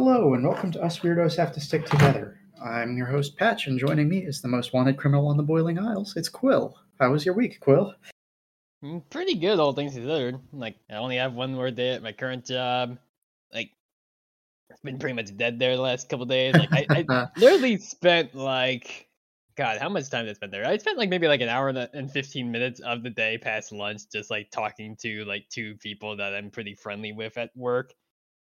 [0.00, 2.38] Hello, and welcome to Us Weirdos Have to Stick Together.
[2.64, 5.76] I'm your host, Patch, and joining me is the most wanted criminal on the Boiling
[5.76, 6.16] Isles.
[6.16, 6.76] It's Quill.
[7.00, 7.92] How was your week, Quill?
[8.84, 10.38] Mm, Pretty good, all things considered.
[10.52, 12.96] Like, I only have one more day at my current job.
[13.52, 13.72] Like,
[14.70, 16.54] it's been pretty much dead there the last couple days.
[16.54, 19.08] Like, I, I literally spent like,
[19.56, 20.64] God, how much time did I spend there?
[20.64, 24.02] I spent like maybe like an hour and fifteen minutes of the day past lunch,
[24.12, 27.94] just like talking to like two people that I'm pretty friendly with at work.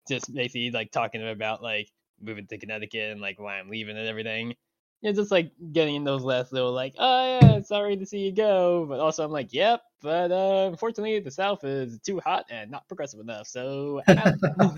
[0.08, 1.90] Just basically like talking about like
[2.22, 4.56] moving to Connecticut and like why I'm leaving and everything.
[5.02, 8.32] Yeah, just like getting in those last little like, oh yeah, sorry to see you
[8.32, 12.72] go, but also I'm like, yep, but uh, unfortunately the South is too hot and
[12.72, 14.78] not progressive enough, so that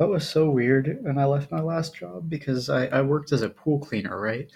[0.00, 3.48] was so weird when I left my last job because I, I worked as a
[3.48, 4.50] pool cleaner, right?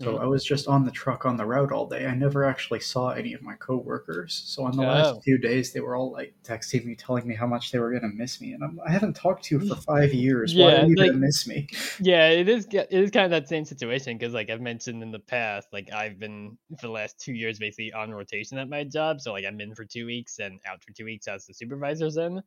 [0.00, 0.22] So Mhm.
[0.22, 2.06] I was just on the truck on the route all day.
[2.06, 4.32] I never actually saw any of my coworkers.
[4.46, 5.20] So on the last Oh.
[5.20, 8.12] few days, they were all like texting me, telling me how much they were gonna
[8.12, 10.54] miss me, and I'm, I haven't talked to you for five years.
[10.54, 11.68] Why Yeah, are you like- gonna miss me?
[12.00, 12.66] yeah, it is.
[12.72, 15.92] It is kind of that same situation because, like I've mentioned in the past, like
[15.92, 19.20] I've been for the last two years basically on rotation at my job.
[19.20, 22.16] So like I'm in for two weeks and out for two weeks as the supervisor's
[22.16, 22.40] in.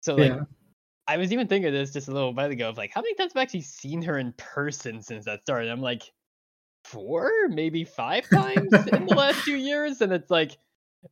[0.00, 0.40] So like yeah.
[1.06, 3.14] I was even thinking of this just a little while ago of like how many
[3.14, 5.70] times have I actually seen her in person since that started?
[5.70, 6.02] I'm like
[6.88, 10.56] four, maybe five times in the last two years, and it's like,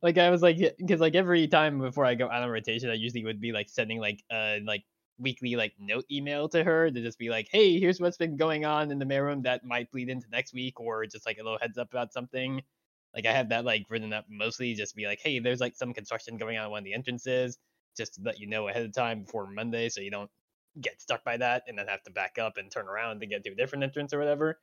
[0.01, 2.93] like I was like, because like every time before I go out on rotation, I
[2.93, 4.83] usually would be like sending like uh like
[5.19, 8.65] weekly like note email to her to just be like, hey, here's what's been going
[8.65, 11.59] on in the mailroom that might bleed into next week, or just like a little
[11.59, 12.61] heads up about something.
[13.15, 15.93] Like I have that like written up mostly just be like, hey, there's like some
[15.93, 17.57] construction going on at one of the entrances,
[17.95, 20.29] just to let you know ahead of time before Monday, so you don't
[20.79, 23.43] get stuck by that and then have to back up and turn around to get
[23.43, 24.59] to a different entrance or whatever.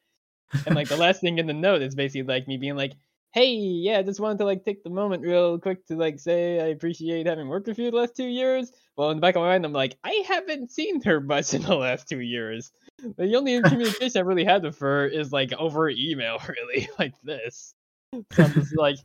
[0.66, 2.92] And like the last thing in the note is basically like me being like,
[3.34, 6.66] hey, yeah, just wanted to like take the moment real quick to like say I
[6.66, 8.70] appreciate having worked with you the last two years.
[8.96, 11.62] Well, in the back of my mind, I'm like, I haven't seen her much in
[11.62, 12.70] the last two years.
[13.16, 17.74] The only communication I've really had with her is like over email, really, like this.
[18.12, 18.98] So I'm just like,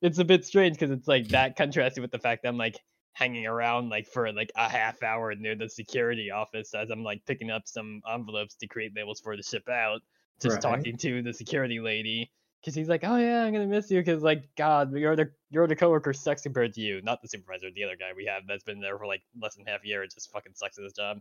[0.00, 2.80] it's a bit strange because it's like that contrasted with the fact that I'm like
[3.12, 7.24] hanging around like for like a half hour near the security office as I'm like
[7.26, 10.00] picking up some envelopes to create labels for to ship out.
[10.40, 10.62] Just Right.
[10.62, 12.30] talking to the security lady
[12.60, 15.64] because he's like, "Oh yeah, I'm gonna miss you." Because like, God, your other your
[15.64, 18.64] other coworker sucks compared to you, not the supervisor, the other guy we have that's
[18.64, 20.02] been there for like less than half a year.
[20.02, 21.20] it just fucking sucks at his job.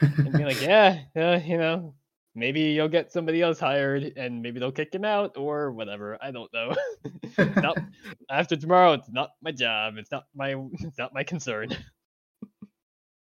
[0.00, 1.94] And be like, "Yeah, uh, you know,
[2.34, 6.18] maybe you'll get somebody else hired, and maybe they'll kick him out or whatever.
[6.20, 6.74] I don't know."
[7.38, 7.78] not
[8.30, 9.94] after tomorrow, it's not my job.
[9.96, 11.70] It's not my it's not my concern.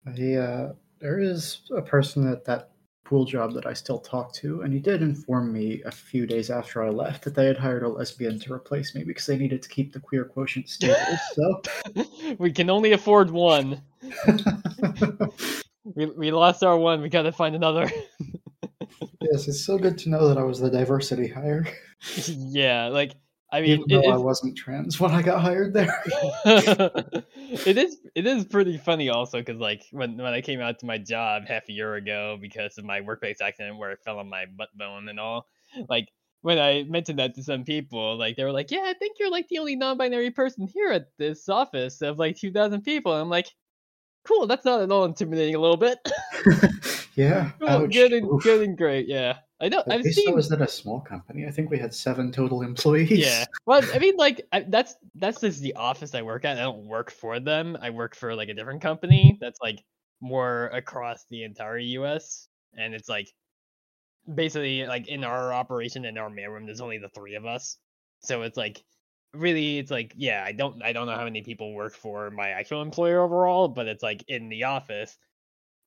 [0.05, 2.71] I, uh, there is a person at that
[3.07, 6.49] pool job that I still talk to, and he did inform me a few days
[6.49, 9.61] after I left that they had hired a lesbian to replace me because they needed
[9.63, 11.17] to keep the queer quotient stable.
[11.33, 11.61] So,
[12.37, 13.81] we can only afford one.
[15.95, 17.01] We we lost our one.
[17.01, 17.89] We gotta find another.
[19.21, 21.65] yes, it's so good to know that I was the diversity hire,
[22.27, 23.13] yeah, like
[23.51, 26.01] I mean, even though I wasn't trans when I got hired there.
[26.45, 30.85] it is it is pretty funny also because like when when I came out to
[30.85, 34.29] my job half a year ago because of my workplace accident where I fell on
[34.29, 35.47] my butt bone and all,
[35.87, 36.09] like
[36.41, 39.31] when I mentioned that to some people, like they were like, "Yeah, I think you're
[39.31, 43.29] like the only non-binary person here at this office of like 2,000 people." And I'm
[43.29, 43.47] like,
[44.27, 45.55] "Cool, that's not at all intimidating.
[45.55, 45.99] A little bit.
[47.15, 49.07] yeah, cool, good and good and great.
[49.07, 49.79] Yeah, I know.
[49.79, 50.35] At I've least I seen.
[50.35, 51.47] was at a small company.
[51.47, 53.11] I think we had seven total employees.
[53.11, 53.45] Yeah.
[53.65, 56.57] Well, I mean, like I, that's that's just the office I work at.
[56.57, 57.77] I don't work for them.
[57.81, 59.83] I work for like a different company that's like
[60.21, 62.47] more across the entire U.S.
[62.75, 63.31] And it's like
[64.33, 67.77] basically like in our operation in our mailroom, there's only the three of us.
[68.19, 68.83] So it's like
[69.37, 72.49] really, it's like yeah, I don't I don't know how many people work for my
[72.49, 75.17] actual employer overall, but it's like in the office.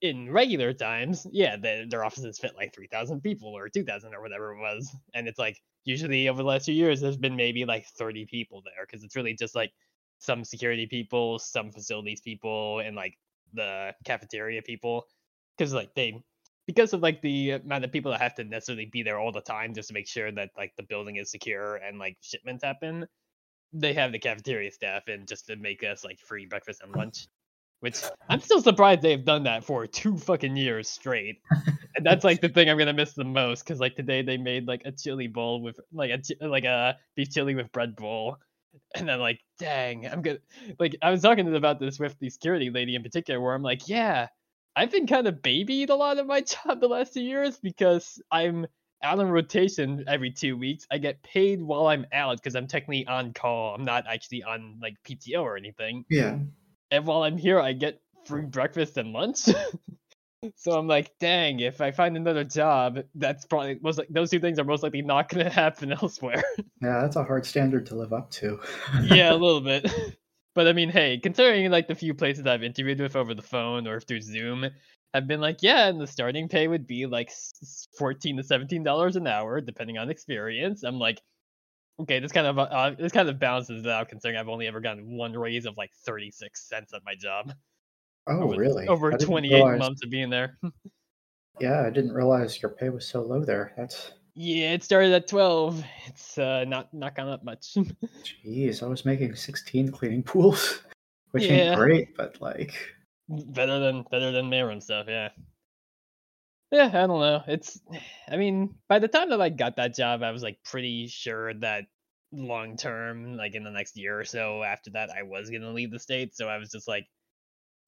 [0.03, 4.15] In regular times, yeah, the, their offices fit like three thousand people or two thousand
[4.15, 7.37] or whatever it was, and it's like usually over the last few years there's been
[7.37, 9.73] maybe like 30 people there because it's really just like
[10.19, 13.17] some security people some facilities people and like
[13.55, 15.07] the cafeteria people
[15.57, 16.23] because like they
[16.67, 19.41] because of like the amount of people that have to necessarily be there all the
[19.41, 23.07] time just to make sure that like the building is secure and like shipments happen
[23.73, 27.29] they have the cafeteria staff and just to make us like free breakfast and lunch
[27.81, 31.41] which i'm still surprised they've done that for two fucking years straight.
[31.97, 34.69] And that's like the thing I'm gonna miss the most because like today they made
[34.69, 38.37] like a chili bowl with like a like a beef chili with bread bowl,
[38.95, 40.39] and then like dang, I'm gonna
[40.79, 43.89] like I was talking about this with the security lady in particular where I'm like,
[43.89, 44.29] yeah,
[44.77, 48.23] I've been kind of babied a lot of my job the last two years because
[48.31, 48.67] I'm
[49.03, 50.87] out on rotation every two weeks.
[50.91, 53.75] I get paid while I'm out because I'm technically on call.
[53.75, 56.05] I'm not actually on like PTO or anything.
[56.11, 56.39] Yeah.
[56.91, 59.49] And while I'm here, I get free breakfast and lunch.
[60.57, 64.41] So I'm like, dang, if I find another job, that's probably most like those two
[64.41, 66.43] things are most likely not going to happen elsewhere.
[66.83, 68.59] Yeah, that's a hard standard to live up to.
[69.03, 69.87] yeah, a little bit.
[70.55, 73.87] But I mean, hey, considering like the few places I've interviewed with over the phone
[73.87, 74.65] or through Zoom
[75.15, 77.31] have been like, yeah, and the starting pay would be like
[77.97, 80.83] fourteen to seventeen dollars an hour, depending on experience.
[80.83, 81.21] I'm like,
[82.01, 85.17] okay, this kind of uh, this kind of balances out, considering I've only ever gotten
[85.17, 87.53] one raise of like thirty six cents at my job.
[88.27, 88.87] Oh, over, really?
[88.87, 90.59] Over twenty eight months of being there.
[91.61, 93.73] yeah, I didn't realize your pay was so low there.
[93.77, 95.83] That's yeah, it started at twelve.
[96.07, 97.75] It's uh, not not gone up much.
[98.45, 100.83] Jeez, I was making sixteen cleaning pools,
[101.33, 101.71] which yeah.
[101.71, 102.75] ain't great, but like
[103.31, 105.07] better than better than Marin stuff.
[105.09, 105.31] Yeah.
[106.73, 107.43] Yeah, I don't know.
[107.49, 107.81] It's,
[108.31, 111.53] I mean, by the time that I got that job, I was like pretty sure
[111.55, 111.87] that
[112.33, 115.91] long term, like in the next year or so after that, I was gonna leave
[115.91, 116.37] the state.
[116.37, 117.07] So I was just like,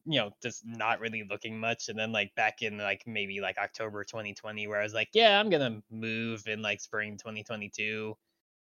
[0.05, 1.89] you know, just not really looking much.
[1.89, 5.39] And then like back in like maybe like October 2020, where I was like, yeah,
[5.39, 8.17] I'm gonna move in like spring 2022,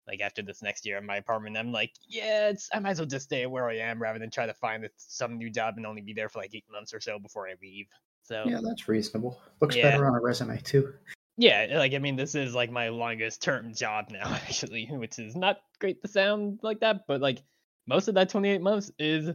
[0.07, 1.57] like after this next year in my apartment.
[1.57, 4.29] I'm like, yeah, it's I might as well just stay where I am rather than
[4.29, 6.99] try to find some new job and only be there for like eight months or
[6.99, 7.87] so before I leave.
[8.23, 9.39] So yeah, that's reasonable.
[9.61, 9.91] Looks yeah.
[9.91, 10.93] better on a resume too.
[11.37, 15.35] Yeah, like I mean, this is like my longest term job now, actually, which is
[15.35, 17.39] not great to sound like that, but like
[17.87, 19.29] most of that 28 months is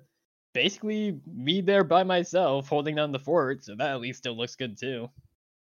[0.52, 4.56] basically me there by myself holding down the fort, so that at least still looks
[4.56, 5.08] good too.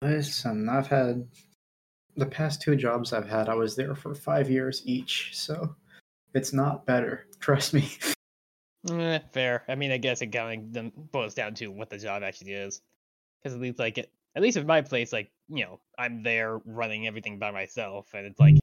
[0.01, 1.27] Listen, I've had
[2.15, 5.75] the past two jobs I've had, I was there for five years each, so
[6.33, 7.27] it's not better.
[7.39, 7.89] Trust me.
[8.89, 9.63] Eh, fair.
[9.67, 12.81] I mean, I guess it kind of boils down to what the job actually is,
[13.41, 16.59] because at least like it, at least in my place, like you know, I'm there
[16.65, 18.55] running everything by myself, and it's like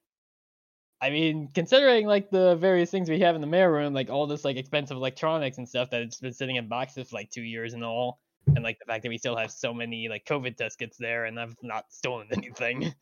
[1.03, 4.27] I mean, considering like the various things we have in the mail room, like all
[4.27, 7.43] this like expensive electronics and stuff that it's been sitting in boxes for like two
[7.43, 8.21] years and all,
[8.55, 11.25] and like the fact that we still have so many like COVID test kits there
[11.25, 12.93] and I've not stolen anything,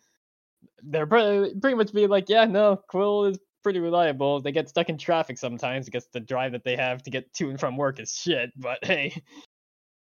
[0.82, 4.40] they're pretty, much being like, yeah, no, Quill is pretty reliable.
[4.40, 7.50] They get stuck in traffic sometimes because the drive that they have to get to
[7.50, 8.50] and from work is shit.
[8.56, 9.12] But hey,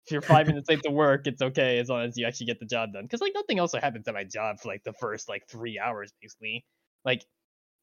[0.07, 2.61] if you're five minutes late to work, it's okay as long as you actually get
[2.61, 3.05] the job done.
[3.05, 6.13] Because like nothing else happens at my job for like the first like three hours
[6.21, 6.65] basically.
[7.05, 7.25] Like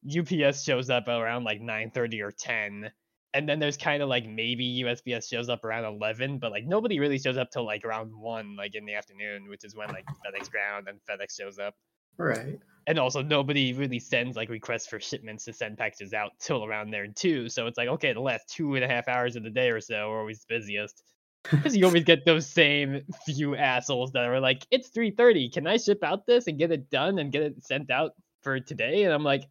[0.06, 2.90] UPS shows up around like 9:30 or 10
[3.34, 7.00] and then there's kind of like maybe USPS shows up around 11 but like nobody
[7.00, 10.04] really shows up till like around 1 like in the afternoon which is when like
[10.06, 11.74] FedEx ground and FedEx shows up
[12.18, 12.58] right.
[12.86, 16.90] And also nobody really sends like requests for shipments to send packages out till around
[16.90, 17.48] there too.
[17.48, 19.80] So it's like okay the last two and a half hours of the day or
[19.80, 21.02] so are always busiest.
[21.50, 25.76] Because you always get those same few assholes that are like it's 3.30 can i
[25.76, 29.04] ship out this and get it done and get it sent out for today?
[29.04, 29.44] And i'm like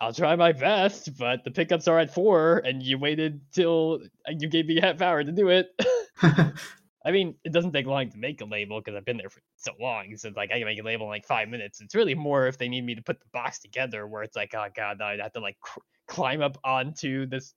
[0.00, 4.32] I'll try my best, but the pickups are at four, and you waited till uh,
[4.38, 5.68] you gave me a half hour to do it.
[7.06, 9.40] I mean, it doesn't take long to make a label because I've been there for
[9.56, 10.16] so long.
[10.16, 11.80] So it's like I can make a label in like five minutes.
[11.80, 14.54] It's really more if they need me to put the box together, where it's like,
[14.54, 17.54] oh god, I'd have to like cr- climb up onto this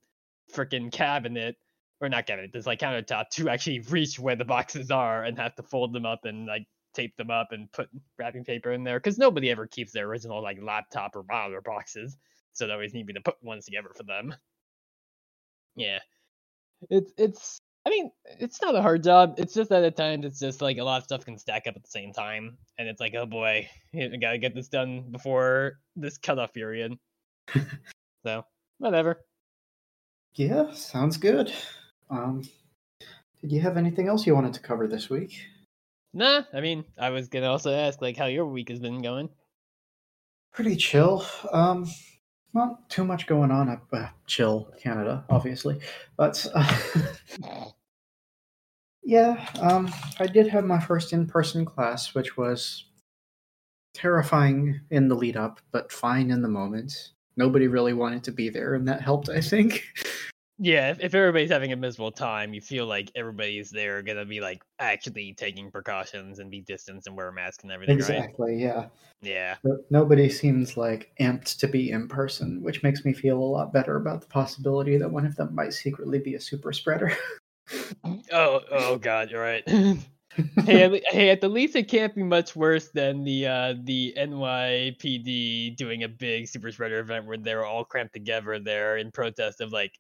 [0.53, 1.55] freaking cabinet
[1.99, 5.55] or not cabinet, this like countertop to actually reach where the boxes are and have
[5.55, 7.89] to fold them up and like tape them up and put
[8.19, 12.17] wrapping paper in there because nobody ever keeps their original like laptop or monitor boxes,
[12.53, 14.35] so they always need me to put ones together for them.
[15.75, 15.99] Yeah,
[16.89, 17.59] it's it's.
[17.85, 19.35] I mean, it's not a hard job.
[19.37, 21.75] It's just that at times it's just like a lot of stuff can stack up
[21.75, 25.79] at the same time, and it's like, oh boy, I gotta get this done before
[25.95, 26.97] this cutoff period.
[28.23, 28.43] so
[28.77, 29.21] whatever.
[30.35, 31.51] Yeah, sounds good.
[32.09, 32.43] Um,
[33.41, 35.39] did you have anything else you wanted to cover this week?
[36.13, 39.29] Nah, I mean, I was gonna also ask like how your week has been going.
[40.53, 41.25] Pretty chill.
[41.51, 41.87] Um,
[42.53, 43.69] not too much going on.
[43.69, 45.79] At, uh, chill, Canada, obviously,
[46.17, 46.77] but uh,
[49.03, 49.47] yeah.
[49.59, 52.85] Um, I did have my first in-person class, which was
[53.93, 57.11] terrifying in the lead up, but fine in the moment.
[57.35, 59.83] Nobody really wanted to be there, and that helped, I think.
[60.61, 64.41] Yeah, if, if everybody's having a miserable time, you feel like everybody's there gonna be
[64.41, 67.95] like actually taking precautions and be distanced and wear a mask and everything.
[67.95, 68.51] Exactly.
[68.51, 68.59] Right?
[68.59, 68.85] Yeah.
[69.21, 69.55] Yeah.
[69.89, 73.95] Nobody seems like amped to be in person, which makes me feel a lot better
[73.95, 77.15] about the possibility that one of them might secretly be a super spreader.
[78.33, 79.63] oh, oh God, you're right.
[80.65, 85.75] hey, hey, at the least it can't be much worse than the uh, the NYPD
[85.75, 89.71] doing a big super spreader event where they're all cramped together there in protest of
[89.71, 89.93] like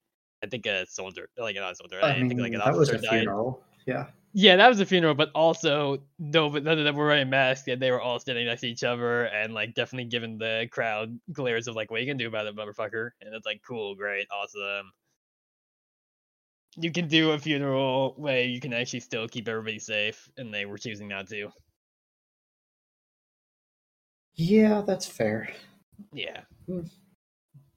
[0.43, 1.99] I think a soldier, like not a soldier.
[2.01, 3.09] I, I mean, think like an that was a died.
[3.21, 3.61] funeral.
[3.85, 4.07] Yeah.
[4.33, 7.67] Yeah, that was a funeral, but also no, but none of them were wearing masks,
[7.67, 11.19] and they were all standing next to each other, and like definitely giving the crowd
[11.33, 14.27] glares of like, "What you can do about it, motherfucker?" And it's like, cool, great,
[14.31, 14.91] awesome.
[16.77, 20.65] you can do a funeral way you can actually still keep everybody safe, and they
[20.67, 21.51] were choosing not to.
[24.35, 25.49] Yeah, that's fair.
[26.13, 26.41] Yeah.
[26.67, 26.81] Hmm.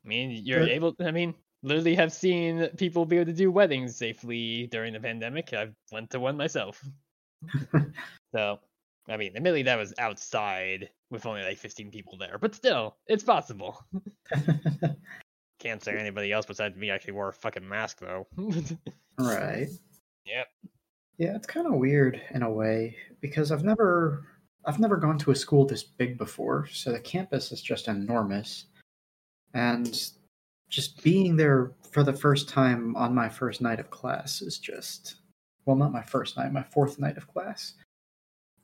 [0.05, 0.97] I mean, you're But- able.
[1.01, 5.53] I mean, literally have seen people be able to do weddings safely during the pandemic.
[5.53, 6.85] I went to one myself.
[8.35, 8.59] so,
[9.09, 13.25] I mean, admittedly, that was outside with only like 15 people there, but still, it's
[13.25, 13.85] possible.
[15.61, 18.27] Can't say anybody else besides me actually wore a fucking mask though.
[19.19, 19.69] right.
[20.27, 20.47] Yep.
[21.19, 24.25] Yeah, it's kind of weird in a way because I've never
[24.65, 28.67] I've never gone to a school this big before, so the campus is just enormous.
[29.55, 30.11] And
[30.73, 35.17] just being there for the first time on my first night of class is just
[35.65, 37.75] well, not my first night, my fourth night of class.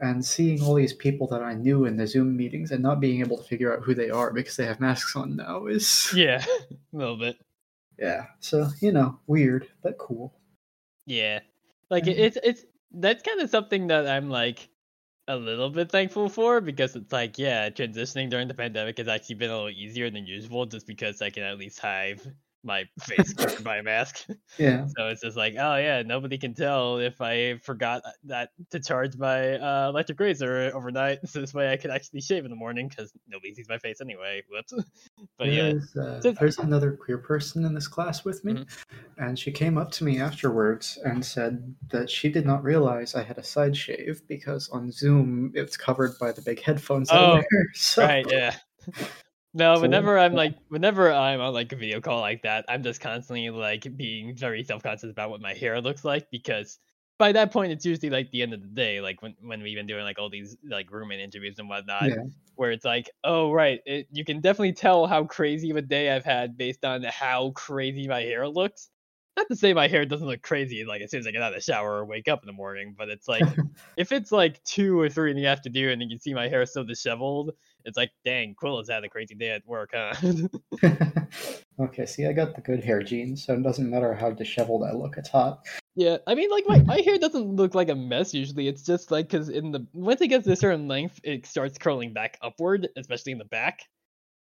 [0.01, 3.21] And seeing all these people that I knew in the Zoom meetings and not being
[3.21, 6.45] able to figure out who they are because they have masks on now is yeah,
[6.71, 7.37] a little bit.
[7.99, 8.27] yeah.
[8.41, 10.35] So, you know, weird, but cool.
[11.07, 11.41] Yeah,
[11.91, 14.69] like it, it's it's that's kind of something that I'm like
[15.29, 19.37] a little bit thankful for because it's like yeah, transitioning during the pandemic has actually
[19.37, 22.21] been a little easier than usual just because I can at least hide
[22.65, 24.27] my face covered by a mask.
[24.59, 24.87] Yeah.
[24.97, 29.17] So it's just like, oh yeah, nobody can tell if I forgot that to charge
[29.17, 31.21] my uh, electric razor overnight.
[31.29, 34.01] So this way I can actually shave in the morning because nobody sees my face
[34.01, 34.43] anyway.
[34.51, 34.73] Whoops.
[35.39, 39.23] But yeah, There's, uh, Just- there's another queer person in this class with me, Mm-hmm.
[39.25, 43.23] and she came up to me afterwards and said that she did not realize I
[43.23, 47.35] had a side shave because on Zoom it's covered by the big headphones I Oh,
[47.35, 47.47] wear.
[47.75, 48.57] So, right, yeah.
[49.55, 53.01] No, whenever I'm like, whenever I'm on like a video call like that, I'm just
[53.01, 56.79] constantly like being very self-conscious about what my hair looks like because
[57.19, 59.77] by that point it's usually like the end of the day, like when when we've
[59.77, 62.25] been doing like all these like roommate interviews and whatnot, Yeah.
[62.57, 66.15] where it's like, oh right, it, you can definitely tell how crazy of a day
[66.15, 68.91] I've had based on how crazy my hair looks.
[69.37, 71.53] Not to say my hair doesn't look crazy like as soon as I get out
[71.53, 73.49] of the shower or wake up in the morning, but it's like
[73.97, 76.67] if it's like two or three in the afternoon and you can see my hair
[76.67, 77.53] so disheveled,
[77.89, 80.15] it's like, dang, Quill has had a crazy day at work, huh?
[81.81, 84.93] okay, see, I got the good hair genes, so it doesn't matter how disheveled I
[84.93, 85.67] look, it's hot.
[85.97, 88.69] yeah, I mean, like my, my hair doesn't look like a mess usually.
[88.69, 91.79] It's just like because in the once it gets to a certain length, it starts
[91.79, 93.81] curling back upward, especially in the back.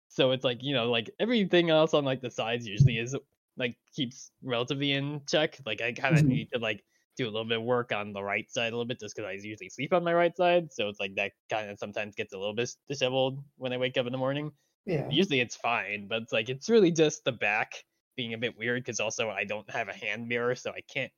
[0.09, 3.15] So it's like you know, like everything else on like the sides usually is
[3.57, 5.59] like keeps relatively in check.
[5.65, 6.27] Like I kind of Mhm.
[6.27, 6.83] need to like
[7.17, 9.27] do a little bit of work on the right side a little bit just because
[9.27, 10.73] I usually sleep on my right side.
[10.73, 13.97] So it's like that kind of sometimes gets a little bit disheveled when I wake
[13.97, 14.51] up in the morning.
[14.85, 15.09] Yeah.
[15.09, 17.71] Usually it's fine, but it's like it's really just the back
[18.15, 21.11] being a bit weird because also I don't have a hand mirror, so I can't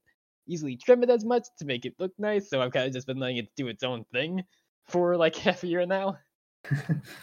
[0.48, 2.50] easily trim it as much to make it look nice.
[2.50, 4.44] So I've kind of just been letting it do its own thing
[4.86, 6.20] for like half a year now.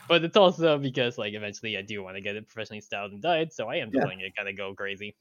[0.09, 3.23] But it's also because like eventually I do want to get it professionally styled and
[3.23, 4.05] dyed, so I am just Yeah.
[4.05, 5.17] letting it kind of go crazy.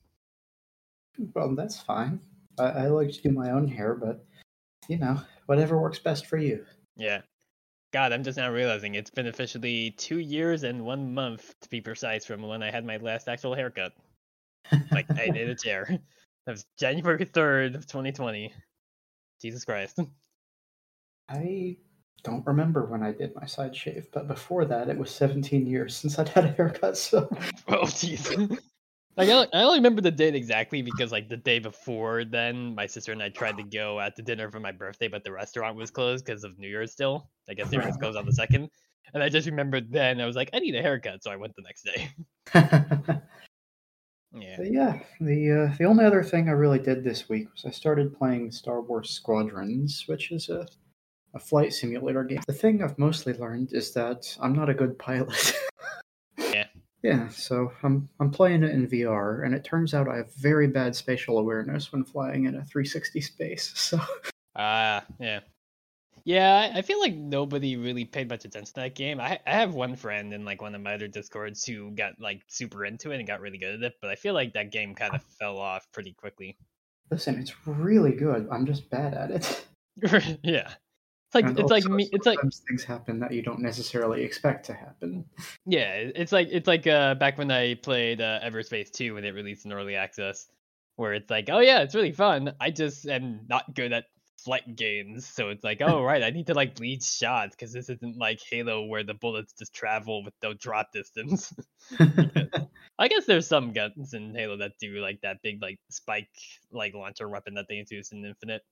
[1.34, 2.20] well, that's fine.
[2.62, 4.26] I, I like to do my own hair, but,
[4.88, 6.66] you know, whatever works best for you.
[6.96, 7.22] Yeah.
[7.94, 11.82] God, I'm just now realizing it's been officially two years and one month to be
[11.82, 13.94] precise from when I had my last actual haircut.
[14.92, 16.00] Like I did a chair.
[16.48, 18.52] That was January third of 2020.
[19.40, 20.00] Jesus Christ.
[21.30, 21.78] I
[22.24, 25.96] don't remember when I did my side shave, but before that, it was 17 years
[25.96, 26.98] since I'd had a haircut.
[26.98, 27.30] So,
[27.68, 28.60] Oh jeez.
[29.22, 32.88] Like I, I only remember the date exactly because like the day before then, my
[32.88, 35.78] sister and I tried to go out to dinner for my birthday, but the restaurant
[35.78, 37.30] was closed because of New Year's still.
[37.48, 38.70] I guess New Year's closed on the second.
[39.14, 41.56] And I just remembered then I was like, I need a haircut, so I went
[41.56, 42.10] the next day.
[42.54, 43.22] but
[44.34, 44.58] Yeah.
[44.64, 48.18] yeah, the uh, the only other thing I really did this week was I started
[48.18, 50.66] playing Star Wars Squadrons, which is a
[51.34, 52.42] a flight simulator game.
[52.48, 55.54] The thing I've mostly learned is that I'm not a good pilot.
[57.04, 57.30] Yeah.
[57.30, 60.96] So I'm I'm playing it in VR, and it turns out I have very bad
[60.96, 63.74] spatial awareness when flying in a 360 space.
[63.76, 64.00] So
[64.56, 65.40] Ah, yeah.
[66.26, 69.20] Yeah, I, I feel like nobody really paid much attention to that game.
[69.20, 72.44] I I have one friend in like one of my other discords who got like
[72.48, 74.94] super into it and got really good at it, but I feel like that game
[74.96, 76.58] kind of fell off pretty quickly.
[77.12, 78.48] listen, it's really good.
[78.52, 80.40] I'm just bad at it.
[80.44, 80.74] yeah.
[81.32, 84.66] It's like And it's like me it's like things happen that you don't necessarily expect
[84.66, 85.24] to happen.
[85.66, 89.34] yeah, it's like it's like uh back when I played uh, Everspace 2 when it
[89.34, 90.48] released in early access
[90.98, 92.54] where it's like, "Oh yeah, it's really fun.
[92.60, 94.08] I just am not good at
[94.44, 97.88] flight games." So it's like, "Oh right, I need to like lead shots cuz this
[97.88, 101.54] isn't like Halo where the bullets just travel with no drop distance."
[103.00, 106.28] I guess there's some guns in Halo that do like that big like spike
[106.72, 108.64] like launcher weapon that they introduced in Infinite.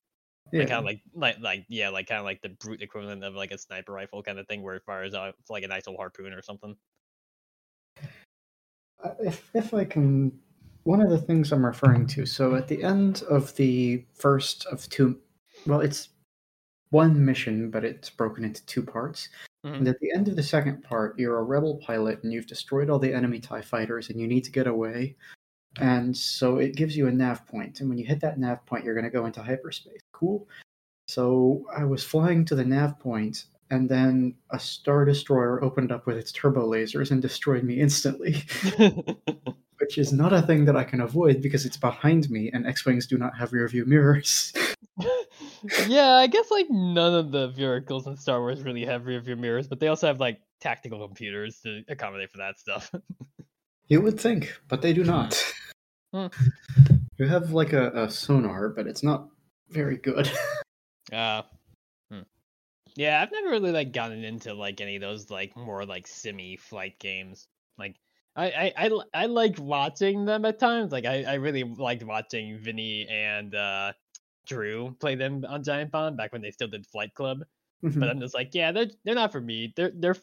[0.51, 0.59] Yeah.
[0.59, 3.35] Like kind of like like like yeah, like kind of like the brute equivalent of
[3.35, 6.33] like a sniper rifle kind of thing where it fires out like an actual harpoon
[6.33, 6.75] or something.
[9.03, 10.31] Uh, if if I can
[10.83, 12.25] one of the things I'm referring to.
[12.25, 15.19] So at the end of the first of two,
[15.65, 16.09] well, it's
[16.89, 19.29] one mission, but it's broken into two parts.
[19.65, 19.77] Mhm.
[19.77, 22.89] And at the end of the second part, you're a rebel pilot and you've destroyed
[22.89, 25.15] all the enemy TIE fighters and you need to get away.
[25.77, 28.83] And so it gives you a nav point, And when you hit that nav point,
[28.83, 30.01] you're going to go into hyperspace.
[30.11, 30.47] Cool.
[31.07, 36.05] So I was flying to the nav point, and then a Star Destroyer opened up
[36.05, 38.43] with its turbo lasers and destroyed me instantly,
[39.79, 42.85] which is not a thing that I can avoid because it's behind me and X
[42.85, 44.53] Wings do not have rear view mirrors.
[45.87, 49.35] yeah, I guess like none of the vehicles in Star Wars really have rear view
[49.35, 52.91] mirrors, but they also have like tactical computers to accommodate for that stuff.
[53.89, 55.43] You would think, but they do not.
[56.13, 56.27] Hmm.
[57.17, 59.29] You have like a, a sonar, but it's not
[59.69, 60.31] very good.
[61.11, 61.41] Uh,
[62.11, 62.21] hmm.
[62.95, 66.55] Yeah, I've never really like gotten into like any of those like more like semi
[66.55, 67.47] flight games.
[67.79, 67.95] Like
[68.35, 70.91] I, I, I like watching them at times.
[70.91, 73.93] Like I I really liked watching Vinny and uh
[74.45, 77.39] Drew play them on Giant Bomb back when they still did Flight Club.
[77.83, 77.97] Mhm.
[77.99, 79.71] But I'm just like, yeah, they're they're not for me.
[79.73, 80.15] They're they're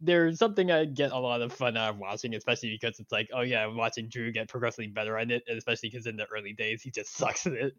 [0.00, 3.30] they're something I get a lot of fun out of watching, especially because it's like,
[3.32, 6.26] oh yeah, I'm watching Drew get progressively better at it, and especially because in the
[6.26, 7.74] early days he just sucks at it.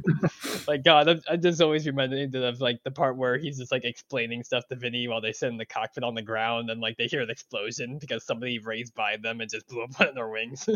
[0.68, 3.84] like God, I'm, I'm just always reminded of like the part where he's just like
[3.84, 6.96] explaining stuff to Vinny while they sit in the cockpit on the ground, and like
[6.96, 10.14] they hear an explosion because somebody raised by them and just blew up one of
[10.16, 10.68] their wings.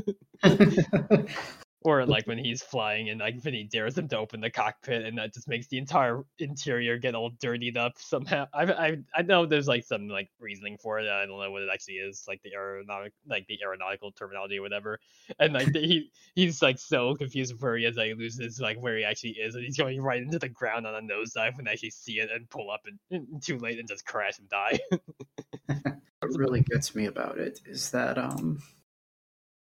[1.83, 5.17] Or like when he's flying and like Vinny dares him to open the cockpit and
[5.17, 8.47] that just makes the entire interior get all dirtied up somehow.
[8.53, 11.09] I I I know there's like some like reasoning for it.
[11.09, 14.63] I don't know what it actually is, like the aeronautic like the aeronautical terminology or
[14.63, 15.01] whatever.
[15.39, 18.79] And like the, he he's like so confused where he is that he loses like
[18.79, 21.65] where he actually is and he's going right into the ground on a nosedive when
[21.65, 24.51] they actually see it and pull up and, and too late and just crash and
[24.51, 24.79] die.
[26.21, 28.59] what really gets me about it is that um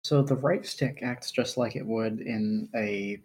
[0.04, 3.20] so the right stick acts just like it would in a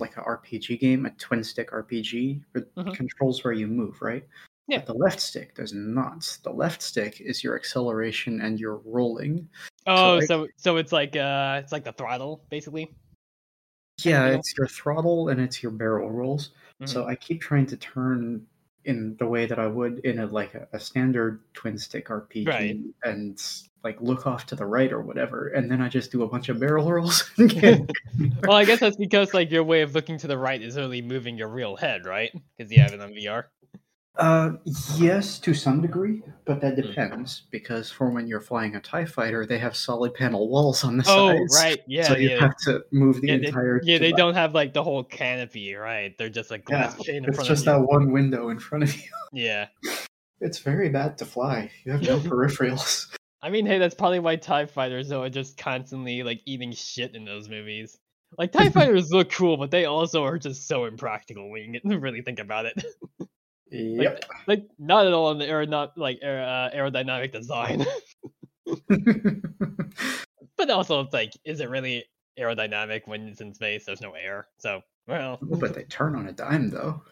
[0.00, 2.42] like a RPG game, a twin stick RPG.
[2.76, 2.94] Mhm.
[2.94, 4.26] controls where you move, right?
[4.68, 4.78] Yeah.
[4.78, 6.38] But the left stick does not.
[6.44, 9.48] The left stick is your acceleration and your rolling.
[9.86, 12.94] oh, like- so so it's like uh it's like the throttle basically.
[14.02, 16.50] Yeah, it's your throttle and it's your barrel rolls.
[16.86, 18.44] So I keep trying to turn
[18.84, 22.46] in the way that I would in a like a, a standard twin stick RPG
[22.46, 22.78] Right.
[23.04, 23.42] and
[23.84, 26.48] like look off to the right or whatever, and then I just do a bunch
[26.48, 27.28] of barrel rolls.
[27.38, 31.02] well, I guess that's because like your way of looking to the right is really
[31.02, 32.32] moving your real head, right?
[32.56, 33.44] Because you have it on VR.
[34.16, 34.52] Uh,
[34.96, 36.82] yes, to some degree, but that Hmm.
[36.82, 40.96] depends because for when you're flying a Tie Fighter, they have solid panel walls on
[40.98, 41.54] the Oh, sides.
[41.54, 42.40] right, yeah, so you yeah.
[42.40, 43.80] have to move the Yeah, they, entire.
[43.84, 46.16] yeah, they don't have like the whole canopy, right?
[46.18, 48.94] They're just like Yeah, glass pane in it's just that one window in front of
[48.94, 49.02] you.
[49.32, 49.44] you.
[49.44, 49.68] Yeah.
[50.40, 51.70] It's very bad to fly.
[51.84, 53.06] You have no peripherals.
[53.40, 57.14] I mean, hey, that's probably why TIE fighters though are just constantly like eating shit
[57.14, 57.98] in those movies.
[58.36, 62.22] Like TIE fighters look cool, but they also are just so impractical when you really
[62.22, 62.84] think about it.
[63.72, 64.24] Yep.
[64.46, 67.84] like not at all in the aeronautic like aer- uh, aerodynamic design.
[70.56, 72.04] but also it's like, is it really
[72.38, 73.84] aerodynamic when it's in space?
[73.86, 74.48] There's no air.
[74.58, 77.02] So well Oh, but they turn on a dime, though.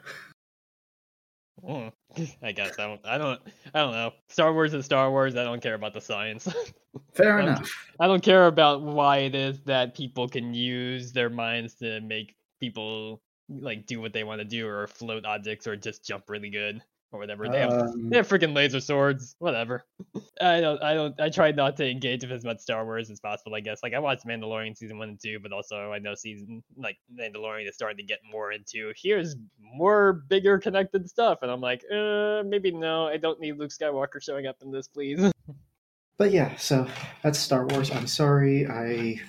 [1.65, 1.93] mm,
[2.43, 3.41] I guess I don't I don't
[3.75, 4.13] I don't know.
[4.29, 6.47] Star Wars is Star Wars, I don't care about the science.
[7.15, 7.71] Fair Um, enough.
[8.01, 12.35] I don't care about why it is that people can use their minds to make
[12.61, 16.51] people like do what they want to do or float objects or just jump really
[16.51, 16.83] good
[17.13, 17.49] or whatever.
[17.49, 19.85] They have Um, they have freaking laser swords, whatever.
[20.41, 23.21] I don't I don't I try not to engage with as much Star Wars as
[23.21, 23.83] possible, I guess.
[23.83, 27.69] Like I watched Mandalorian season one and two, but also I know season like Mandalorian
[27.69, 32.43] is starting to get more into here's more bigger connected stuff and I'm like, uh
[32.45, 35.33] maybe no, I don't need Luke Skywalker showing up in this, please.
[36.19, 36.87] but yeah, so
[37.23, 37.91] that's Star Wars.
[37.91, 38.69] I'm sorry.
[38.69, 39.21] I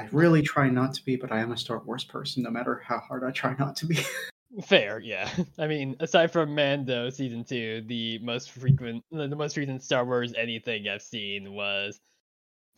[0.00, 2.80] I really try not to be, but I am a Star Wars person, no matter
[2.82, 3.98] how hard I try not to be.
[4.64, 5.28] Fair, yeah.
[5.58, 10.32] I mean, aside from Mando season two, the most frequent, the most recent Star Wars
[10.36, 12.00] anything I've seen was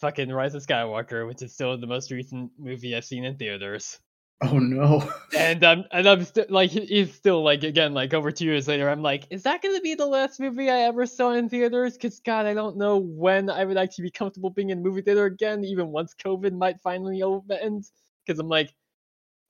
[0.01, 4.01] fucking Rise of Skywalker, which is still the most recent movie I've seen in theaters.
[4.43, 5.13] Oh no.
[5.37, 8.89] And I'm and I'm still like, he's still like again like over two years later,
[8.89, 11.97] I'm like, is that gonna be the last movie I ever saw in theaters?
[11.97, 15.03] Cause God, I don't know when I would actually be comfortable being in a movie
[15.03, 17.85] theater again, even once COVID might finally end.
[18.27, 18.73] Cause I'm like,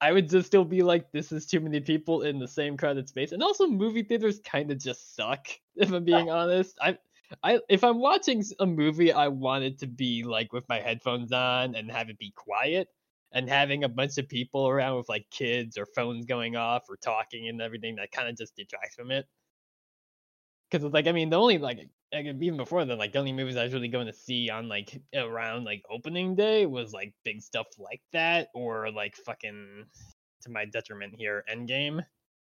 [0.02, 3.08] I would just still be like, this is too many people in the same crowded
[3.08, 3.30] space.
[3.30, 6.76] And also, movie theaters kind of just suck, if I'm being honest.
[6.80, 6.98] I,
[7.42, 11.30] I, if I'm watching a movie, I want it to be like with my headphones
[11.30, 12.88] on and have it be quiet.
[13.32, 16.96] And having a bunch of people around with like kids or phones going off or
[16.96, 19.26] talking and everything that kind of just detracts from it.
[20.70, 23.32] because it's like I mean the only like like even before then like the only
[23.32, 27.14] movies I was really going to see on like around like opening day was like
[27.24, 29.86] big stuff like that or like fucking
[30.42, 32.04] to my detriment here Endgame.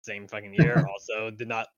[0.03, 1.69] Same fucking year also did not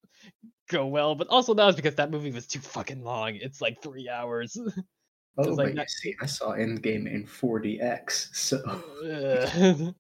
[0.71, 3.37] go well but also that was because that movie was too fucking long.
[3.37, 4.57] It's like three hours
[5.41, 8.59] Oh, Just but you see, I saw Endgame in 4DX, so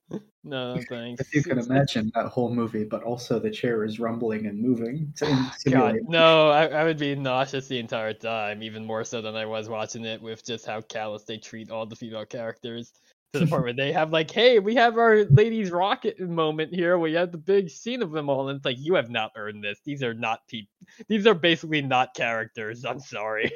[0.44, 4.46] no thanks if you can imagine that whole movie, but also the chair is rumbling
[4.46, 8.62] and moving to oh, in- God, no, I, I would be nauseous the entire time,
[8.62, 11.86] even more so than I was watching it with just how callous they treat all
[11.86, 12.92] the female characters.
[13.32, 16.98] To the point where they have like, hey, we have our ladies rocket moment here.
[16.98, 19.62] We have the big scene of them all, and it's like you have not earned
[19.62, 19.78] this.
[19.84, 20.72] These are not people.
[21.06, 22.84] These are basically not characters.
[22.84, 23.52] I'm sorry.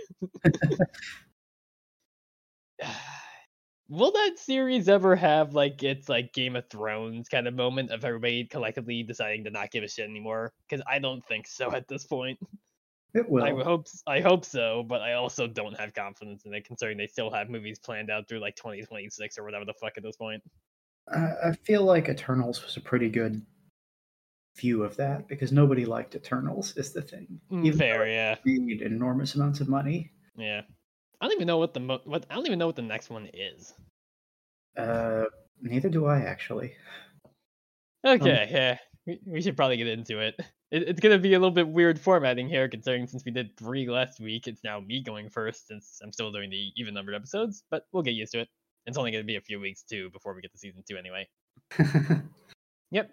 [3.89, 8.03] Will that series ever have like its like Game of Thrones kind of moment of
[8.03, 10.55] everybody collectively deciding to not give a shit anymore?
[10.69, 12.39] Because I don't think so at this point.
[13.13, 13.45] It will.
[13.45, 17.07] I hope I hope so, but I also don't have confidence in it, considering they
[17.07, 20.43] still have movies planned out through like 2026 or whatever the fuck at this point.
[21.13, 23.41] I I feel like Eternals was a pretty good
[24.57, 26.77] view of that because nobody liked Eternals.
[26.77, 27.41] Is the thing.
[27.53, 30.11] Mm, Even Fair, yeah, made enormous amounts of money.
[30.37, 30.63] yeah.
[31.21, 33.11] I don't even know what the mo- what I don't even know what the next
[33.11, 33.75] one is.
[34.77, 35.25] Uh,
[35.61, 36.73] neither do I actually.
[38.07, 40.35] Okay, yeah, we, we should probably get into it.
[40.71, 40.89] it.
[40.89, 44.21] It's gonna be a little bit weird formatting here, considering since we did three last
[44.21, 47.63] week, it's now me going first since I'm still doing the even numbered episodes.
[47.71, 48.49] But we'll get used to it.
[48.87, 51.29] It's only gonna be a few weeks too before we get to season two anyway.
[52.95, 53.11] Yep.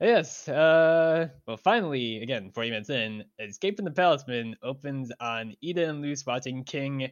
[0.00, 0.48] Yes.
[0.48, 1.28] Uh.
[1.46, 6.24] Well, finally, again, 40 minutes in, Escape from the Palisman opens on Eda and Luz
[6.26, 7.10] watching King,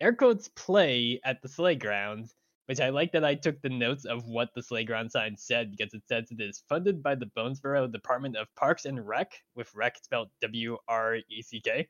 [0.00, 2.34] air quotes, play at the sleigh grounds,
[2.66, 5.70] Which I like that I took the notes of what the sleigh ground sign said
[5.76, 9.72] because it says it is funded by the Bonesborough Department of Parks and Rec, with
[9.74, 11.88] Rec spelled W R E C K.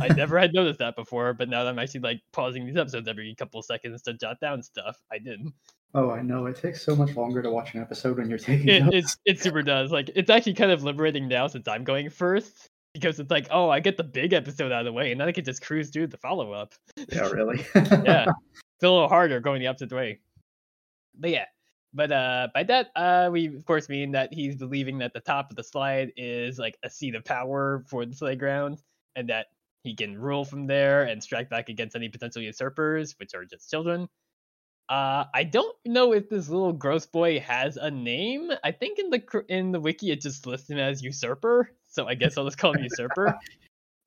[0.00, 3.08] I never had noticed that before, but now that I'm actually like pausing these episodes
[3.08, 5.40] every couple seconds to jot down stuff, I did.
[5.94, 6.46] Oh, I know.
[6.46, 9.16] It takes so much longer to watch an episode when you're taking it, notes.
[9.24, 9.90] it, it super does.
[9.90, 13.68] Like it's actually kind of liberating now since I'm going first because it's like, oh,
[13.68, 15.90] I get the big episode out of the way, and then I can just cruise
[15.90, 16.74] through the follow up.
[16.96, 17.64] yeah, really.
[17.74, 18.26] yeah,
[18.74, 20.20] it's a little harder going the opposite way.
[21.18, 21.44] But yeah,
[21.94, 25.50] but uh, by that uh, we of course mean that he's believing that the top
[25.50, 28.82] of the slide is like a seat of power for the playground,
[29.14, 29.46] and that
[29.82, 33.70] he can rule from there and strike back against any potential usurpers, which are just
[33.70, 34.08] children.
[34.88, 38.52] Uh, I don't know if this little gross boy has a name.
[38.62, 42.14] I think in the in the wiki it just lists him as usurper, so I
[42.14, 43.36] guess I'll just call him usurper.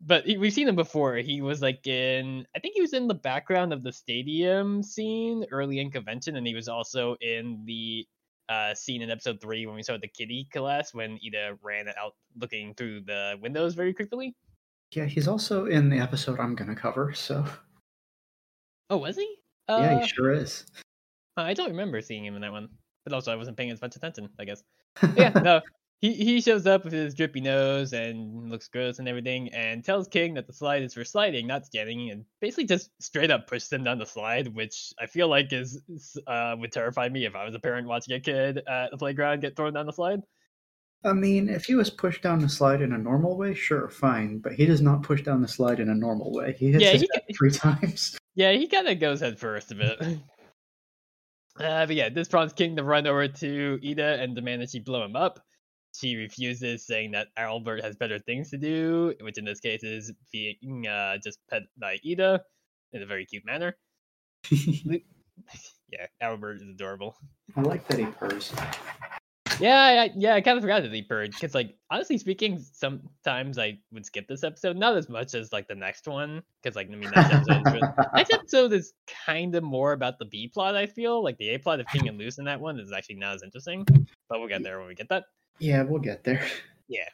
[0.02, 1.18] But he, we've seen him before.
[1.18, 5.46] He was like in, I think he was in the background of the stadium scene
[5.52, 8.08] early in Covention, and he was also in the
[8.48, 12.14] uh, scene in episode three when we saw the kitty class when Eda ran out
[12.40, 14.36] looking through the windows very creepily.
[14.92, 17.14] yeah, he's also in the episode I'm gonna cover.
[17.14, 17.46] So
[18.90, 19.36] Oh, was he?
[19.70, 20.66] Uh, yeah, he sure is.
[21.38, 22.70] I don't remember seeing him in that one,
[23.06, 24.64] but also I wasn't paying as much attention, I guess.
[25.16, 25.62] yeah, no.
[26.02, 30.08] He he shows up with his drippy nose and looks gross and everything, and tells
[30.08, 33.72] King that the slide is for sliding, not standing, and basically just straight up pushes
[33.72, 35.82] him down the slide, which I feel like is
[36.26, 39.42] uh would terrify me if I was a parent watching a kid at the playground
[39.42, 40.22] get thrown down the slide.
[41.04, 44.40] I mean, if he was pushed down the slide in a normal way, sure, fine.
[44.40, 46.56] But he does not push down the slide in a normal way.
[46.58, 48.19] He hits Yeah, head three times.
[48.36, 50.00] Yeah, he kind of goes head first a bit.
[51.60, 54.80] Uh, but yeah, this prompts King to run over to Eda and demand that she
[54.80, 55.42] blow him up.
[55.94, 60.14] She refuses, saying that Owlbert has better things to do, which in this case is
[60.32, 62.40] being uh, just pet by Eda
[62.94, 63.76] in a very cute manner.
[65.92, 67.16] Yeah, Owlbert is adorable.
[67.56, 68.54] I like that he purrs.
[69.62, 73.58] Yeah, I, yeah, I kind of forgot that he purred because, like, honestly speaking, sometimes
[73.58, 76.88] I would skip this episode, not as much as like the next one, because like
[76.88, 78.94] I mean, next episode, is really- next episode is
[79.26, 80.76] kind of more about the B plot.
[80.76, 83.16] I feel like the A plot of King and Luz in that one is actually
[83.16, 83.86] not as interesting,
[84.30, 85.26] but we'll get there when we get that.
[85.60, 86.42] Yeah, we'll get there.
[86.92, 87.06] Yeah.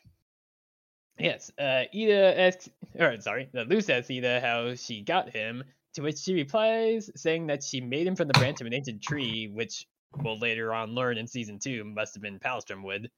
[1.19, 5.63] Yes, uh, Eda asks, or sorry, uh, Luz asks Eda how she got him,
[5.95, 9.01] to which she replies saying that she made him from the branch of an ancient
[9.01, 9.86] tree, which
[10.23, 13.10] we'll later on learn in season two must have been Palistrom wood,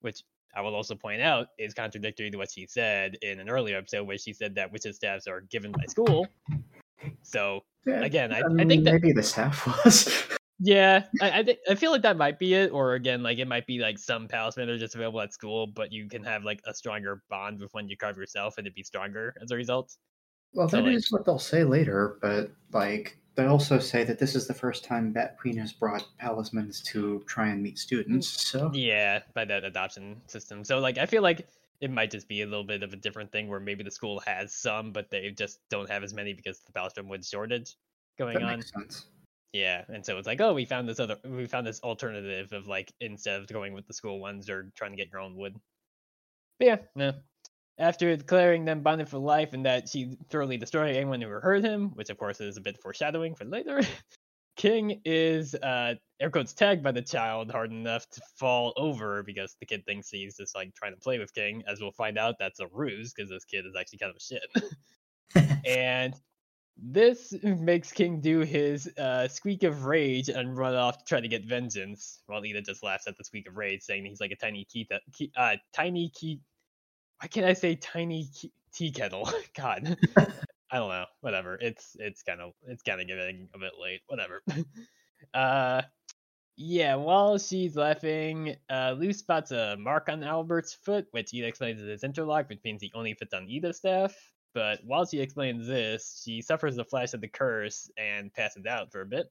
[0.00, 0.22] which
[0.54, 4.04] I will also point out is contradictory to what she said in an earlier episode
[4.06, 6.26] where she said that witches' staffs are given by school.
[7.22, 10.08] So Yeah, again, I, I mean, think that maybe the staff was.
[10.58, 13.46] yeah, I I, think I feel like that might be it, or again, like it
[13.48, 16.60] might be like some talisman are just available at school, but you can have like
[16.66, 19.96] a stronger bond with one you carve yourself, and it'd be stronger as a result.
[20.52, 24.18] well, So, that is like- what they'll say later, but like they also say that
[24.18, 28.28] this is the first time Bat Queen has brought talismans to try and meet students.
[28.28, 28.40] Mm.
[28.40, 30.62] So Yeah, by that adoption system.
[30.62, 31.46] So like I feel like
[31.80, 34.20] it might just be a little bit of a different thing where maybe the school
[34.26, 37.76] has some, but they just don't have as many because the Palistrom wood shortage
[38.18, 38.62] going That on.
[39.52, 42.68] Yeah, and so it's like, oh, we found this other, we found this alternative of
[42.68, 45.56] like instead of going with the school ones or trying to get your own wood.
[46.58, 47.14] But yeah, no.
[47.80, 51.90] After declaring them bonded for life and that she thoroughly destroyed anyone who hurt him,
[51.94, 53.80] which of course is a bit foreshadowing for later,
[54.56, 59.56] King is uh air quotes tagged by the child hard enough to fall over because
[59.58, 61.62] the kid thinks he's just like trying to play with King.
[61.66, 64.20] As we'll find out, that's a ruse because this kid is actually kind of a
[64.20, 65.60] shit.
[65.66, 66.14] and
[66.82, 71.28] this makes King do his uh, squeak of rage and run off to try to
[71.28, 74.36] get vengeance, while Eda just laughs at the squeak of rage, saying he's like a
[74.36, 74.88] tiny key
[75.36, 76.40] uh, tiny key.
[77.20, 78.28] Why can't I say tiny
[78.72, 79.28] tea kettle?
[79.56, 79.96] God,
[80.70, 81.04] I don't know.
[81.20, 81.58] Whatever.
[81.60, 84.00] It's it's kind of it's kind of getting a bit late.
[84.06, 84.42] Whatever.
[85.34, 85.82] uh,
[86.56, 86.94] yeah.
[86.94, 91.88] While she's laughing, uh, Lou spots a mark on Owlbert's foot, which he explains is
[91.88, 94.14] his interlock, which means he only fits on Eda's staff.
[94.54, 98.90] But while she explains this, she suffers a flash of the curse and passes out
[98.92, 99.30] for a bit.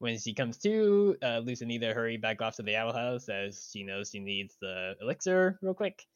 [0.00, 3.84] When she comes to, uh, Eda hurry back off to the owl house as she
[3.84, 6.06] knows she needs the elixir real quick.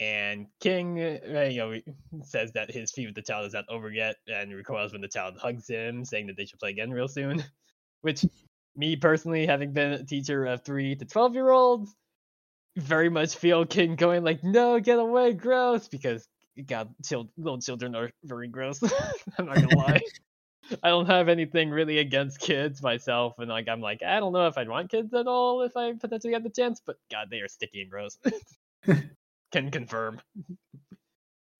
[0.00, 3.90] And King, uh, you know, says that his feud with the child is not over
[3.90, 7.08] yet, and recoils when the child hugs him, saying that they should play again real
[7.08, 7.44] soon.
[8.02, 8.24] Which,
[8.76, 11.94] me personally, having been a teacher of three to twelve year olds,
[12.76, 16.28] very much feel King going like, "No, get away, gross," because
[16.66, 18.82] God, chil- little children are very gross.
[19.38, 20.00] I'm not gonna lie.
[20.82, 24.48] I don't have anything really against kids myself, and like I'm like I don't know
[24.48, 27.40] if I'd want kids at all if I potentially had the chance, but God, they
[27.40, 28.18] are sticky and gross.
[29.54, 30.20] Can confirm.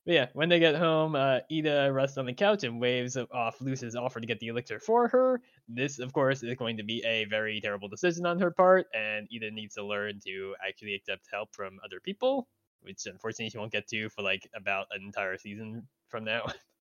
[0.05, 3.95] Yeah, when they get home, uh, Eda rests on the couch and waves off Luz's
[3.95, 5.41] offer to get the elixir for her.
[5.69, 9.29] This, of course, is going to be a very terrible decision on her part, and
[9.31, 12.49] Eda needs to learn to actually accept help from other people,
[12.83, 16.47] which unfortunately she won't get to for like about an entire season from now.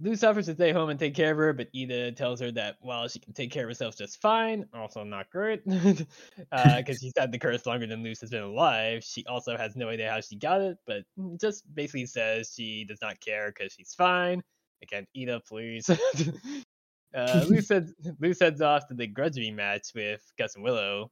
[0.00, 2.76] Luz offers to stay home and take care of her, but Eda tells her that
[2.80, 6.06] while she can take care of herself just fine, also not great, because
[6.52, 9.88] uh, she's had the curse longer than Luz has been alive, she also has no
[9.88, 11.02] idea how she got it, but
[11.40, 14.40] just basically says she does not care because she's fine.
[14.82, 15.90] Again, Eda, please.
[17.14, 21.10] uh, Luz, heads, Luce heads off to the grudge match with Gus and Willow,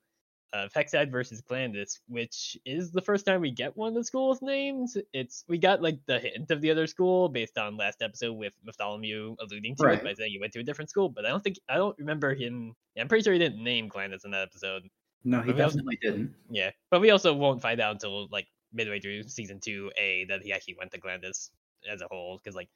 [0.56, 4.40] Uh, Hexside versus Glandus, which is the first time we get one of the school's
[4.40, 4.96] names.
[5.12, 8.54] It's we got like the hint of the other school based on last episode with
[8.64, 9.98] Bartholomew alluding to Right.
[9.98, 11.98] it by saying he went to a different school, but I don't think I don't
[11.98, 12.74] remember him.
[12.94, 14.84] Yeah, I'm pretty sure he didn't name Glandus in that episode.
[15.24, 16.34] No, he Maybe I was- definitely didn't.
[16.48, 20.40] Yeah, but we also won't find out until like midway through season two A that
[20.42, 21.50] he actually went to Glandus
[21.90, 22.38] as a whole.
[22.38, 22.68] Because like,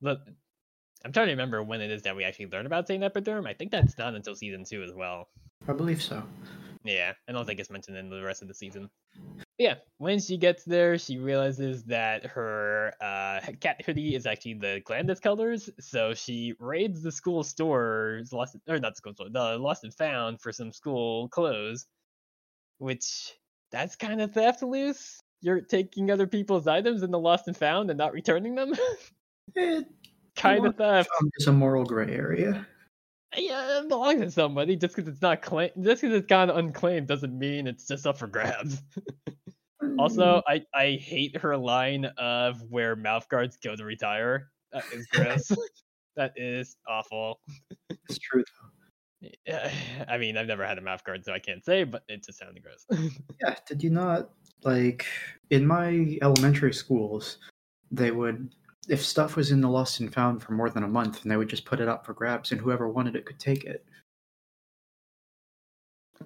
[0.00, 0.18] look,
[1.04, 3.46] I'm trying to remember when it is that we actually learn about Saint Epiderm.
[3.46, 5.28] I think that's not until season two as well.
[5.68, 6.22] I believe so.
[6.84, 8.88] Yeah, and I don't think it's mentioned in the rest of the season.
[9.14, 14.54] But yeah, when she gets there, she realizes that her uh, cat hoodie is actually
[14.54, 15.68] the Glandus colors.
[15.78, 19.94] So she raids the school stores, lost or not the school store, the lost and
[19.94, 21.86] found for some school clothes.
[22.78, 23.34] Which
[23.70, 25.20] that's kind of theft, Luz.
[25.42, 28.72] You're taking other people's items in the lost and found and not returning them.
[29.54, 29.86] It
[30.36, 31.10] kind of theft.
[31.36, 32.66] is a moral gray area.
[33.36, 34.76] Yeah, it belongs to somebody.
[34.76, 38.18] Just because it's not claim, just because it's gone unclaimed, doesn't mean it's just up
[38.18, 38.82] for grabs.
[39.98, 40.42] Also, mm.
[40.46, 44.50] I, I hate her line of where mouth guards go to retire.
[44.72, 45.50] That is gross.
[46.16, 47.40] that is awful.
[47.88, 48.44] it's true.
[49.46, 49.70] Yeah,
[50.08, 52.38] I mean, I've never had a mouth guard, so I can't say, but it just
[52.38, 52.86] sounded gross.
[53.40, 54.30] Yeah, did you not
[54.62, 55.06] like
[55.50, 57.38] in my elementary schools?
[57.90, 58.54] They would,
[58.90, 61.36] if stuff was in the lost and found for more than a month, and they
[61.36, 63.84] would just put it up for grabs, and whoever wanted it could take it.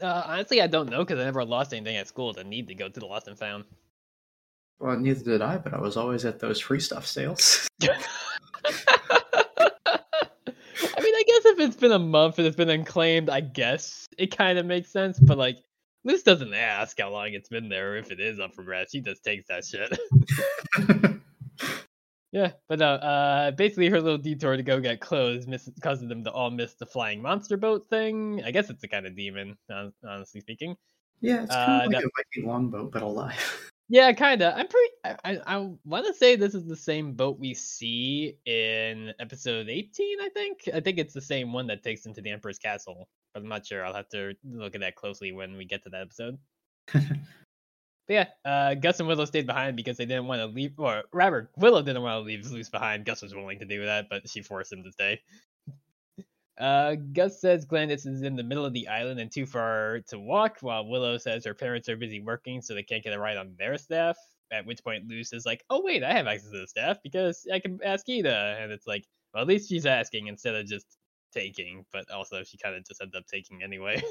[0.01, 2.75] uh, honestly, I don't know because I never lost anything at school that need to
[2.75, 3.65] go to the lost and found.
[4.81, 7.69] Well, neither did I, but I was always at those free stuff sales.
[7.83, 7.89] I
[11.01, 14.35] mean, I guess if it's been a month and it's been unclaimed, I guess it
[14.37, 15.21] kind of makes sense.
[15.21, 15.59] But like,
[16.05, 18.91] Liz doesn't ask how long it's been there or if it is up for grabs.
[18.91, 19.99] She just takes that shit.
[22.35, 22.95] yeah, but no.
[22.95, 26.75] Uh, basically, her little detour to go get clothes miss- causes them to all miss
[26.75, 28.43] the flying monster boat thing.
[28.45, 29.57] I guess it's a kind of demon,
[30.07, 30.77] honestly speaking.
[31.21, 33.61] yeah, it's kind Uh, of like that- a Viking longboat, but alive.
[33.91, 34.55] Yeah, kinda.
[34.57, 34.91] I'm pretty.
[35.05, 39.69] I I, I want to say this is the same boat we see in episode
[39.69, 40.23] 18.
[40.23, 40.71] I think.
[40.73, 43.49] I think it's the same one that takes them to the Emperor's castle, but I'm
[43.51, 43.85] not sure.
[43.85, 46.39] I'll have to look at that closely when we get to that episode.
[48.07, 51.05] But yeah, uh, Gus and Willow stayed behind because they didn't want to leave, or
[51.13, 53.07] rather, Willow didn't want to leave Luz behind.
[53.07, 55.21] Gus was willing to do that, but she forced him to stay.
[56.59, 60.19] Uh, Gus says Glandus is in the middle of the island and too far to
[60.19, 63.39] walk, while Willow says her parents are busy working, so they can't get a ride
[63.39, 64.17] on their staff.
[64.53, 67.49] At which point Luz is like, "Oh wait, I have access to the staff because
[67.53, 70.99] I can ask Eda," and it's like, well, at least she's asking instead of just
[71.33, 71.87] taking.
[71.93, 74.03] But also, she kind of just ended up taking anyway.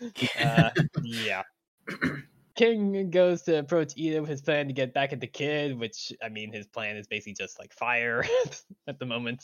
[0.40, 0.70] uh,
[1.02, 1.42] yeah.
[2.60, 6.12] King goes to approach Eda with his plan to get back at the kid, which
[6.22, 8.22] I mean, his plan is basically just like fire
[8.86, 9.42] at the moment.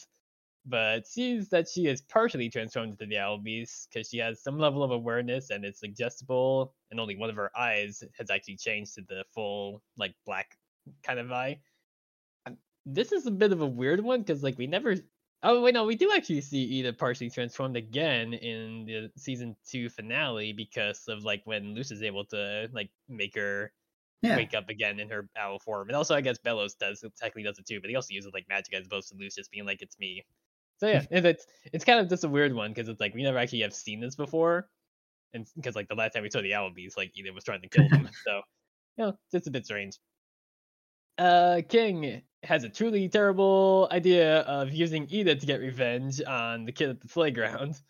[0.67, 4.59] But sees that she is partially transformed into the owl beast because she has some
[4.59, 8.97] level of awareness and it's suggestible, and only one of her eyes has actually changed
[8.97, 10.59] to the full like black
[11.03, 11.59] kind of eye.
[12.85, 14.95] This is a bit of a weird one because like we never
[15.43, 19.89] Oh wait, no, we do actually see Eda partially transformed again in the season two
[19.91, 23.73] finale because of like when Luz is able to like make her
[24.23, 24.37] Yeah.
[24.37, 27.59] wake up again in her owl form, and also I guess Belos does technically does
[27.59, 29.83] it too, but he also uses like magic as opposed to Luz just being like
[29.83, 30.25] it's me.
[30.79, 31.25] So yeah, mm.
[31.25, 33.75] it's it's kind of just a weird one because it's like we never actually have
[33.75, 34.69] seen this before,
[35.35, 37.63] and because like the last time we saw the owl beast, like Eda was trying
[37.63, 38.43] to kill them, so
[38.99, 39.99] you know, it's just a bit strange.
[41.19, 46.73] Uh, King has a truly terrible idea of using Eda to get revenge on the
[46.73, 47.77] kid at the playground.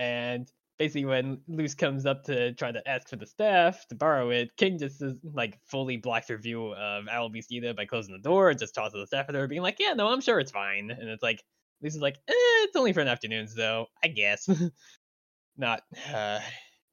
[0.00, 4.30] And basically, when Luz comes up to try to ask for the staff to borrow
[4.30, 8.20] it, King just is, like fully blocks her view of Owlbeast Eda by closing the
[8.20, 10.52] door and just tosses the staff at her, being like, "Yeah, no, I'm sure it's
[10.52, 11.42] fine." And it's like
[11.82, 14.48] Luz is like, eh, "It's only for an afternoon, so I guess."
[15.56, 15.82] Not
[16.14, 16.38] uh,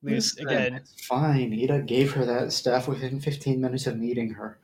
[0.02, 0.74] Luz again.
[0.74, 1.54] It's fine.
[1.54, 4.58] Eda gave her that staff within 15 minutes of meeting her.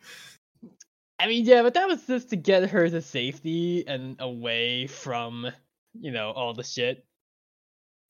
[1.22, 5.52] I mean, yeah, but that was just to get her to safety and away from,
[5.94, 7.06] you know, all the shit.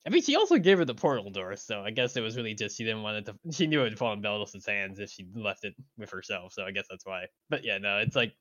[0.08, 2.54] I mean, she also gave her the portal door, so I guess it was really
[2.54, 3.36] just she didn't want it to.
[3.52, 6.64] She knew it would fall in Belos's hands if she left it with herself, so
[6.64, 7.26] I guess that's why.
[7.50, 8.34] But yeah, no, it's like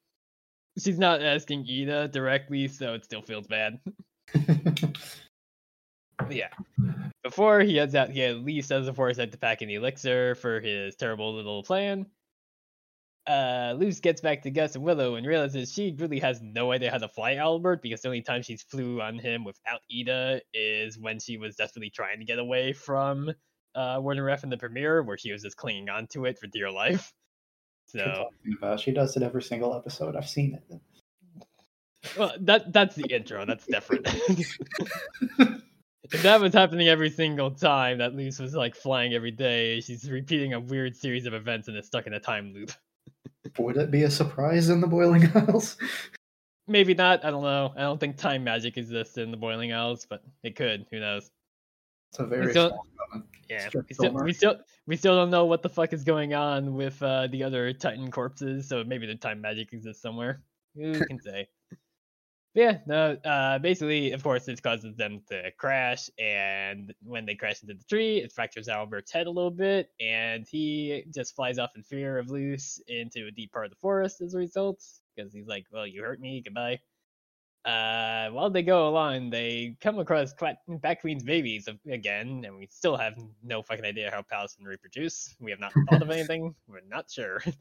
[0.78, 3.80] she's not asking Eda directly, so it still feels bad.
[6.28, 6.48] Yeah.
[7.22, 10.60] Before he heads out, he at least has the foresight to pack an elixir for
[10.60, 12.06] his terrible little plan.
[13.30, 16.90] Uh, Luz gets back to Gus and Willow and realizes she really has no idea
[16.90, 20.98] how to fly Owlbert because the only time she's flew on him without Eda is
[20.98, 23.30] when she was desperately trying to get away from
[23.76, 26.72] uh, Warden Wrath in the premiere, where she was just clinging onto it for dear
[26.72, 27.12] life.
[27.86, 28.80] So, about.
[28.80, 30.16] She does it every single episode.
[30.16, 30.80] I've seen it.
[32.18, 33.46] well, that that's the intro.
[33.46, 34.08] That's different.
[36.02, 40.10] if that was happening every single time that Luz was like flying every day, she's
[40.10, 42.72] repeating a weird series of events and is stuck in a time loop.
[43.58, 45.76] Would it be a surprise in the Boiling Isles?
[46.68, 47.24] Maybe not.
[47.24, 47.72] I don't know.
[47.76, 50.86] I don't think time magic exists in the Boiling Isles, but it could.
[50.90, 51.30] Who knows?
[52.12, 52.86] It's a very still- small.
[53.48, 56.74] Yeah, we still, we still we still don't know what the fuck is going on
[56.74, 60.42] with uh, the other Titan corpses, so maybe the time magic exists somewhere.
[60.76, 61.48] Who can say?
[62.54, 63.12] Yeah, no.
[63.24, 67.84] Uh, basically, of course, this causes them to crash, and when they crash into the
[67.84, 72.18] tree, it fractures Owlbert's head a little bit, and he just flies off in fear
[72.18, 74.82] of Luz into a deep part of the forest as a result,
[75.14, 76.80] because he's like, "Well, you hurt me, goodbye."
[77.64, 82.96] Uh, while they go along, they come across Bat Queen's babies again, and we still
[82.96, 85.36] have no fucking idea how Palace can reproduce.
[85.40, 86.54] We have not thought of anything.
[86.66, 87.42] We're not sure.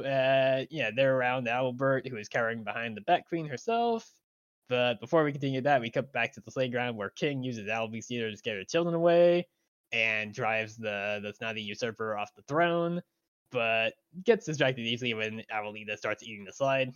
[0.00, 4.08] uh, yeah, they're around Owlbert, who is cowering behind the Bat Queen herself.
[4.68, 8.06] But before we continue that, we cut back to the playground where King uses Albie's
[8.06, 9.48] theater to scare the children away
[9.92, 13.00] and drives the, the snotty usurper off the throne,
[13.50, 16.92] but gets distracted easily when Avelita starts eating the slide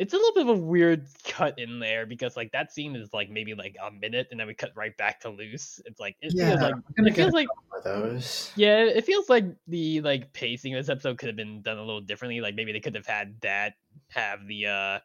[0.00, 3.12] it's a little bit of a weird cut in there because like that scene is
[3.12, 5.78] like maybe like a minute and then we cut right back to Luz.
[5.84, 7.48] It's like it Yeah, feels like it feels like
[7.84, 8.50] those.
[8.56, 11.84] yeah, it feels like the like pacing of this episode could have been done a
[11.84, 12.40] little differently.
[12.40, 13.74] Like maybe they could have had that
[14.08, 14.98] have the uh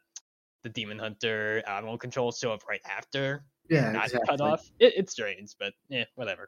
[0.63, 4.27] the demon hunter animal control show up right after Yeah, not exactly.
[4.29, 4.61] cut off.
[4.79, 6.47] It, it's strange, but yeah, whatever.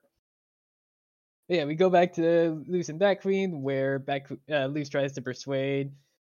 [1.49, 5.22] Yeah, we go back to Luz and Bat Queen, where Bat, uh, Luz tries to
[5.22, 5.91] persuade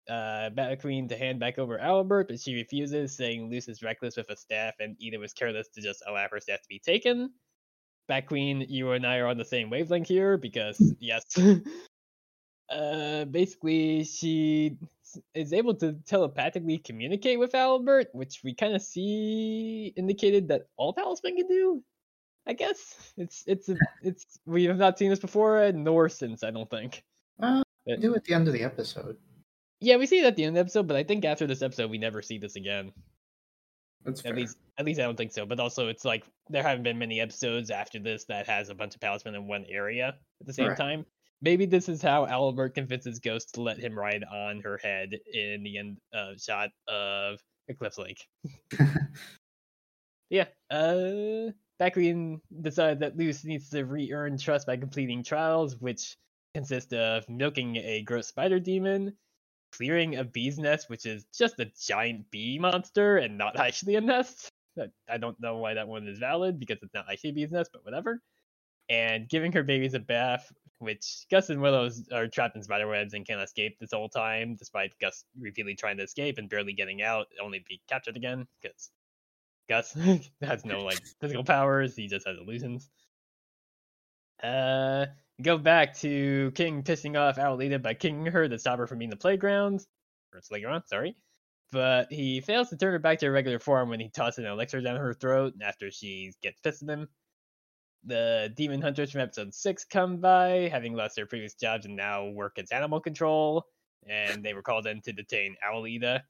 [0.10, 4.18] uh, Bat Queen to hand back over Owlbert, but she refuses, saying Luz is reckless
[4.18, 7.32] with a staff and Eda was careless to just allow her staff to be taken.
[8.08, 11.24] Bat Queen, you and I are on the same wavelength here because yes.
[12.70, 14.78] uh, basically, she
[15.34, 20.93] is able to telepathically communicate with Owlbert, which we kind of see indicated that all
[20.93, 21.84] palisman can do.
[22.47, 26.51] I guess it's it's a, it's we have not seen this before, nor since I
[26.51, 27.03] don't think.
[27.41, 29.18] Uh, But- do at the end of the episode.
[29.80, 31.61] Yeah, we see it at the end of the episode, but I think after this
[31.61, 32.91] episode we never see this again.
[34.05, 34.32] That's fair.
[34.32, 35.45] At least, at least I don't think so.
[35.45, 38.95] But also, it's like there haven't been many episodes after this that has a bunch
[38.95, 40.78] of palisman in one area at the same Right.
[40.78, 41.05] time.
[41.41, 45.61] Maybe this is how Owlbert convinces Ghost to let him ride on her head in
[45.61, 48.25] the end uh, shot of Eclipse Lake.
[50.30, 56.17] yeah, uh, Bat Queen decides that Luz needs to re-earn trust by completing trials, which
[56.55, 59.15] consist of milking a gross spider demon,
[59.72, 64.01] clearing a bee's nest, which is just a giant bee monster and not actually a
[64.01, 64.51] nest.
[65.09, 67.72] I don't know why that one is valid because it's not actually a bee's nest,
[67.74, 68.22] but whatever.
[68.89, 73.26] And giving her babies a bath, which Gus and Willow are trapped in spiderwebs and
[73.26, 77.28] can't escape this whole time, despite Gus repeatedly trying to escape and barely getting out,
[77.41, 78.91] only to be captured again because
[79.68, 79.93] Gus
[80.41, 82.89] has no like physical powers; he just has illusions.
[84.41, 85.07] Uh,
[85.41, 89.09] go back to King pissing off Aelita by kicking her to stop her from being
[89.09, 89.85] the playground.
[90.33, 91.15] Or later on, sorry.
[91.71, 94.45] But he fails to turn her back to her regular form when he tosses an
[94.45, 97.07] elixir down her throat after she gets pissed at him.
[98.05, 102.27] The demon hunters from episode 6 come by, having lost their previous jobs and now
[102.27, 103.65] work as animal control,
[104.07, 106.21] and they were called in to detain Aelita.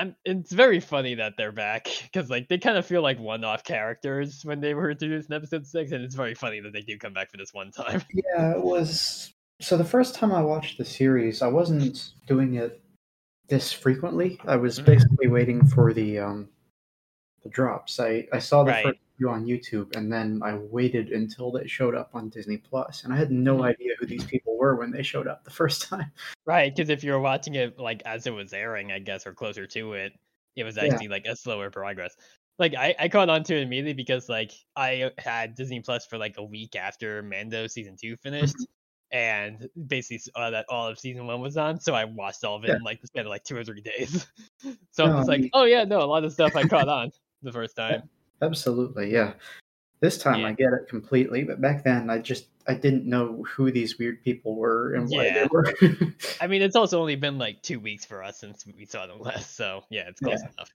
[0.00, 3.64] I'm, it's very funny that they're back because like they kind of feel like one-off
[3.64, 6.96] characters when they were introduced in episode six, and it's very funny that they do
[6.98, 8.02] come back for this one time.
[8.14, 9.32] Yeah, it was.
[9.60, 12.80] So the first time I watched the series, I wasn't doing it
[13.48, 14.40] this frequently.
[14.46, 14.86] I was Mhm.
[14.86, 16.48] basically waiting for the um
[17.42, 18.00] the drops.
[18.00, 18.84] I I saw the Right.
[18.84, 23.04] first few on YouTube, and then I waited until they showed up on Disney Plus,
[23.04, 23.64] and I had no Mhm.
[23.66, 26.10] idea who these people were when they showed up the first time.
[26.46, 29.34] Right, because if you were watching it like as it was airing, I guess, or
[29.34, 30.14] closer to it,
[30.56, 30.84] it was Yeah.
[30.84, 32.16] actually like a slower progress.
[32.58, 36.16] Like I, I caught on to it immediately because like I had Disney Plus for
[36.18, 38.56] like a week after Mando season two finished,
[39.12, 42.64] and basically saw that all of season one was on, so I watched all of
[42.64, 42.76] it Yeah.
[42.76, 44.26] in like the span of like two or three days.
[44.92, 46.64] so I'm No, just I like, mean- oh yeah, no, a lot of stuff I
[46.66, 47.12] caught on
[47.42, 48.08] the first time.
[48.42, 49.34] Absolutely, yeah.
[50.00, 50.48] This time Yeah.
[50.48, 54.22] I get it completely, but back then I just I didn't know who these weird
[54.22, 55.34] people were and why Yeah.
[55.34, 55.74] they were.
[56.40, 59.20] I mean, it's also only been like two weeks for us since we saw them
[59.20, 60.50] last, so yeah, it's close Yeah.
[60.56, 60.70] enough.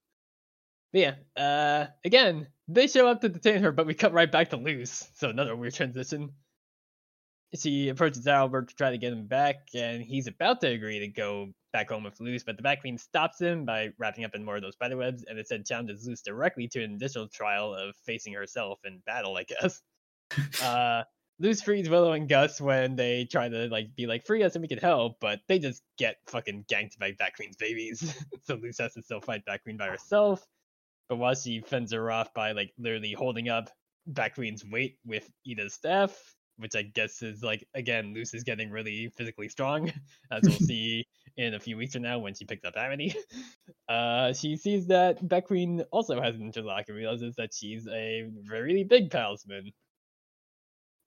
[0.93, 4.49] But yeah, uh, again, they show up to detain her, but we cut right back
[4.51, 6.31] to Luz, so another weird transition.
[7.55, 11.07] She approaches Owlbert to try to get him back, and he's about to agree to
[11.07, 14.45] go back home with Luz, but the Bat Queen stops him by wrapping up in
[14.45, 17.97] more of those spiderwebs, and it said challenges Luz directly to an additional trial of
[18.05, 19.81] facing herself in battle, I guess.
[20.63, 21.03] uh,
[21.37, 24.61] Luz frees Willow and Gus when they try to like be like free us and
[24.61, 28.25] we can help, but they just get fucking ganked by Bat Queen's babies.
[28.43, 30.47] so Luz has to still fight Bat Queen by herself.
[31.09, 33.69] But while she fends her off by like literally holding up
[34.07, 36.17] Bat Queen's weight with Eda's staff,
[36.57, 39.91] which I guess is like again, Luz is getting really physically strong,
[40.31, 41.05] as we'll see
[41.37, 43.15] in a few weeks from now when she picks up Amity.
[43.87, 48.27] Uh, she sees that Bat Queen also has an interlock and realizes that she's a
[48.49, 49.71] really big palisman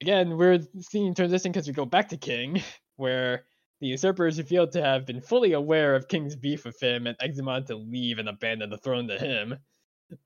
[0.00, 2.62] again, we're seeing transition because we go back to King,
[2.96, 3.44] where
[3.80, 7.36] the usurpers revealed to have been fully aware of King's beef with him and egged
[7.68, 9.56] to leave and abandon the throne to him.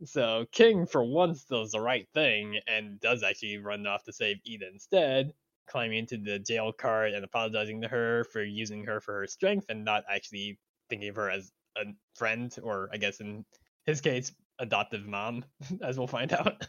[0.05, 4.39] So King, for once, does the right thing and does actually run off to save
[4.45, 5.33] Eda instead,
[5.66, 9.66] climbing into the jail cart and apologizing to her for using her for her strength
[9.68, 10.59] and not actually
[10.89, 13.45] thinking of her as a friend, or I guess in
[13.87, 15.45] his case, adoptive mom,
[15.83, 16.66] as we'll find out.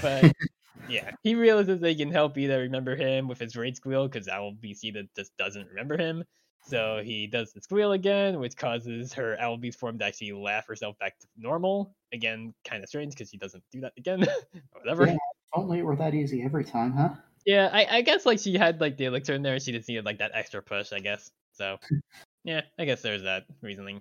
[0.00, 0.32] But
[0.88, 4.54] yeah, he realizes they can help Eda remember him with his raid squeal because Owl
[4.62, 6.24] BC that just doesn't remember him.
[6.66, 10.66] So he does the squeal again, which causes her Owl Beast form to actually laugh
[10.66, 11.94] herself back to normal.
[12.12, 14.26] Again, kind of strange because he doesn't do that again.
[14.72, 15.06] whatever.
[15.06, 15.16] Yeah.
[15.52, 17.10] Only it were that easy every time, huh?
[17.44, 19.88] Yeah, I, I guess like she had like the elixir in there, and she just
[19.88, 21.30] needed like that extra push, I guess.
[21.52, 21.78] So
[22.44, 24.00] yeah, I guess there's that reasoning.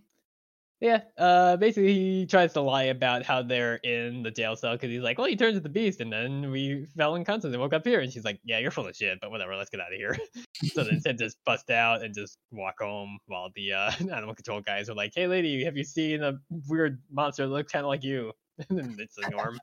[0.84, 4.90] Yeah, uh, basically he tries to lie about how they're in the jail cell because
[4.90, 7.72] he's like, well, he turned into the beast, and then we fell unconscious and woke
[7.72, 9.94] up here, and she's like, yeah, you're full of shit, but whatever, let's get out
[9.94, 10.18] of here.
[10.74, 14.60] so then Ted just bust out and just walk home while the uh, animal control
[14.60, 17.88] guys are like, hey, lady, have you seen a weird monster that looks kind of
[17.88, 18.34] like you?
[18.70, 19.58] and it's a norm.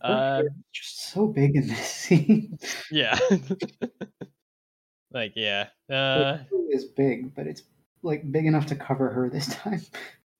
[0.00, 2.58] Uh, They're just so big in this scene.
[2.90, 3.16] yeah.
[5.12, 5.68] like, yeah.
[5.88, 7.62] Uh, it really is big, but it's
[8.04, 9.80] like big enough to cover her this time.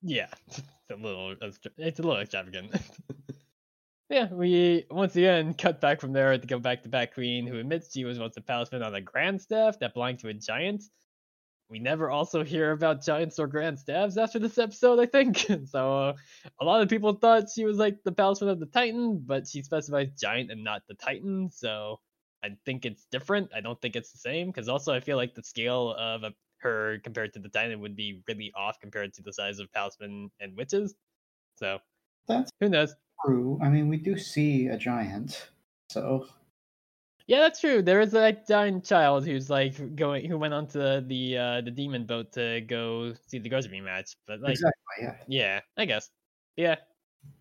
[0.03, 0.29] yeah.
[0.49, 1.35] It's a little,
[1.79, 2.75] it's a little extravagant.
[4.11, 7.59] yeah, we once again cut back from there to go back to Bat Queen, who
[7.59, 10.85] admits she was once a palisman on a grand staff that belonged to a giant.
[11.71, 15.39] We never also hear about giants or grand staffs after this episode, I think.
[15.67, 16.13] so uh,
[16.61, 19.63] a lot of people thought she was like the palisman of the Titan, but she
[19.63, 21.51] specifies giant and not the Titan.
[21.51, 22.01] So
[22.45, 23.51] I think it's different.
[23.57, 26.35] I don't think it's the same because also I feel like the scale of a,
[26.65, 30.31] her compared to the Titan would be really off compared to the size of palisman
[30.41, 30.97] and witches.
[31.57, 31.81] So
[32.27, 32.95] That's who knows?
[33.25, 33.59] true.
[33.63, 35.51] I mean, we do see a giant,
[35.91, 36.29] so
[37.27, 37.81] Yeah, that's true.
[37.83, 41.71] There is a giant child who's like going, who went onto the the, uh, the
[41.71, 44.17] demon boat to go see the Grudgby match.
[44.27, 45.25] But like, exactly, yeah.
[45.27, 46.11] yeah, I guess,
[46.57, 46.77] yeah,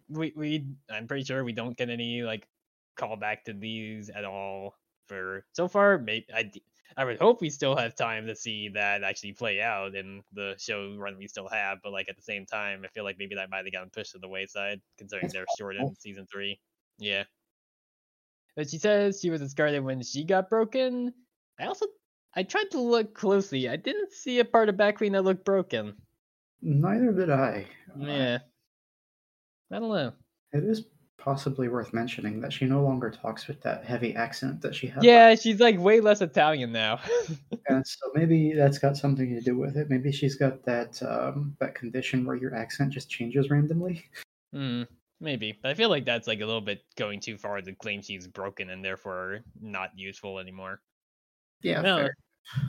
[0.09, 2.49] we we I'm pretty sure we don't get any like
[2.97, 4.75] callback to these at all
[5.07, 5.97] for so far.
[5.99, 6.51] Maybe I
[6.97, 10.55] I would hope we still have time to see that actually play out in the
[10.57, 11.79] show run we still have.
[11.83, 14.11] But like at the same time, I feel like maybe that might have gotten pushed
[14.11, 16.59] to the wayside considering they're short in season three.
[16.99, 17.23] Yeah.
[18.55, 21.13] But she says she was discarded when she got broken.
[21.59, 21.87] I also
[22.35, 23.69] I tried to look closely.
[23.69, 25.95] I didn't see a part of Bat Queen that looked broken.
[26.61, 27.65] Neither did I.
[27.97, 28.39] Yeah.
[29.71, 30.13] I don't know.
[30.51, 30.85] It is
[31.23, 35.03] possibly worth mentioning that she no longer talks with that heavy accent that she had.
[35.03, 36.99] Yeah, she's like way less Italian now.
[37.69, 39.89] And so maybe that's got something to do with it.
[39.89, 44.03] Maybe she's got that um, that condition where your accent just changes randomly.
[44.51, 44.83] Hmm,
[45.21, 45.57] maybe.
[45.61, 48.27] But I feel like that's like a little bit going too far to claim she's
[48.27, 50.81] broken and therefore not useful anymore.
[51.61, 52.15] Yeah, No, fair.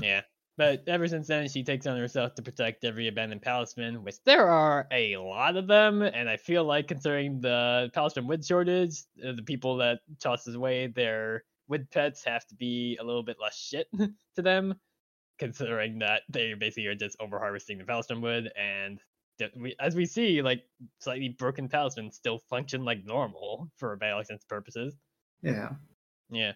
[0.00, 0.20] Yeah.
[0.56, 4.46] But ever since then, she takes on herself to protect every abandoned palisman, which there
[4.46, 6.02] are a lot of them.
[6.02, 10.86] And I feel like, considering the palisman wood shortage, uh, the people that tosses away
[10.86, 13.88] their wood pets have to be a little bit less shit
[14.36, 14.74] to them,
[15.40, 18.52] considering that they basically are just over harvesting the palisman wood.
[18.56, 19.00] And
[19.56, 20.62] we, as we see, like
[21.00, 24.94] slightly broken palisman still function like normal for balance purposes.
[25.42, 25.70] Yeah.
[26.30, 26.52] Yeah.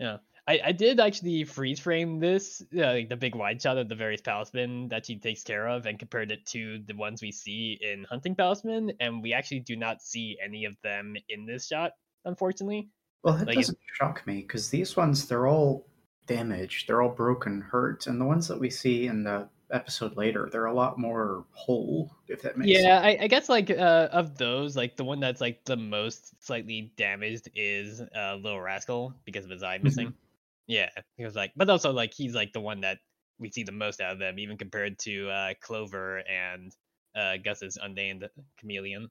[0.00, 0.16] Yeah.
[0.48, 3.94] I, I did actually freeze frame this, uh, like the big wide shot of the
[3.94, 7.78] various palisman that she takes care of and compared it to the ones we see
[7.80, 11.92] in Hunting Palisman, and we actually do not see any of them in this shot,
[12.24, 12.88] unfortunately.
[13.22, 15.86] Well, that Like, it- doesn't shock me because these ones they're all
[16.26, 20.48] damaged, they're all broken, hurt, and the ones that we see in the episode later,
[20.50, 22.10] they're a lot more whole.
[22.28, 22.84] If that makes sense.
[22.84, 26.44] Yeah, I, I guess like uh, of those, like the one that's like the most
[26.44, 30.12] slightly damaged is uh, Little Rascal because of his eye missing.
[30.66, 32.98] Yeah, he was like, but also like he's like the one that
[33.38, 36.74] we see the most out of them, even compared to uh, Clover and
[37.16, 39.08] uh, Gus's unnamed chameleon.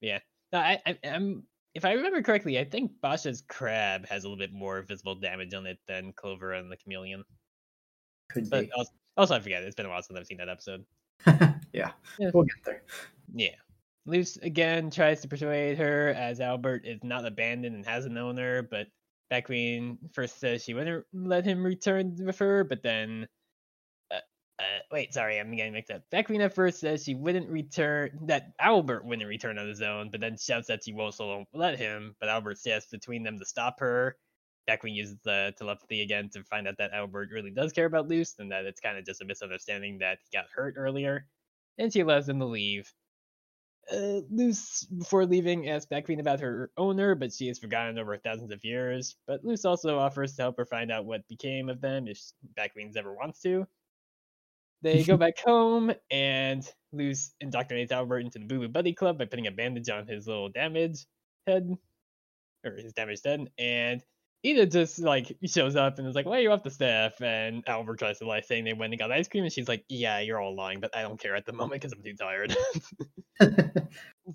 [0.00, 0.20] Yeah,
[0.52, 4.38] no, I, I, I'm if I remember correctly, I think Boscha's crab has a little
[4.38, 7.24] bit more visible damage on it than Clover and the chameleon.
[8.30, 8.72] could But be.
[8.72, 9.62] also, also I forget.
[9.62, 10.84] It's been a while since I've seen that episode.
[11.72, 12.30] yeah, Yeah.
[12.32, 12.82] we'll get there.
[13.34, 13.54] Yeah.
[14.06, 18.62] Luz again tries to persuade her as Owlbert is not abandoned and has an owner,
[18.62, 18.86] but
[19.44, 23.28] Queen first says she wouldn't let him return with her, but then.
[24.10, 24.20] Uh,
[24.58, 26.02] uh, wait, sorry, I'm getting mixed up.
[26.26, 30.20] Queen at first says she wouldn't return, that Owlbert wouldn't return on his own, but
[30.20, 33.80] then shouts that she also won't let him, but Owlbert says between them to stop
[33.80, 34.16] her.
[34.76, 38.34] Queen uses the telepathy again to find out that Owlbert really does care about Luz
[38.38, 41.26] and that it's kind of just a misunderstanding that he got hurt earlier.
[41.78, 42.92] And she allows him to leave.
[43.90, 48.52] Uh, Luz, before leaving, asks Queen about her owner, but she has forgotten over thousands
[48.52, 49.16] of years.
[49.26, 52.20] But Luz also offers to help her find out what became of them if
[52.72, 53.66] Queen ever wants to.
[54.82, 59.24] They go back home, and Luz indoctrinates Owlbert into the Boo Boo Buddy Club by
[59.24, 61.06] putting a bandage on his little damaged
[61.46, 61.74] head,
[62.64, 64.04] or his damaged head, and
[64.44, 67.64] Eda just like shows up and is like, "Why are you off the staff?" And
[67.66, 70.20] Owlbert tries to lie, saying they went and got ice cream, and she's like, "Yeah,
[70.20, 72.56] you're all lying, but I don't care at the moment because I'm too tired."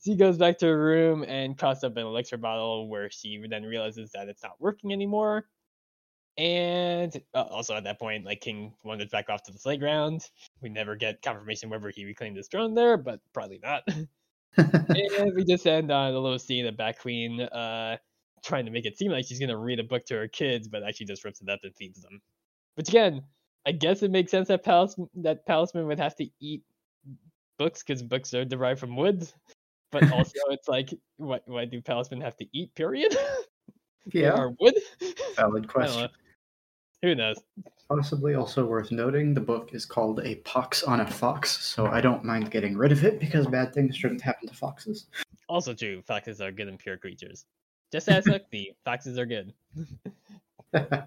[0.04, 3.64] she goes back to her room and coughs up an elixir bottle, where she then
[3.64, 5.47] realizes that it's not working anymore.
[6.38, 10.28] And uh, also at that point, like King wanders back off to the playground.
[10.62, 13.84] We never get confirmation whether he reclaimed his throne there, but probably not.
[14.58, 17.97] and we just end on a little scene of Bat Queen uh,
[18.44, 20.84] trying to make it seem like she's gonna read a book to her kids, but
[20.84, 22.22] actually just rips it up and feeds them.
[22.76, 23.24] Which again,
[23.66, 26.64] I guess it makes sense that Palace that Palisman would have to eat
[27.58, 29.28] books because books are derived from wood.
[29.91, 32.74] But also, it's like, why, why do Palisman have to eat?
[32.76, 33.16] Period.
[34.12, 34.74] Yeah, or wood.
[35.38, 35.68] valid don't know.
[35.68, 36.10] question.
[37.04, 37.38] Who knows?
[37.89, 42.02] Possibly also worth noting, the book is called A Pox on a Fox, so I
[42.02, 45.08] don't mind getting rid of it because bad things shouldn't happen to foxes.
[45.48, 46.02] Also true.
[46.02, 47.46] Foxes are good and pure creatures.
[47.94, 49.54] Just as Huxley, foxes are good.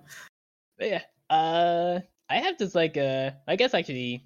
[0.79, 4.23] But yeah, uh, I have just like uh, I guess actually,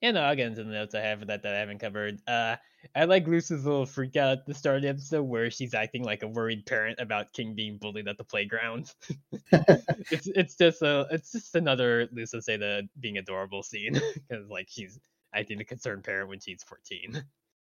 [0.00, 2.20] yeah, no, I'll get into the notes I have for that that I haven't covered.
[2.26, 2.56] Uh,
[2.94, 6.02] I like Luz's little freak out at the start of the episode where she's acting
[6.02, 8.94] like a worried parent about King being bullied at the playground.
[9.52, 14.48] it's it's just a it's just another Luz would say the being adorable scene because
[14.48, 14.98] like she's
[15.34, 17.22] acting a concerned parent when she's fourteen.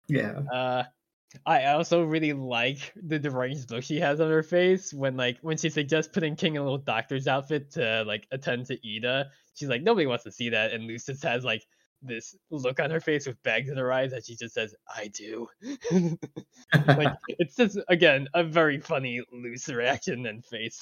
[0.09, 0.41] yeah.
[0.53, 0.85] Uh,
[1.47, 5.57] I also really like the deranged look she has on her face when like when
[5.57, 9.31] she suggests putting King in a little doctor's outfit to like attend to Eda.
[9.55, 11.63] She's like nobody wants to see that, and Luz just has like
[12.03, 15.09] this look on her face with bags in her eyes that she just says, "I
[15.09, 15.47] do."
[16.87, 20.81] like it's just again a very funny Luz reaction and face.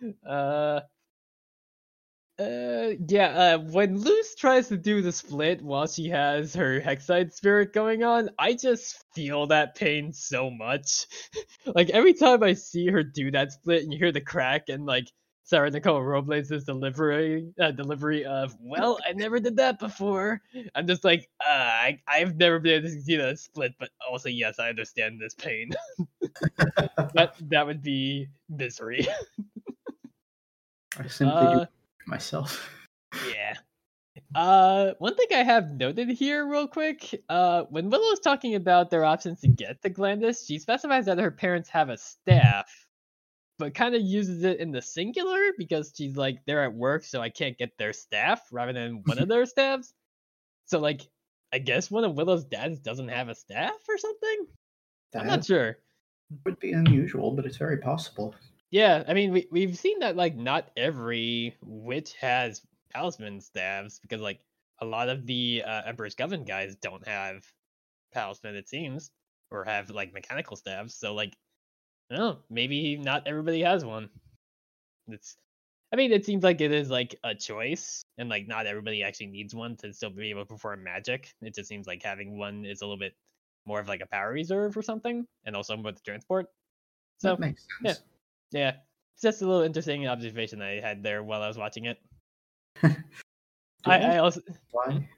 [0.28, 0.80] uh.
[2.38, 7.32] Uh yeah, uh when Luz tries to do the split while she has her Hexside
[7.32, 11.06] spirit going on, I just feel that pain so much.
[11.74, 14.86] like every time I see her do that split and you hear the crack and
[14.86, 15.08] like
[15.42, 20.40] Sarah Nicole Robles' delivery uh, delivery of "Well, I never did that before."
[20.76, 24.28] I'm just like, uh, I I've never been able to see that split, but also
[24.28, 25.70] yes, I understand this pain.
[27.14, 29.06] that that would be misery.
[30.98, 31.66] I simply Uh, do
[32.08, 32.68] myself.
[33.30, 33.54] yeah.
[34.34, 39.04] Uh, one thing I have noted here, real quick, uh, when Willow's talking about their
[39.04, 42.68] options to get to Glandus, she specifies that her parents have a staff,
[43.58, 47.20] but kind of uses it in the singular because she's like, they're at work, so
[47.20, 49.92] I can't get their staff rather than one of their staffs.
[50.66, 51.02] So, like,
[51.52, 54.46] I guess one of Willow's dads doesn't have a staff or something?
[55.14, 55.78] I'm not That sure.
[56.44, 58.34] would be unusual, but it's very possible.
[58.70, 62.60] Yeah, I mean, we we've seen that like not every witch has
[62.92, 64.40] palisman staves because like
[64.80, 67.44] a lot of the uh, Emperor's Coven guys don't have
[68.12, 69.10] palisman, it seems,
[69.50, 70.94] or have like mechanical staves.
[70.94, 71.34] So like,
[72.10, 74.08] I don't know, maybe not everybody has one.
[75.08, 75.36] It's,
[75.92, 79.28] I mean, it seems like it is like a choice, and like not everybody actually
[79.28, 81.32] needs one to still be able to perform magic.
[81.40, 83.14] It just seems like having one is a little bit
[83.66, 86.46] more of like a power reserve or something, and also with transport.
[87.18, 87.98] So that makes sense.
[87.98, 88.17] yeah,
[88.52, 91.98] it's just a little interesting observation I had there while I was watching it.
[93.84, 94.40] I, I also
[94.70, 95.08] fly?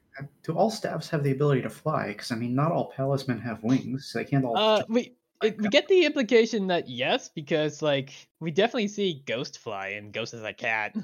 [0.43, 2.07] Do all staffs have the ability to fly?
[2.09, 4.09] Because I mean, not all palisman have wings.
[4.11, 4.57] So They can't all.
[4.57, 9.59] uh we it, we get the implication that yes, because like we definitely see Ghost
[9.59, 10.95] fly and Ghost is a cat.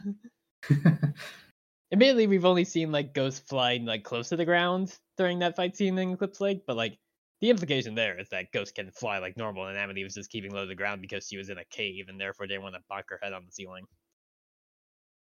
[1.91, 5.75] Admittedly, we've only seen like Ghost fly like close to the ground during that fight
[5.75, 6.97] scene in Eclipse Lake, but like
[7.41, 10.51] the implication there is that Ghost can fly like normal, and Amity was just keeping
[10.51, 12.81] low to the ground because she was in a cave and therefore didn't want to
[12.91, 13.85] bonk her head on the ceiling.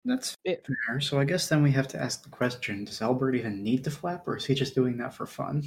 [0.05, 0.99] That's It- fair.
[1.01, 3.91] So I guess then we have to ask the question: Does Owlbert even need to
[3.91, 5.63] flap, or is he just doing that for fun?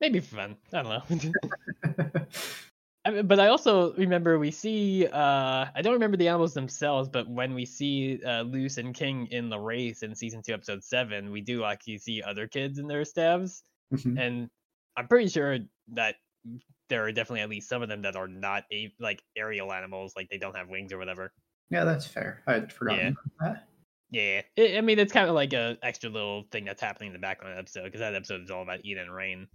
[0.00, 0.56] Maybe for fun.
[0.72, 2.22] I don't know.
[3.04, 7.08] I mean, but I also remember we see uh I don't remember the animals themselves,
[7.08, 10.84] but when we see uh Luz and King in the race in season two, episode
[10.84, 13.62] seven, we do actually see other kids in their staves.
[13.94, 14.20] Mhm.
[14.20, 14.50] And
[14.98, 15.58] I'm pretty sure
[15.94, 16.16] that
[16.88, 20.12] there are definitely at least some of them that are not a like aerial animals,
[20.16, 21.32] like they don't have wings or whatever.
[21.70, 22.42] Yeah, that's fair.
[22.46, 23.48] I'd forgotten Yeah.
[23.48, 23.68] that.
[24.10, 27.12] Yeah, I I mean it's kind of like a extra little thing that's happening in
[27.12, 29.48] the background of the episode because that episode is all about Eden and Raine.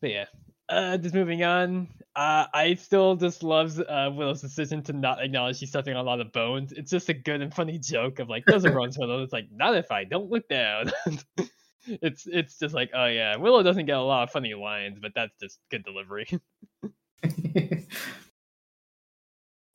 [0.00, 0.24] But yeah,
[0.70, 1.88] uh, just moving on.
[2.16, 6.20] Uh, I still just loves uh, Willow's decision to not acknowledge she's on a lot
[6.20, 6.72] of bones.
[6.72, 9.22] It's just a good and funny joke of like, those are bones, Willow.
[9.22, 10.90] It's like, not if I don't look down.
[11.86, 15.12] it's it's just like, oh yeah, Willow doesn't get a lot of funny lines, but
[15.14, 16.26] that's just good delivery.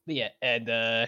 [0.07, 1.07] Yeah, and uh,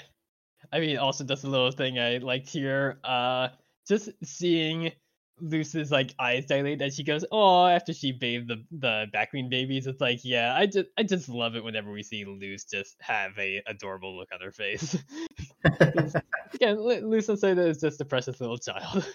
[0.72, 3.00] I mean, also just a little thing I liked here.
[3.04, 3.50] Uh,
[3.88, 4.92] just seeing
[5.40, 9.50] Luz's like eyes dilate as she goes, "Oh!" After she bathed the the Bat Queen
[9.50, 12.96] babies, it's like, yeah, I just I just love it whenever we see Luz just
[13.02, 14.98] have a adorable look on her face.
[16.54, 19.08] Again, Lu- Luz will say that it's just a precious little child.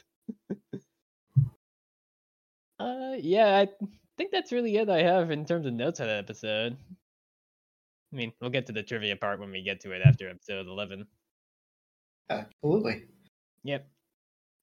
[2.83, 3.69] Uh, yeah, I
[4.17, 6.77] think that's really it I have in terms of notes on that episode.
[8.13, 10.67] I mean, we'll get to the trivia part when we get to it after episode
[10.67, 11.07] 11.
[12.29, 13.05] Absolutely.
[13.65, 13.89] Yep.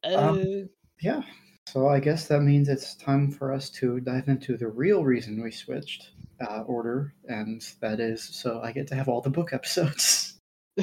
[0.04, 0.68] Um, Uh,
[1.02, 1.22] Yeah.
[1.68, 5.44] So I guess that means it's time for us to dive into the real reason
[5.44, 6.12] we switched
[6.42, 10.40] uh, order, and that is so I get to have all the book episodes.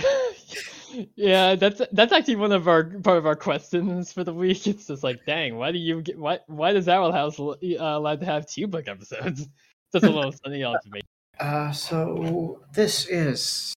[1.14, 4.66] yeah, that's that's actually one of our part of our questions for the week.
[4.66, 8.20] It's just like, dang, why do you get why why does Owl House uh, allowed
[8.20, 9.48] to have two book episodes?
[9.92, 11.00] That's a little funny me.
[11.38, 13.74] Uh, so this is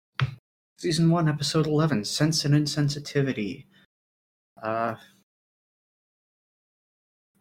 [0.77, 3.65] season one, episode eleven, Sense and Insensitivity.
[4.61, 4.95] Uh,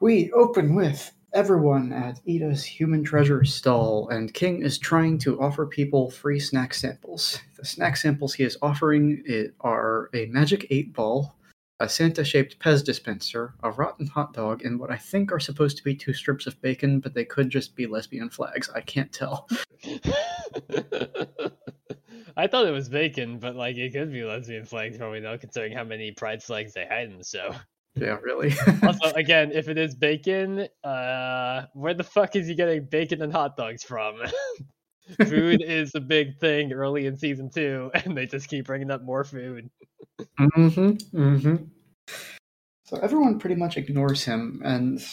[0.00, 5.66] we open with everyone at Eda's Human Treasure stall, and King is trying to offer
[5.66, 7.40] people free snack samples.
[7.56, 11.34] The snack samples he is offering it are a magic eight ball,
[11.80, 15.84] a Santa-shaped Pez dispenser, a rotten hot dog, and what I think are supposed to
[15.84, 18.68] be two strips of bacon, but they could just be lesbian flags.
[18.74, 19.48] I can't tell.
[22.36, 25.72] I thought it was bacon, but like it could be lesbian flags probably though, considering
[25.72, 27.54] how many pride flags they had in the show.
[28.00, 28.54] Yeah, really.
[28.82, 33.32] Also, again, if it is bacon, uh, where the fuck is he getting bacon and
[33.32, 34.20] hot dogs from?
[35.26, 39.02] food is a big thing early in season two, and they just keep bringing up
[39.02, 39.70] more food.
[40.20, 40.90] mm-hmm.
[41.18, 41.56] Mm-hmm.
[42.84, 45.04] So everyone pretty much ignores him, and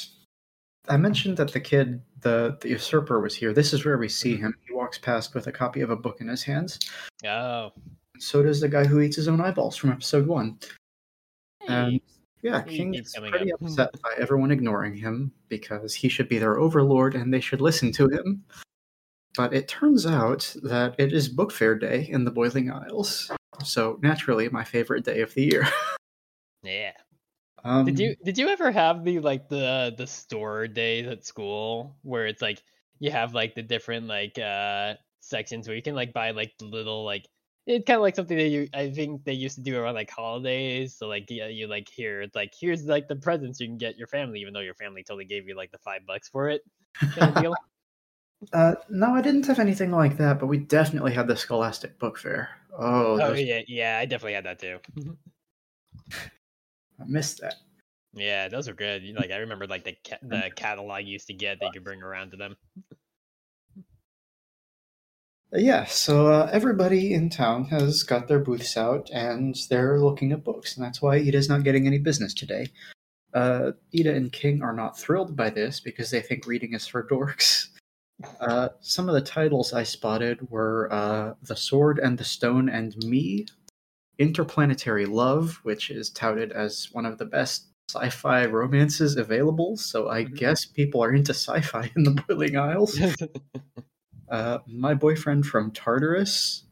[0.87, 3.53] I mentioned that the kid, the the usurper, was here.
[3.53, 4.55] This is where we see him.
[4.67, 6.79] He walks past with a copy of a book in his hands.
[7.25, 7.71] Oh,
[8.19, 10.57] So does the guy who eats his own eyeballs from episode one.
[11.67, 11.99] And
[12.45, 13.61] yeah, He King is pretty up.
[13.61, 17.91] upset by everyone ignoring him because he should be their overlord and they should listen
[17.93, 18.43] to him.
[19.35, 23.31] But it turns out that it is book fair day in the Boiling Isles.
[23.63, 25.67] So naturally, my favorite day of the year.
[26.63, 26.93] Yeah.
[27.63, 31.95] Um, Did you did you ever have the like the the store days at school
[32.01, 32.63] where it's like
[32.97, 37.05] you have like the different like uh sections where you can like buy like little
[37.05, 37.27] like
[37.65, 40.09] it's kind of like something that you I think they used to do around like
[40.09, 40.95] holidays.
[40.95, 44.07] So like yeah, you like here like here's like the presents you can get your
[44.07, 46.61] family, even though your family totally gave you like the five bucks for it.
[47.15, 47.53] Kind of.
[48.53, 52.19] Uh, no, I didn't have anything like that, but we definitely had the Scholastic Book
[52.19, 52.49] Fair.
[52.77, 54.77] Oh, oh those- yeah, yeah, I definitely had that too.
[56.99, 57.55] I missed that.
[58.13, 59.03] yeah, those are good.
[59.15, 61.83] Like I remember like the ca- the catalog you used to get that you could
[61.83, 62.55] bring around to them.
[65.55, 70.43] Yeah, so uh, everybody in town has got their booths out and they're looking at
[70.43, 72.67] books, and that's why Eda's not getting any business today.
[73.33, 77.07] Uh, Eda and King are not thrilled by this because they think reading is for
[77.07, 77.67] dorks.
[78.39, 82.95] Uh, some of the titles I spotted were uh, The Sword and the Stone and
[83.05, 83.45] Me,
[84.19, 90.09] Interplanetary Love, which is touted as one of the best sci fi romances available, so
[90.09, 90.35] I Mhm.
[90.37, 92.97] guess people are into sci fi in the Boiling Isles.
[94.29, 96.63] Uh, my boyfriend from Tartarus,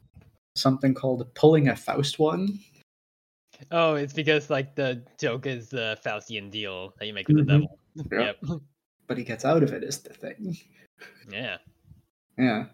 [0.56, 2.58] something called Pulling a Faust One.
[3.70, 7.46] oh, it's because like the joke is the Faustian deal that you make with Mhm.
[7.46, 7.78] the devil.
[8.10, 8.32] Yeah.
[8.42, 8.60] Yep.
[9.06, 10.56] But he gets out of it, is the thing.
[11.30, 11.58] Yeah.
[12.36, 12.66] Yeah.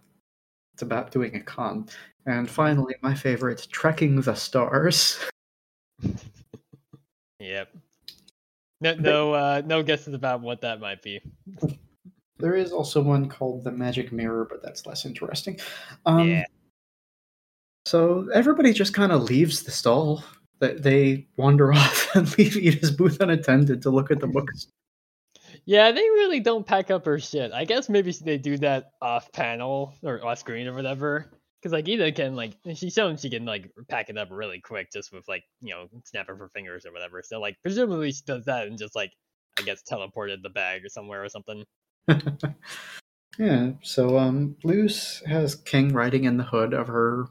[0.72, 1.88] It's about doing a con.
[2.26, 5.18] And finally, my favorite, Trekking the Stars.
[7.40, 7.74] Yep.
[8.82, 11.20] No, no, uh, no guesses about what that might be.
[12.40, 15.58] There is also one called The Magic Mirror, but that's less interesting.
[16.06, 16.44] Um, yeah.
[17.86, 20.24] So everybody just kind of leaves the stall.
[20.60, 24.66] That they wander off and leave Eda's booth unattended to look at the books.
[25.64, 27.52] Yeah, they really don't pack up her shit.
[27.52, 31.30] I guess maybe they do that off panel or off screen or whatever.
[31.60, 34.90] Because like Eda can like she's shown she can like pack it up really quick
[34.92, 37.22] just with like you know snap of her fingers or whatever.
[37.22, 39.12] So like presumably she does that and just like
[39.58, 41.64] I guess teleported the bag or somewhere or something.
[43.38, 47.26] yeah, so um, Luz has King riding in the hood of her.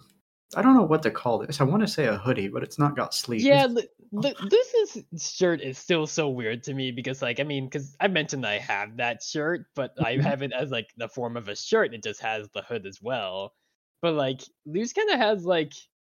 [0.56, 1.62] I don't know what to call this.
[1.62, 3.44] I want to say a hoodie, but it's not got sleeves.
[3.44, 3.68] Yeah,
[4.12, 5.04] this is
[5.36, 8.58] shirt is still so weird to me because like I mean because I mentioned I
[8.58, 11.94] have that shirt, but I have it as like the form of a shirt.
[11.94, 13.54] It just has the hood as well.
[14.02, 15.74] But like Luz kind of has like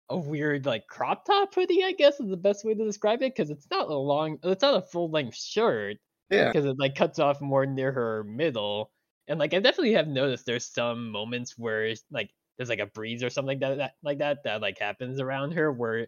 [0.09, 1.83] a weird like crop top hoodie.
[1.83, 4.61] I guess is the best way to describe it because it's not a long, it's
[4.61, 5.97] not a full length shirt
[6.29, 6.51] yeah.
[6.51, 8.91] because it like cuts off more near her middle.
[9.27, 13.23] And like I definitely have noticed there's some moments where like there's like a breeze
[13.23, 16.07] or something like that, that like that that like happens around her where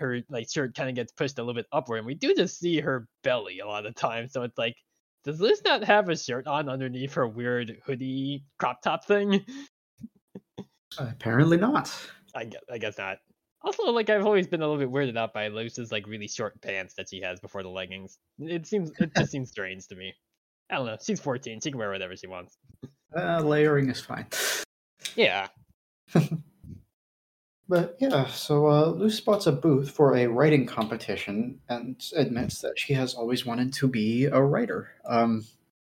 [0.00, 2.58] her like shirt kind of gets pushed a little bit upward and we do just
[2.58, 4.32] see her belly a lot of times.
[4.32, 4.76] So it's like
[5.24, 9.44] does Luz not have a shirt on underneath her weird hoodie crop top thing?
[10.98, 11.92] Apparently not.
[12.34, 13.18] I guess I guess not.
[13.64, 16.60] Also, like I've always been a little bit weirded out by Luz's like really short
[16.60, 18.18] pants that she has before the leggings.
[18.38, 20.14] It seems it just seems strange to me.
[20.70, 20.98] I don't know.
[21.02, 21.60] She's 14.
[21.60, 22.56] She can wear whatever she wants.
[23.16, 24.26] Uh, layering is fine.
[25.16, 25.48] Yeah.
[27.66, 32.78] But yeah, so uh, Luz spots a booth for a writing competition and admits that
[32.78, 34.90] she has always wanted to be a writer.
[35.06, 35.46] Um,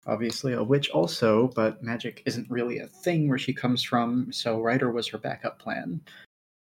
[0.08, 4.60] obviously, a witch also, but magic isn't really a thing where she comes from, so
[4.60, 6.02] writer was her backup plan.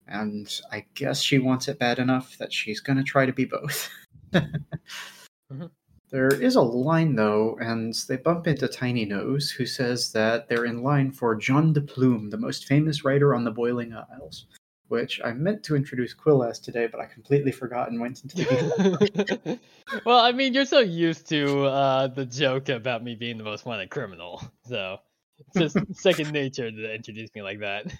[0.07, 3.45] And I guess she wants it bad enough that she's going to try to be
[3.45, 3.89] both.
[5.51, 5.69] Mhm.
[6.09, 10.65] There is a line, though, and they bump into Tiny Nose, who says that they're
[10.65, 14.45] in line for John de Plume, the most famous writer on the Boiling Isles
[14.93, 18.37] which I meant to introduce Quill as today, but I completely forgot and went into
[18.37, 19.59] the
[20.05, 23.65] well, I mean, you're so used to uh, the joke about me being the most
[23.65, 24.99] wanted criminal, so
[25.39, 27.91] it's just second nature to introduce me like that.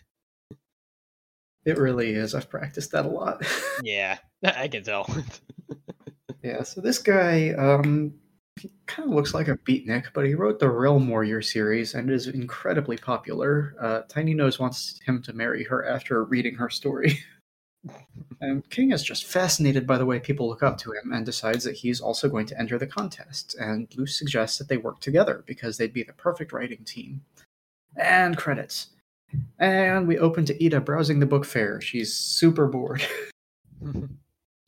[1.65, 2.35] It really is.
[2.35, 3.43] I've practiced that a lot.
[3.83, 5.07] Yeah, I can tell.
[6.41, 8.13] yeah, so this guy, um,
[8.59, 12.09] he kind of looks like a beatnik, but he wrote the Realm Warrior series and
[12.09, 13.75] is incredibly popular.
[13.79, 17.19] Uh, Tiny Nose wants him to marry her after reading her story.
[18.41, 21.63] and King is just fascinated by the way people look up to him and decides
[21.63, 23.55] that he's also going to enter the contest.
[23.59, 27.21] And Luz suggests that they work together because they'd be the perfect writing team.
[27.95, 28.87] And credits.
[29.59, 31.81] And we open to Eda browsing the book fair.
[31.81, 33.03] She's super bored.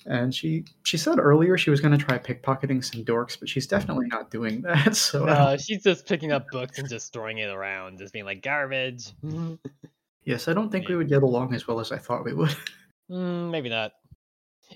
[0.07, 3.66] And she she said earlier she was going to try pickpocketing some dorks, but she's
[3.66, 4.95] definitely not doing that.
[4.95, 8.43] So uh, she's just picking up books and just throwing it around, just being like
[8.43, 9.07] garbage.
[10.24, 12.55] yes, I don't think we would get along as well as I thought we would.
[13.09, 13.93] Mm, maybe not.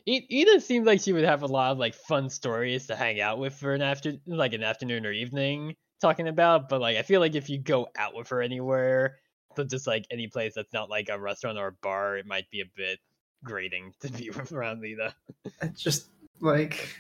[0.05, 3.39] Eda seems like she would have a lot of like fun stories to hang out
[3.39, 7.19] with for an after like an afternoon or evening talking about, but like I feel
[7.19, 9.17] like if you go out with her anywhere,
[9.55, 12.49] to just like any place that's not like a restaurant or a bar, it might
[12.49, 12.99] be a bit
[13.43, 15.15] grating to be around Eda.
[15.61, 16.95] It's just like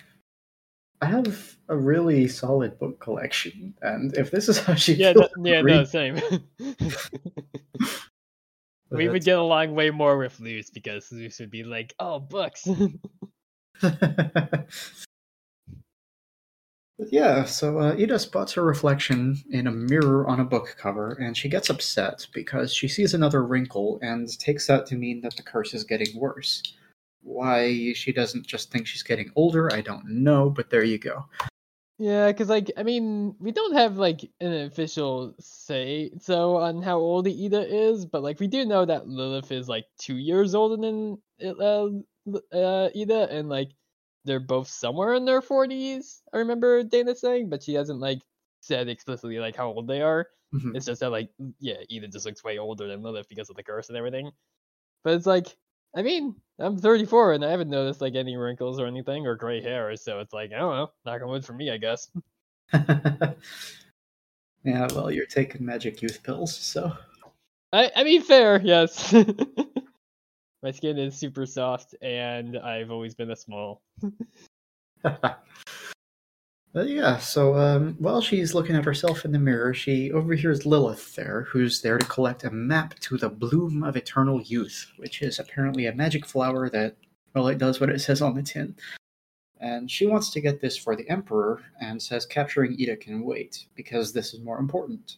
[1.01, 5.61] I have a really solid book collection, and if this is how she Yeah, yeah,
[5.61, 6.19] read- no, same.
[8.91, 12.67] we would get along way more with Luz because Luz would be like, "Oh, books."
[17.07, 21.35] Yeah, so uh, Eda spots her reflection in a mirror on a book cover, and
[21.35, 25.43] she gets upset because she sees another wrinkle and takes that to mean that the
[25.43, 26.61] curse is getting worse.
[27.21, 31.25] Why she doesn't just think she's getting older, I don't know, but there you go.
[31.99, 36.97] Yeah, because like I mean, we don't have like an official say so on how
[36.97, 40.77] old Eda is, but like we do know that Lilith is like two years older
[40.77, 41.87] than uh,
[42.53, 43.71] uh, Eda, and like
[44.25, 46.21] they're both somewhere in their forties.
[46.33, 48.21] I remember Dana saying, but she hasn't like
[48.61, 50.27] said explicitly like how old they are.
[50.53, 50.75] Mhm.
[50.75, 53.63] It's just that like yeah, Eda just looks way older than Lilith because of the
[53.63, 54.31] curse and everything.
[55.03, 55.55] But it's like
[55.95, 59.61] I mean, I'm 34 and I haven't noticed like any wrinkles or anything or gray
[59.61, 62.09] hair, so it's like I don't know, knock on wood for me, I guess.
[62.73, 63.33] yeah,
[64.93, 66.91] well, you're taking magic youth pills, so.
[67.71, 69.13] I I mean fair, yes.
[70.61, 73.81] My skin is super soft and I've always been a small.
[76.73, 81.47] Yeah, so um, while she's looking at herself in the mirror, she overhears Lilith there,
[81.49, 85.87] who's there to collect a map to the Bloom of Eternal Youth, which is apparently
[85.87, 86.95] a magic flower that,
[87.33, 88.75] well, it does what it says on the tin.
[89.59, 93.65] And she wants to get this for the Emperor and says capturing Eda can wait,
[93.75, 95.17] because this is more important.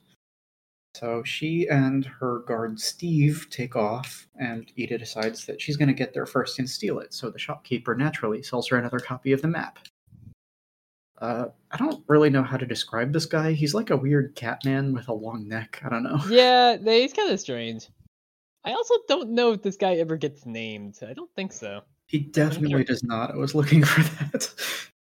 [0.94, 5.94] So she and her guard Steve take off, and Eda decides that she's going to
[5.94, 9.42] get there first and steal it, so the shopkeeper naturally sells her another copy of
[9.42, 9.80] the map.
[11.22, 13.54] Uh, I don't really know how to describe this guy.
[13.54, 15.80] He's like a weird cat man with a long neck.
[15.86, 16.20] I don't know.
[16.30, 17.88] Yeah, he's kind of strange.
[18.66, 20.98] I also don't know if this guy ever gets named.
[21.08, 21.82] I don't think so.
[22.08, 23.32] He definitely does not.
[23.32, 24.54] I was looking for that.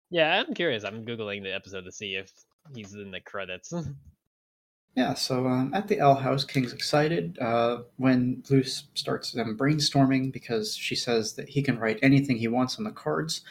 [0.09, 0.83] Yeah, I'm curious.
[0.83, 2.31] I'm googling the episode to see if
[2.73, 3.73] he's in the credits.
[4.95, 10.33] Yeah, so um, at the Owl House, King's excited uh, when Luz starts them brainstorming
[10.33, 13.41] because she says that he can write anything he wants on the cards.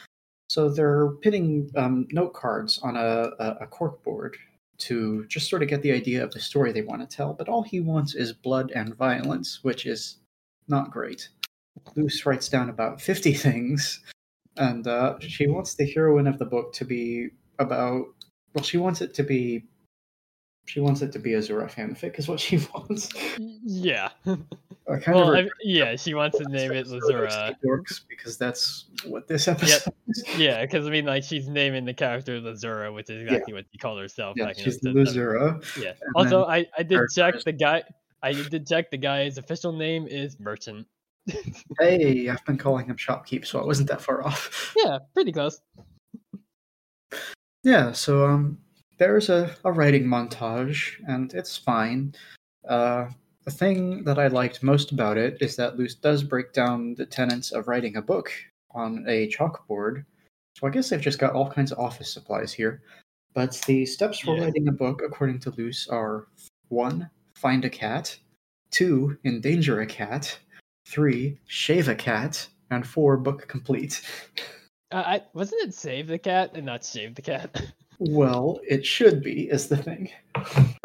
[0.51, 4.37] So they're pitting um, note cards on a, a, a cork board
[4.81, 7.49] to just sort of get the idea of the story they want to tell, but
[7.49, 10.19] all he wants is blood and violence, which is
[10.69, 11.29] not great.
[11.97, 14.03] Luz writes down about 50 things,
[14.57, 17.29] and uh, she wants the heroine of the book to be
[17.59, 18.07] about,
[18.55, 19.65] well, she wants it to be
[20.67, 23.09] she wants it to be a Zura fanfic, is what she wants.
[23.39, 24.11] yeah.
[24.27, 27.55] I kind Well, of I, yeah, she wants to name it Luzura.
[27.65, 30.25] Dorks because that's what this episode is.
[30.37, 33.79] Yeah, because I mean, like she's naming the character Luzura, which is exactly what she
[33.79, 34.35] called herself.
[34.37, 34.81] Yeah, back she's.
[34.81, 35.63] Luzura.
[35.81, 35.91] Yeah.
[36.01, 37.83] and Also, I I did check the guy.
[38.23, 40.87] I did check the guy's official name is Merchant.
[41.79, 44.75] Hey, I've been calling him Shopkeep, so I wasn't that far off.
[44.77, 45.61] Yeah, pretty close.
[47.63, 48.59] Yeah, so um,
[49.01, 52.15] there's a, a writing montage, and it's fine.
[52.69, 53.07] Uh,
[53.45, 57.07] the thing that I liked most about it is that Luz does break down the
[57.07, 58.31] tenets of writing a book
[58.73, 60.05] on a chalkboard.
[60.55, 62.83] So I guess they've just got all kinds of office supplies here.
[63.33, 64.45] But the steps for Yeah.
[64.45, 66.27] writing a book, according to Luz, are
[66.69, 68.15] one, find a cat,
[68.71, 70.39] two, endanger a cat,
[70.87, 74.03] three, shave a cat, and four, book complete.
[74.93, 77.63] Uh, I wasn't it save the cat and not shave the cat.
[78.03, 80.09] Well, it should be, is the thing.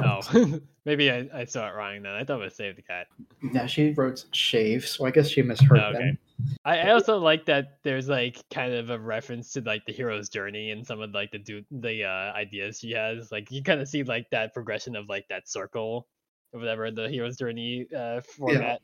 [0.04, 0.20] oh,
[0.86, 2.12] maybe I, I saw it wrong then.
[2.14, 3.08] I thought it was save the cat.
[3.54, 5.98] Yeah, she wrote shave, so I guess she misheard Oh, okay.
[6.00, 6.18] them.
[6.66, 10.28] I, I also like that there's like kind of a reference to like the hero's
[10.28, 13.32] journey and some of like the do the uh, ideas she has.
[13.32, 16.08] Like you kind of see like that progression of like that circle
[16.52, 18.82] or whatever the hero's journey uh, format.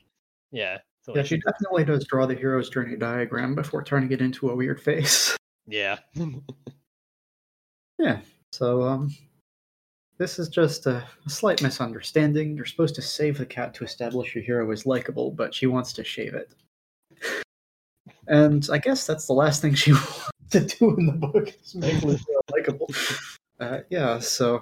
[0.53, 0.77] Yeah.
[1.01, 4.49] So Yeah, like, she definitely does draw the hero's journey diagram before turning it into
[4.49, 5.35] a weird face.
[5.67, 5.97] yeah.
[8.01, 8.17] Yeah,
[8.51, 9.15] so um,
[10.17, 12.57] this is just a, a slight misunderstanding.
[12.57, 15.93] You're supposed to save the cat to establish your hero is likable, but she wants
[15.93, 16.51] to shave it.
[18.25, 21.75] And I guess that's the last thing she wants to do in the book is
[21.75, 22.89] make Luzura likable.
[23.59, 24.61] Uh, yeah, so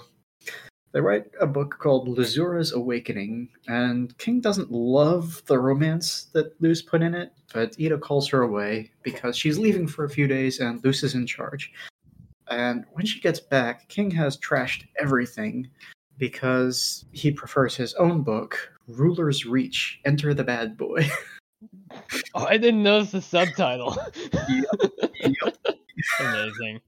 [0.92, 6.82] they write a book called Luzura's Awakening, and King doesn't love the romance that Luz
[6.82, 10.60] put in it, but Eda calls her away because she's leaving for a few days
[10.60, 11.72] and Luz is in charge.
[12.50, 15.70] And when she gets back, King has trashed everything
[16.18, 21.10] because he prefers his own book, Ruler's Reach Enter the Bad Boy.
[22.34, 23.98] Oh, I didn't notice the subtitle.
[24.32, 25.58] Yep.
[26.20, 26.80] Amazing.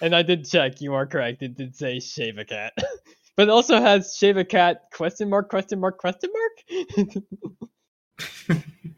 [0.00, 0.80] And I did check.
[0.80, 1.42] You are correct.
[1.42, 2.72] It did say shave a cat,
[3.36, 6.30] but it also has shave a cat question mark question mark question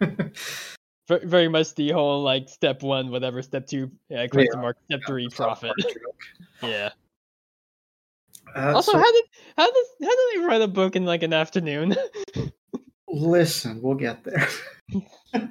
[0.00, 0.34] mark.
[1.10, 4.60] Ver- Very much the whole like step one, whatever, step two, yeah, question Yeah.
[4.60, 5.72] mark, step three, profit.
[6.62, 6.90] Yeah.
[8.54, 9.24] Uh, Also, so- how did
[9.56, 11.96] how does how do they write a book in like an afternoon?
[13.08, 14.46] Listen, we'll get there.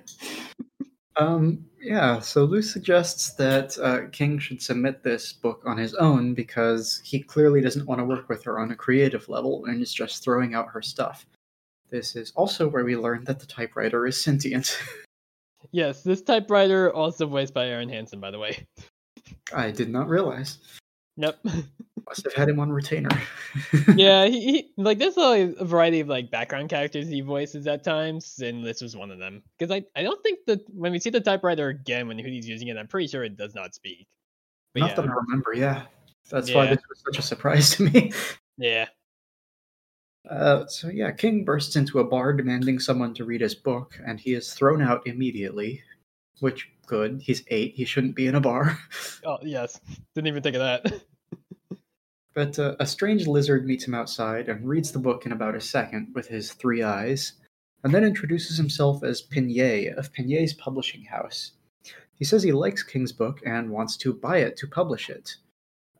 [1.17, 6.33] um, yeah, so Luz suggests that uh, King should submit this book on his own
[6.33, 9.93] because he clearly doesn't want to work with her on a creative level and is
[9.93, 11.25] just throwing out her stuff.
[11.89, 14.77] This is also where we learn that the typewriter is sentient.
[15.71, 18.67] Yes, this typewriter also voiced by Aaron Hansen, by the way.
[19.53, 20.59] I did not realize.
[21.17, 21.39] Yep.
[22.07, 23.09] Must have had him on retainer.
[23.95, 27.83] yeah, he, he like there's a, a variety of like background characters he voices at
[27.83, 29.43] times, and this was one of them.
[29.57, 32.69] Because I, I don't think that when we see the typewriter again when he's using
[32.69, 34.07] it, I'm pretty sure it does not speak.
[34.73, 35.83] But Not yeah, that I remember, yeah.
[36.31, 38.11] That's why this was such a surprise to me.
[38.57, 38.87] yeah,
[40.27, 44.19] Uh, so yeah, King bursts into a bar demanding someone to read his book, and
[44.19, 45.83] he is thrown out immediately.
[46.39, 47.75] Which good, he's eight.
[47.75, 48.79] He shouldn't be in a bar.
[49.25, 49.79] oh yes,
[50.15, 51.01] didn't even think of that.
[52.39, 55.59] But uh, a strange lizard meets him outside and reads the book in about a
[55.59, 57.33] second with his three eyes,
[57.83, 61.51] and then introduces himself as Pignette of Pignette's publishing house.
[62.13, 65.35] He says he likes King's book and wants to buy it to publish it.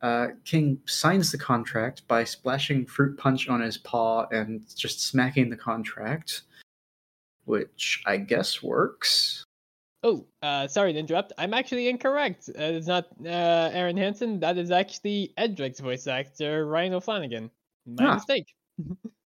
[0.02, 5.50] Uh, King signs the contract by splashing fruit punch on his paw and just smacking
[5.50, 6.42] the contract,
[7.44, 9.44] which I guess works.
[10.02, 11.34] Oh, uh, sorry to interrupt.
[11.36, 12.48] I'm actually incorrect.
[12.48, 14.40] Uh, it's not uh, Aaron Hansen.
[14.40, 17.50] That is actually Edric's voice actor, Ryan O'Flanagan.
[17.86, 18.14] My Ah.
[18.14, 18.46] mistake.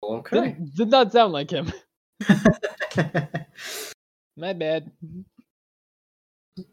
[0.06, 0.52] Okay.
[0.52, 1.72] Did, did not sound like him.
[4.36, 4.92] My bad.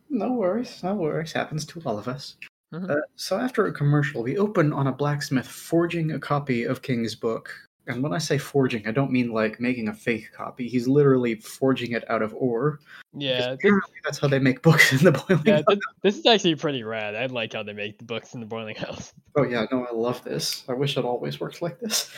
[0.09, 1.33] No worries, no worries.
[1.33, 2.35] Happens to all of us.
[2.73, 2.89] Mhm.
[2.91, 7.15] Uh, so after a commercial, we open on a blacksmith forging a copy of King's
[7.15, 7.53] book.
[7.87, 10.69] And when I say forging, I don't mean like making a fake copy.
[10.69, 12.79] He's literally forging it out of ore.
[13.13, 13.73] Yeah, this,
[14.05, 15.43] that's how they make books in the boiling.
[15.45, 15.65] yeah House.
[15.69, 17.17] this, this is actually pretty rad.
[17.17, 19.13] I like how they make the books in the Boiling House.
[19.37, 20.65] Oh yeah, no, I love this.
[20.69, 22.11] I wish it always worked like this.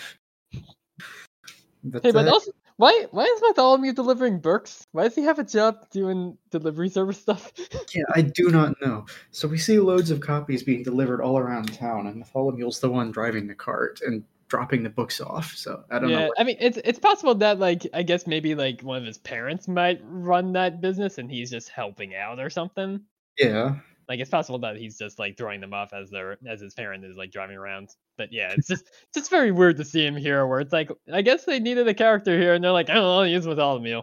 [1.85, 2.51] But, Hey, but uh, also,
[2.83, 4.89] why why is Bartholomew delivering books?
[4.91, 7.53] Why does he have a job doing delivery service stuff?
[7.95, 9.07] yeah, I do not know.
[9.31, 13.13] So we see loads of copies being delivered all around town, and Bartholomew's the one
[13.13, 15.53] driving the cart and dropping the books off.
[15.55, 16.19] So I don't know.
[16.19, 19.05] yeah, what- I mean, it's it's possible that like I guess maybe like one of
[19.05, 23.01] his parents might run that business and he's just helping out or something.
[23.39, 23.77] Yeah,
[24.13, 27.03] Like it's possible that he's just like throwing them off as their as his parent
[27.03, 27.89] is like driving around.
[28.19, 30.91] But yeah, it's just it's just very weird to see him here where it's like
[31.11, 34.03] I guess they needed a character here and they're like, I don't know, use Bartholomew.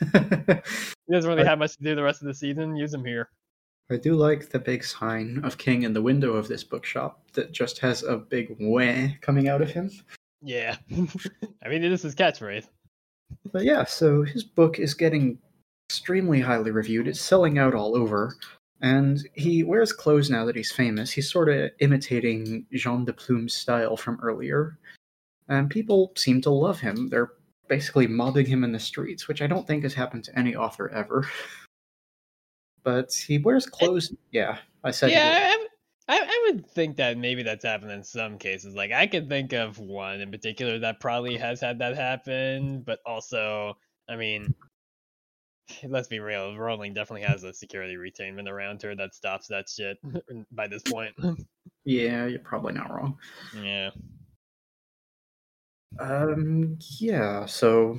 [1.06, 2.76] He doesn't really have much to do the rest of the season.
[2.76, 3.30] Use him here.
[3.90, 7.52] I do like the big sign of King in the window of this bookshop that
[7.52, 9.90] just has a big wah coming out of him.
[10.42, 10.76] Yeah.
[11.64, 12.66] I mean, it is his catchphrase.
[13.52, 15.38] But yeah, so his book is getting
[15.88, 17.06] extremely highly reviewed.
[17.06, 18.36] It's selling out all over.
[18.80, 21.10] And he wears clothes now that he's famous.
[21.10, 24.78] He's sort of imitating Jean de Plume's style from earlier.
[25.48, 27.08] And people seem to love him.
[27.08, 27.32] They're
[27.68, 30.88] basically mobbing him in the streets, which I don't think has happened to any author
[30.90, 31.28] ever.
[32.82, 33.70] But he wears eh.
[33.72, 34.14] clothes.
[34.30, 35.10] Yeah, I said.
[35.10, 35.54] Yeah,
[36.08, 38.76] I, I, I would think that maybe that's happened in some cases.
[38.76, 43.00] Like I could think of one in particular that probably has had that happen, but
[43.04, 43.76] also,
[44.08, 44.54] I mean,
[45.88, 49.98] let's be real, Rowling definitely has a security retainment around her that stops that shit
[50.52, 51.14] by this point.
[51.84, 53.18] Yeah, you're probably not wrong.
[53.62, 53.90] yeah.
[55.98, 57.98] Um, yeah, so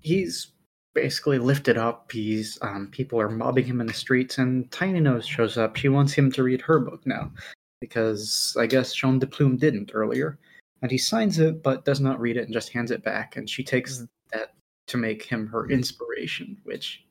[0.00, 0.52] he's
[0.94, 2.12] basically lifted up.
[2.12, 5.76] He's um, people are mobbing him in the streets, and Tiny Nose shows up.
[5.76, 7.32] She wants him to read her book now
[7.80, 10.38] because I guess Jean de Plume didn't earlier,
[10.82, 13.36] and he signs it but does not read it and just hands it back.
[13.36, 14.54] And she takes that
[14.92, 17.04] to make him her inspiration, which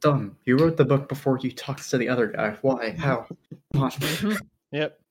[0.00, 0.36] dumb.
[0.46, 2.56] You wrote the book before you talked to the other guy.
[2.62, 2.90] Why?
[2.98, 3.26] How?
[3.74, 4.38] Mhm.
[4.72, 4.98] Yep.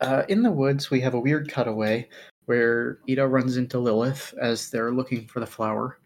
[0.00, 2.08] Uh, in the woods, we have a weird cutaway
[2.46, 6.00] where Eda runs into Lilith as they're looking for the flower.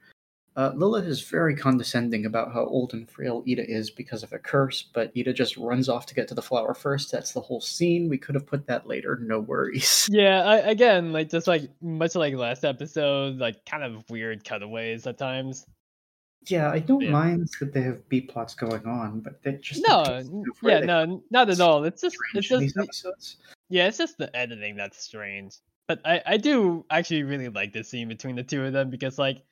[0.57, 4.39] Uh, Lilith is very condescending about how old and frail Eda is because of a
[4.39, 7.13] curse, but Eda just runs off to get to the flower first.
[7.13, 8.09] That's the whole scene.
[8.09, 9.19] We could have put that later.
[9.23, 10.09] No worries.
[10.17, 15.07] Yeah, I, again, like just like much like last episode, like kind of weird cutaways
[15.07, 15.67] at times.
[16.49, 17.11] Yeah, I don't Yeah.
[17.11, 20.57] mind that they have B plots going on, but they just No, the n- of
[20.63, 21.85] where yeah, no, not at all.
[21.85, 23.37] It's just it's just these episodes.
[23.69, 25.57] Yeah, it's just the editing that's strange.
[25.89, 29.19] But I, I do actually really like this scene between the two of them because
[29.19, 29.43] like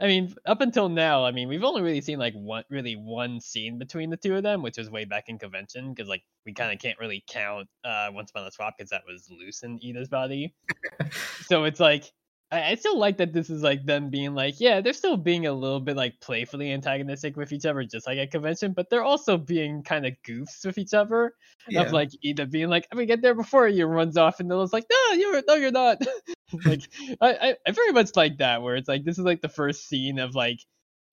[0.00, 3.40] I mean, up until now, I mean, we've only really seen like one really one
[3.40, 6.52] scene between the two of them, which was way back in Covention, because like we
[6.52, 9.78] kind of can't really count uh Once Upon a Swap because that was Luz in
[9.82, 10.54] Eda's body.
[11.46, 12.10] so it's like
[12.52, 15.46] I, I still like that this is like them being like, yeah, they're still being
[15.46, 19.02] a little bit like playfully antagonistic with each other, just like at Covention, but they're
[19.02, 21.32] also being kind of goofs with each other.
[21.68, 21.82] Yeah.
[21.82, 24.72] Of like Eda being like, I'm gonna get there before you, runs off, and Lila's
[24.72, 25.98] like, no, you're no, you're not.
[26.64, 26.82] like,
[27.20, 30.18] I, I, very much like that, where it's like this is like the first scene
[30.18, 30.58] of like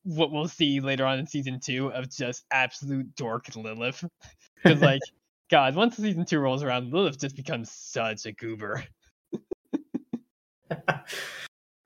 [0.04, 4.04] what we'll see later on in season two of just absolute dork Lilith.
[4.62, 5.00] Because like,
[5.50, 8.84] God, once season two rolls around, Lilith just becomes such a goober.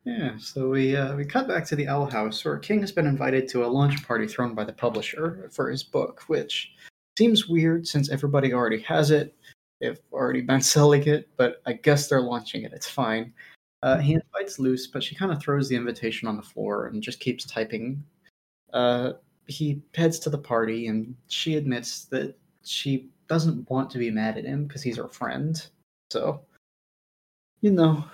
[0.03, 3.05] yeah, so we uh, we cut back to the Owl House, where King has been
[3.05, 6.71] invited to a launch party thrown by the publisher for his book, which
[7.15, 9.35] seems weird since everybody already has it.
[9.83, 12.71] They've already been selling it, but I guess they're launching it.
[12.71, 13.33] It's fine.
[13.81, 17.03] Uh, he invites Luz, but she kind of throws the invitation on the floor and
[17.03, 18.01] just keeps typing.
[18.71, 19.13] Uh,
[19.47, 24.37] he heads to the party, and she admits that she doesn't want to be mad
[24.37, 25.67] at him because he's her friend.
[26.11, 26.41] So,
[27.59, 28.05] you know,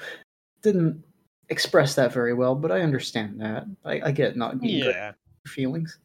[0.64, 1.04] didn't
[1.50, 3.66] express that very well, but I understand that.
[3.86, 5.12] I, I get not being good Yeah,
[5.46, 6.00] feelings.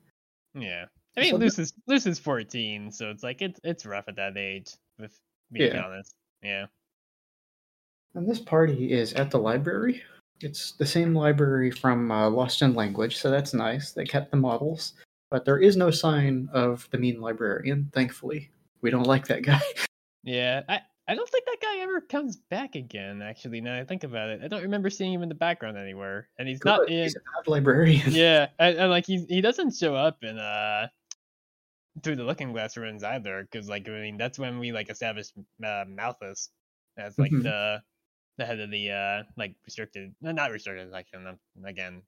[0.54, 0.84] yeah.
[1.16, 4.16] I mean, So Luz is Luz is 14, so it's like it's it's rough at
[4.16, 4.74] that age.
[4.98, 5.18] With
[5.54, 5.82] being Yeah.
[5.84, 6.66] honest, yeah.
[8.14, 10.02] And this party is at the library.
[10.40, 13.92] It's the same library from uh, Lost in Language, so that's nice.
[13.92, 14.92] They kept the models,
[15.30, 17.90] but there is no sign of the mean librarian.
[17.92, 18.50] Thankfully,
[18.82, 19.60] we don't like that guy.
[20.22, 23.22] Yeah, I, I don't think that guy ever comes back again.
[23.22, 26.28] Actually, now I think about it, I don't remember seeing him in the background anywhere,
[26.38, 27.02] and he's not Good, in.
[27.04, 28.10] He's a bad librarian.
[28.12, 30.88] Yeah, and, and like he he doesn't show up in uh
[32.02, 35.32] through the Looking Glass ruins either, because like I mean that's when we like established
[35.62, 36.48] uh, Malphas
[36.96, 37.42] as like Mhm.
[37.44, 37.82] the
[38.38, 41.26] the head of the uh like restricted, no, not restricted section.
[41.26, 42.02] um, Again,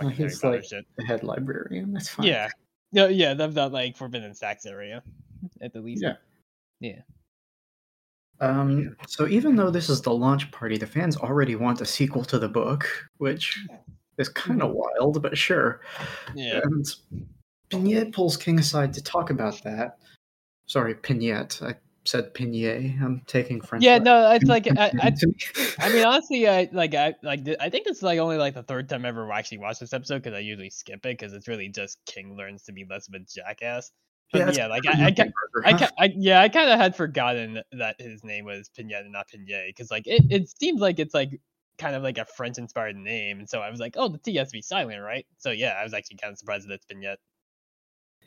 [0.00, 0.86] Well, fucking he's like shit.
[0.96, 1.92] the head librarian.
[1.92, 2.26] That's fine.
[2.26, 2.48] Yeah,
[2.92, 5.02] no, yeah, the, the like Forbidden Stacks area
[5.60, 6.02] at the least.
[6.02, 6.16] Yeah.
[6.80, 7.02] Yeah.
[8.40, 12.24] Um, so even though this is the launch party, the fans already want a sequel
[12.26, 13.66] to the book, which
[14.16, 15.80] is kind of wild, but sure.
[16.36, 16.60] Yeah.
[16.62, 16.86] And
[17.70, 19.98] Pignette pulls King aside to talk about that.
[20.66, 21.62] Sorry, Pignette.
[21.62, 21.76] I
[22.08, 23.00] said Pignet.
[23.00, 23.84] I'm taking French.
[23.84, 25.12] Yeah, no, it's like I, I.
[25.78, 28.62] I mean, honestly, I like I like I think this is like only like the
[28.62, 31.48] third time I ever actually watched this episode because I usually skip it because it's
[31.48, 33.90] really just King learns to be less of a jackass.
[34.32, 36.70] But it's yeah, like I, I, nothing ki- burger, I, ki- I yeah, I kind
[36.70, 40.48] of had forgotten that his name was Pignette and not Pignet because like it, it
[40.50, 41.40] seems like it's like
[41.78, 44.34] kind of like a French inspired name, and so I was like, oh, the T
[44.36, 45.24] has to be silent, right?
[45.38, 47.16] So yeah, I was actually kind of surprised that it's Pignette.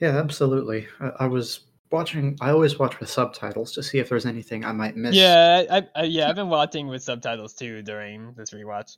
[0.01, 0.87] Yeah, absolutely.
[0.99, 2.37] I, I was watching.
[2.41, 5.15] I always watch with subtitles to see if there's anything I might miss.
[5.15, 8.97] Yeah, I, I yeah, I've been watching with subtitles too during this rewatch.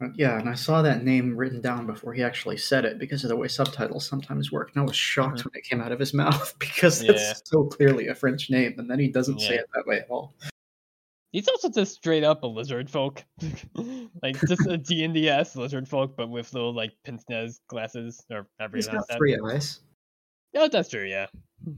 [0.00, 3.24] Uh, Yeah, and I saw that name written down before he actually said it because
[3.24, 4.70] of the way subtitles sometimes work.
[4.74, 5.44] And I was shocked Mhm.
[5.46, 8.90] when it came out of his mouth because it's so clearly a French name, and
[8.90, 10.34] then he doesn't say it that way at all.
[11.30, 13.24] He's also just straight up a lizard folk,
[14.22, 18.22] like just a D and DS lizard folk, but with little like pince nez glasses
[18.30, 19.80] or whatever He's got three eyes.
[20.54, 21.26] Oh, that's true, yeah.
[21.64, 21.74] But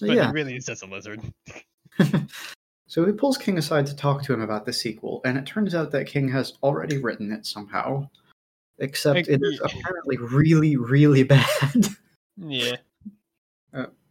[0.00, 1.20] But yeah, he really is just a lizard.
[2.86, 5.74] so he pulls King aside to talk to him about the sequel, and it turns
[5.74, 8.08] out that King has already written it somehow.
[8.78, 9.78] Except Like, it is yeah.
[9.80, 11.46] apparently really, really bad.
[12.38, 12.76] Yeah,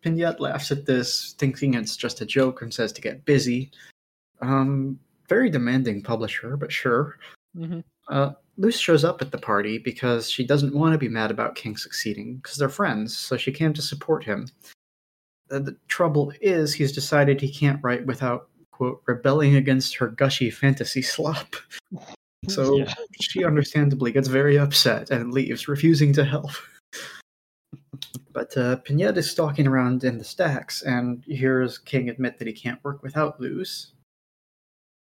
[0.06, 3.72] Pignette laughs at this, thinking it's just a joke, and says to get busy.
[4.42, 7.18] Um, very demanding publisher, but sure.
[7.56, 11.32] hmm Uh, Luz shows up at the party because she doesn't want to be mad
[11.32, 14.48] about King succeeding, because they're friends, so she came to support him.
[15.52, 20.50] Uh, the trouble is, he's decided he can't write without, quote, rebelling against her gushy
[20.50, 21.56] fantasy slop.
[22.48, 22.94] So Yeah.
[23.20, 26.52] she understandably gets very upset and leaves, refusing to help.
[28.32, 32.54] But uh, Pignette is stalking around in the stacks and hears King admit that he
[32.54, 33.94] can't work without Luz.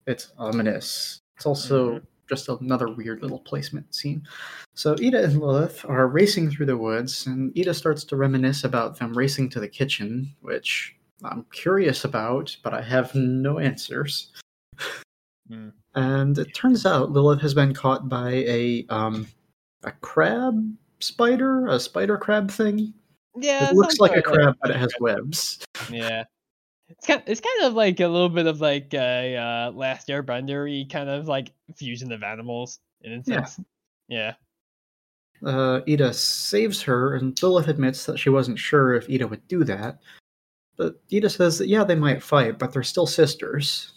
[0.07, 1.19] It's ominous.
[1.35, 4.27] It's also just another weird little placement scene.
[4.73, 8.99] So Eda and Lilith are racing through the woods, and Eda starts to reminisce about
[8.99, 14.31] them racing to the kitchen, which I'm curious about, but I have no answers.
[15.49, 15.71] Mm.
[15.95, 19.27] And it turns out Lilith has been caught by a um,
[19.83, 20.61] a crab
[20.99, 22.93] spider, a spider crab thing.
[23.39, 23.69] yeah.
[23.69, 25.59] it looks like a like crab, but it has webs.
[25.89, 26.25] Yeah.
[26.89, 30.89] It's kind, it's kind of like a little bit of like a uh, last airbender
[30.89, 33.43] kind of like fusion of animals in a Yeah.
[33.45, 33.59] sense.
[34.07, 34.33] Yeah.
[35.45, 39.63] Uh, Eda saves her, and Lilith admits that she wasn't sure if Eda would do
[39.65, 39.99] that.
[40.77, 43.93] But Eda says that yeah, they might fight, but they're still sisters.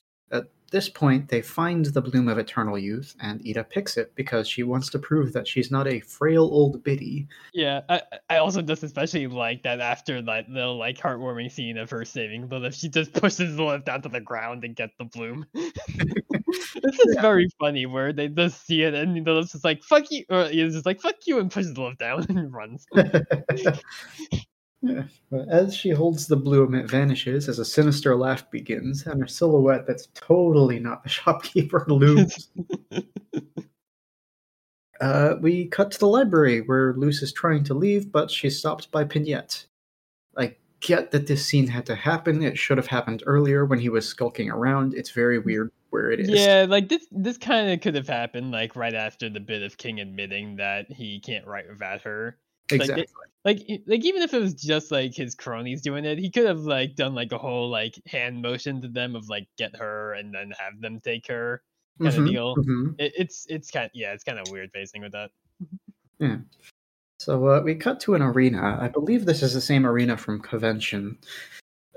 [0.71, 4.63] This point, they find the bloom of eternal youth, and Eda picks it because she
[4.63, 7.27] wants to prove that she's not a frail old biddy.
[7.53, 11.91] Yeah, I, I also just especially like that after that little like heartwarming scene of
[11.91, 15.45] her saving Lilith, she just pushes Lilith down to the ground and get the bloom.
[15.55, 17.21] this is Yeah.
[17.21, 20.75] very funny where they just see it and Lilith's just like fuck you, or he's
[20.75, 22.87] just like fuck you and pushes Lilith down and runs.
[24.83, 25.05] Yeah,
[25.51, 29.87] as she holds the bloom, it vanishes as a sinister laugh begins, and a silhouette
[29.87, 32.49] that's totally not the shopkeeper looms.
[35.01, 38.91] uh, we cut to the library where Luz is trying to leave, but she's stopped
[38.91, 39.67] by Pignette.
[40.37, 42.43] I get that this scene had to happen.
[42.43, 44.95] It should have happened earlier when he was skulking around.
[44.95, 46.31] It's very weird where it is.
[46.31, 49.77] Yeah, like this this kind of could have happened like right after the bit of
[49.77, 52.39] King admitting that he can't write without her.
[52.71, 53.07] Like, exactly.
[53.45, 56.47] Like e- like even if it was just like his cronies doing it, he could
[56.47, 60.13] have like done like a whole like hand motion to them of like get her
[60.15, 61.63] and then have them take her
[62.03, 62.57] kind of Mhm, deal.
[62.57, 62.95] mhm.
[62.99, 65.31] It, it's it's kind of, yeah, it's kind of weird facing with that.
[66.19, 66.37] Yeah.
[67.19, 68.79] So uh, we cut to an arena.
[68.81, 71.19] I believe this is the same arena from Covention.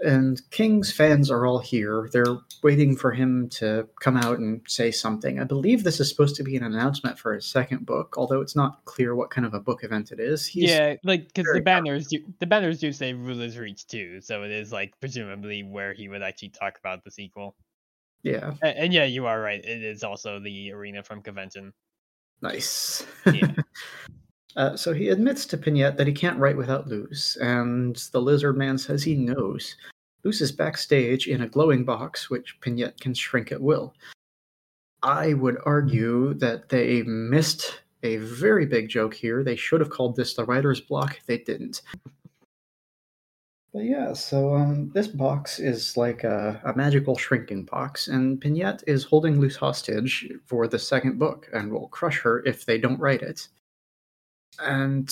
[0.03, 2.09] And King's fans are all here.
[2.11, 5.40] They're waiting for him to come out and say something.
[5.40, 8.56] I believe this is supposed to be an announcement for his second book, although it's
[8.56, 10.45] not clear what kind of a book event it is.
[10.45, 14.44] He's, yeah, like because the banners do the banners do say Ruler's Reach too, so
[14.44, 17.56] it is like presumably where he would actually talk about the sequel.
[18.23, 19.64] yeah, And, and yeah, you are right.
[19.64, 21.73] It is also the arena from Covention.
[22.41, 23.06] nice.
[23.26, 23.52] Yeah.
[24.56, 28.57] uh, so he admits to Pignette that he can't write without Luz, and the lizard
[28.57, 29.76] man says he knows.
[30.23, 33.93] Luz backstage in a glowing box, which Pignette can shrink at will.
[35.01, 39.43] I would argue that they missed a very big joke here.
[39.43, 41.19] They should have called this the writer's block.
[41.25, 41.81] They didn't.
[43.73, 48.83] But yeah, so um, this box is like a, a magical shrinking box, and Pignette
[48.85, 52.99] is holding Luz hostage for the second book and will crush her if they don't
[52.99, 53.47] write it.
[54.59, 55.11] And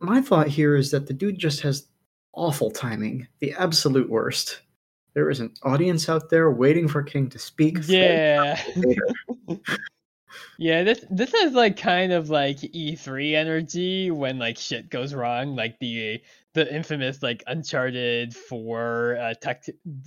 [0.00, 1.86] my thought here is that the dude just has
[2.32, 4.60] awful timing, the absolute worst.
[5.14, 7.78] There is an audience out there waiting for King to speak.
[7.86, 8.60] Yeah.
[10.58, 15.56] yeah, this this has like kind of like E3 energy when like shit goes wrong,
[15.56, 16.22] like the
[16.54, 19.64] the infamous like Uncharted 4 uh, tech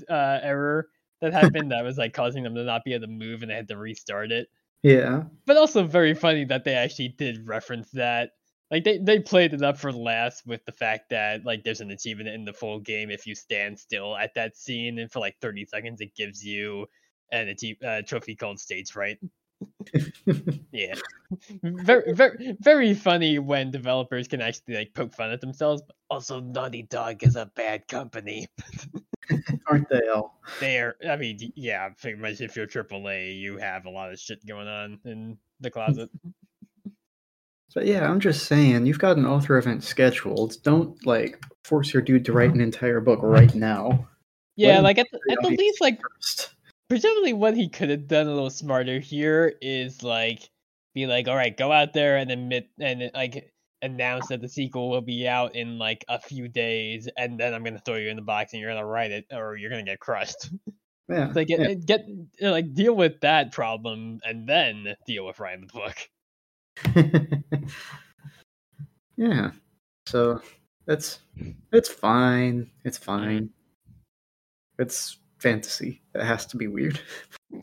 [0.09, 0.87] uh, error
[1.21, 3.55] that happened that was like causing them to not be able to move and they
[3.55, 4.49] had to restart it.
[4.83, 5.23] Yeah.
[5.45, 8.31] But also very funny that they actually did reference that.
[8.73, 11.91] Like they, they played it up for laughs with the fact that like there's an
[11.91, 15.35] achievement in the full game if you stand still at that scene and for like
[15.41, 16.87] 30 seconds it gives you
[17.31, 19.19] an achie- uh, trophy called stage fright.
[20.71, 20.95] Yeah,
[21.61, 25.83] very very very funny when developers can actually like poke fun at themselves.
[25.85, 28.47] But also, Naughty Dog is a bad company.
[29.67, 30.41] Aren't they all?
[30.59, 34.43] They're I mean yeah, pretty much if you're AAA, you have a lot of shit
[34.47, 36.09] going on in the closet.
[37.73, 40.61] But yeah, I'm just saying, you've got an author event scheduled.
[40.63, 44.07] Don't like force your dude to write an entire book right now.
[44.55, 46.53] Yeah, like at the, at the least, like First.
[46.87, 50.47] presumably what he could have done a little smarter here is like
[50.93, 53.51] be like, all right, go out there and admit and like
[53.81, 57.63] announce that the sequel will be out in like a few days, and then I'm
[57.63, 59.99] gonna throw you in the box and you're gonna write it, or you're gonna get
[59.99, 60.49] crushed.
[61.09, 61.33] Yeah.
[61.35, 61.73] like get, yeah.
[61.73, 62.05] get
[62.39, 65.97] like deal with that problem and then deal with writing the book.
[69.17, 69.51] yeah.
[70.07, 70.41] So
[70.85, 71.19] that's
[71.71, 72.69] it's fine.
[72.83, 73.49] It's fine.
[74.79, 76.01] It's fantasy.
[76.13, 76.99] It has to be weird.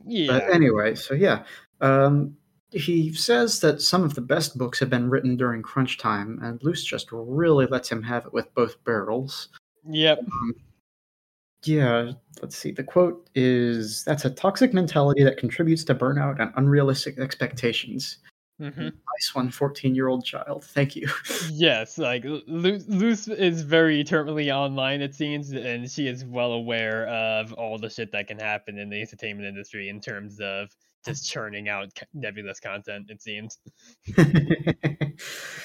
[0.07, 1.43] Yeah, But anyway, so yeah.
[1.81, 2.37] Um
[2.71, 6.63] he says that some of the best books have been written during crunch time, and
[6.63, 9.49] Luz just really lets him have it with both barrels.
[9.89, 10.21] yep,
[11.65, 12.71] Yeah, let's see.
[12.71, 18.19] The quote is That's a toxic mentality that contributes to burnout and unrealistic expectations.
[18.61, 20.65] Hmm Nice one, 14 year old child.
[20.65, 21.09] Thank you.
[21.51, 21.99] yes.
[21.99, 27.53] Like Lu- Luz is very terminally online, it seems, and she is well aware of
[27.55, 30.71] all the shit that can happen in the entertainment industry in terms of
[31.05, 33.11] just churning out nebulous content.
[33.11, 33.59] It seems.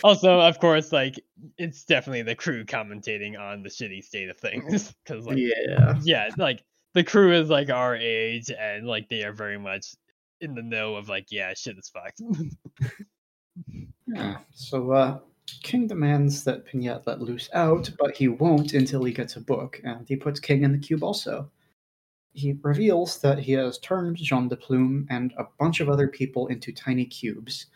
[0.04, 1.16] Also, of course, like
[1.58, 5.96] it's definitely the crew commentating on the shitty state of things because, like, yeah.
[6.04, 6.64] yeah, like
[6.94, 9.96] the crew is like our age and like they are very much
[10.42, 12.22] in the know of like, yeah, shit is fucked.
[14.08, 14.38] Yeah.
[14.54, 15.20] So, uh,
[15.64, 19.80] King demands that Pignette let Luz out, but he won't until he gets a book,
[19.84, 21.50] and he puts King in the cube also.
[22.34, 26.48] He reveals that he has turned Jean de Plume and a bunch of other people
[26.48, 27.68] into tiny cubes.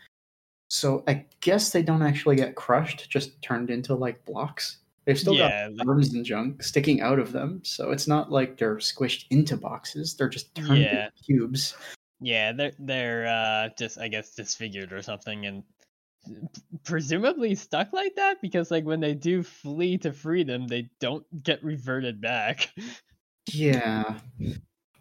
[0.69, 4.77] So I guess they don't actually get crushed, just turned into like blocks.
[5.05, 8.57] They've still Yeah, got arms and junk sticking out of them, so it's not like
[8.57, 10.15] they're squished into boxes.
[10.15, 11.05] They're just turned Yeah.
[11.05, 11.75] into cubes.
[12.21, 15.63] Yeah, they're they're uh, just I guess disfigured or something, and
[16.83, 21.63] presumably stuck like that because like when they do flee to freedom, they don't get
[21.63, 22.69] reverted back.
[23.51, 24.19] Yeah.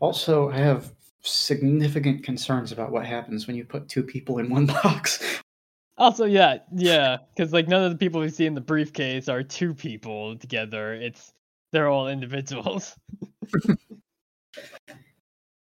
[0.01, 0.93] Also, I have
[1.23, 5.40] significant concerns about what happens when you put two people in one box.
[5.97, 9.43] Also, yeah, yeah, because like none of the people we see in the briefcase are
[9.43, 10.95] two people together.
[10.95, 11.32] It's
[11.73, 12.97] they're all individuals.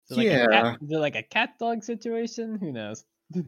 [0.10, 0.76] So, like a cat, Yeah.
[0.82, 2.58] is it like a cat dog situation?
[2.58, 3.06] Who knows?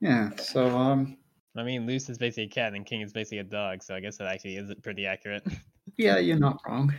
[0.00, 1.18] yeah, so um
[1.56, 4.00] I mean, Luz is basically a cat and King is basically a dog, so I
[4.00, 5.44] guess that actually is pretty accurate.
[5.98, 6.92] yeah, you're not wrong.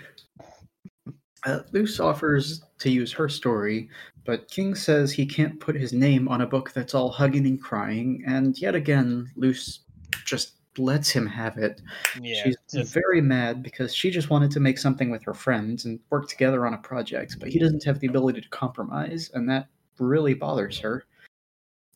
[1.45, 3.89] Uh, Luz offers to use her story,
[4.25, 7.61] but King says he can't put his name on a book that's all hugging and
[7.61, 9.81] crying, and yet again, Luz
[10.23, 11.81] just lets him have it.
[12.21, 15.99] yeah, She's very mad because she just wanted to make something with her friends and
[16.09, 19.67] work together on a project, but he doesn't have the ability to compromise, and that
[19.99, 21.05] really bothers her.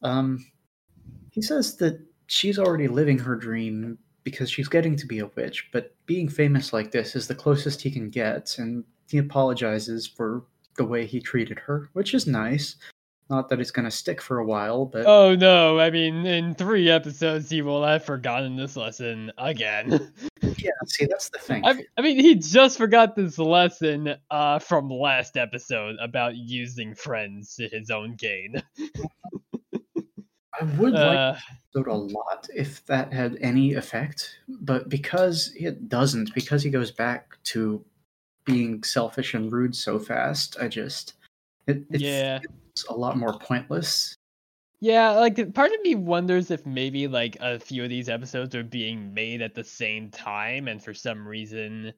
[0.01, 0.45] Um,
[1.31, 5.69] he says that she's already living her dream because she's getting to be a witch,
[5.71, 10.43] but being famous like this is the closest he can get, and he apologizes for
[10.77, 12.75] the way he treated her, which is nice.
[13.29, 16.55] Not that it's going to stick for a while, but Oh no, I mean, in
[16.55, 20.11] three episodes, he will have forgotten this lesson again.
[20.41, 21.63] yeah, see, that's the thing.
[21.63, 27.55] I, I mean, he just forgot this lesson uh, from last episode about using friends
[27.57, 28.63] to his own gain.
[30.59, 31.35] I would like Uh,
[31.75, 36.89] episode a lot if that had any effect, but because it doesn't, because he goes
[36.89, 37.85] back to
[38.43, 41.13] being selfish and rude so fast, I just
[41.67, 42.39] it, it yeah.
[42.85, 44.15] A lot more pointless.
[44.81, 48.63] Yeah, like part of me wonders if maybe like a few of these episodes are
[48.63, 51.93] being made at the same time, and for some reason,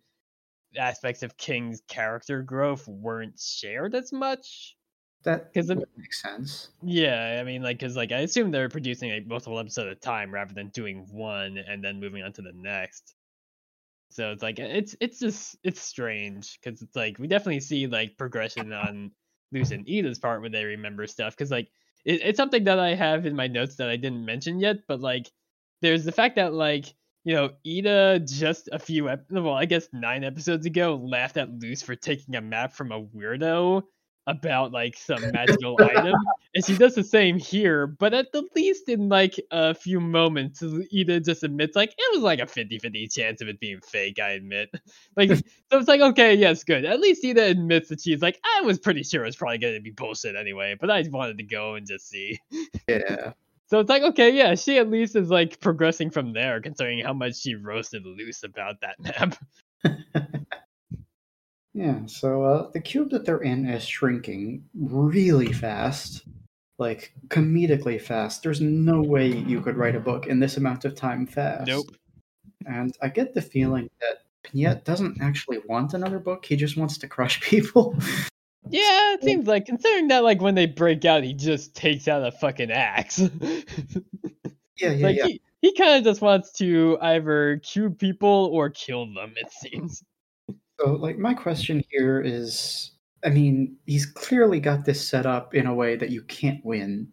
[0.77, 4.77] aspects of King's character growth weren't shared as much.
[5.23, 6.71] That 'Cause the- would make sense.
[6.83, 9.95] Yeah, I mean, like, cause like I assume they're producing like multiple episodes at a
[9.95, 13.15] time rather than doing one and then moving on to the next.
[14.11, 18.17] So it's like it's it's just it's strange because it's like we definitely see like
[18.17, 19.13] progression on
[19.51, 21.69] Luz and Eda's part when they remember stuff because like
[22.05, 25.01] it, it's something that I have in my notes that I didn't mention yet, but
[25.01, 25.29] like
[25.81, 26.85] there's the fact that like
[27.23, 31.51] you know Eda just a few ep- well I guess nine episodes ago laughed at
[31.51, 33.83] Luz for taking a map from a weirdo
[34.31, 36.15] about like some magical item
[36.55, 40.63] and she does the same here but at the least in like a few moments
[40.91, 44.31] Eda just admits like it was like a 50-50 chance of it being fake I
[44.31, 44.69] admit
[45.17, 45.43] like so
[45.73, 49.03] it's like okay yes good at least Eda admits that she's like I was pretty
[49.03, 51.85] sure it was probably going to be bullshit anyway but I wanted to go and
[51.87, 52.39] just see
[52.87, 53.33] Yeah.
[53.67, 57.13] so it's like, okay, yeah, she at least is like progressing from there, considering how
[57.13, 59.35] much she roasted Luz about that map.
[61.73, 66.23] Yeah, so uh, the cube that they're in is shrinking really fast,
[66.77, 68.43] like comedically fast.
[68.43, 71.67] There's no way you could write a book in this amount of time fast.
[71.67, 71.87] Nope.
[72.65, 76.45] And I get the feeling that Pignette doesn't actually want another book.
[76.45, 77.95] He just wants to crush people.
[78.69, 82.25] Yeah, it seems like considering that like when they break out, he just takes out
[82.25, 83.19] a fucking axe.
[84.77, 85.25] yeah, yeah, like yeah.
[85.25, 89.33] he, he kind of just wants to either cube people or kill them.
[89.37, 90.03] It seems.
[90.81, 92.91] So, like, my question here is
[93.23, 97.07] I mean, he's clearly got this set up in a way that you can't win.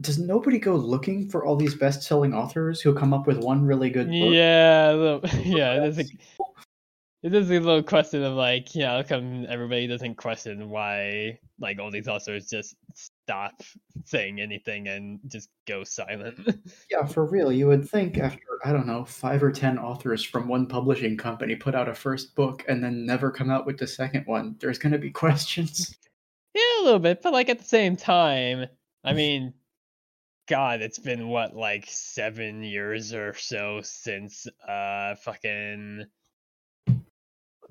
[0.00, 3.64] Does nobody go looking for all these best selling authors who come up with one
[3.64, 4.32] really good book?
[4.32, 5.84] Yeah, little- yeah.
[5.84, 6.04] Is a,
[7.22, 11.78] it is a little question of like, yeah, how come everybody doesn't question why like
[11.78, 13.62] all these authors just stop
[14.06, 16.38] saying anything and just go silent?
[16.90, 17.52] Yeah, for real.
[17.52, 21.54] You would think after, I don't know, five or ten authors from one publishing company
[21.56, 24.78] put out a first book and then never come out with the second one, there's
[24.78, 25.96] going to be questions.
[26.54, 28.66] Yeah, a little bit, but like at the same time,
[29.04, 29.54] I mean,
[30.48, 36.06] God, it's been what like seven years or so since uh fucking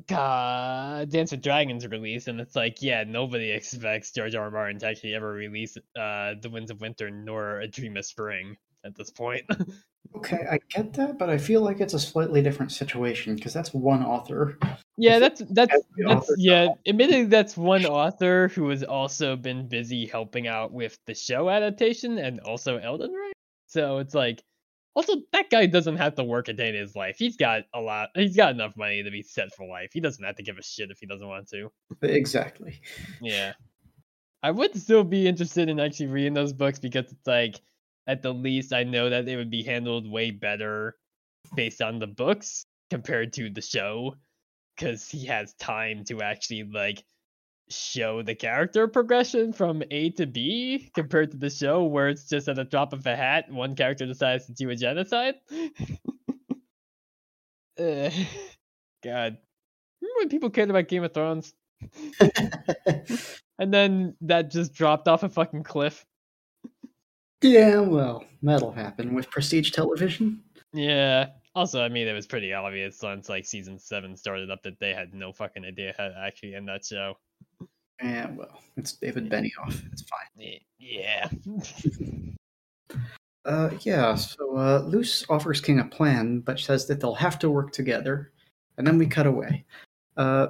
[0.07, 4.43] God Dance with Dragons release, and it's like, yeah, nobody expects George R.
[4.43, 4.51] R.
[4.51, 8.57] Martin to actually ever release uh The Winds of Winter nor A Dream of Spring
[8.85, 9.45] at this point.
[10.15, 13.73] Okay, I get that, but I feel like it's a slightly different situation because that's
[13.73, 14.57] one author.
[14.97, 16.69] yeah, that's that's that's author yeah.
[16.87, 22.17] Admittedly, that's one author who has also been busy helping out with the show adaptation
[22.17, 23.33] and also Elden Ring.
[23.67, 24.41] So it's like,
[24.99, 27.15] also that guy doesn't have to work a day in his life.
[27.17, 28.09] He's got a lot.
[28.15, 29.91] He's got enough money to be set for life.
[29.93, 31.71] He doesn't have to give a shit if he doesn't want to.
[32.01, 32.81] Exactly.
[33.21, 33.53] Yeah,
[34.43, 37.61] I would still be interested in actually reading those books because it's like,
[38.07, 40.97] at the least, I know that they would be handled way better
[41.55, 44.15] based on the books compared to the show
[44.75, 47.05] because he has time to actually like
[47.69, 52.47] show the character progression from A to B compared to the show where it's just
[52.47, 55.35] at the drop of a hat one character decides to do a genocide.
[57.79, 58.09] uh,
[59.03, 59.37] God.
[60.01, 61.53] Remember when people cared about Game of Thrones?
[63.59, 66.05] and then that just dropped off a fucking cliff.
[67.41, 70.43] Yeah, well, that'll happen with prestige television.
[70.73, 71.27] Yeah.
[71.55, 74.93] Also, I mean, it was pretty obvious once like season seven started up that they
[74.93, 77.15] had no fucking idea how to actually end that show.
[78.01, 79.83] Yeah, well, it's David Benioff.
[79.91, 80.59] It's fine.
[80.79, 81.29] Yeah.
[83.45, 84.15] uh, yeah.
[84.15, 88.31] So uh, Luz offers King a plan, but says that they'll have to work together.
[88.77, 89.65] And then we cut away
[90.15, 90.47] uh,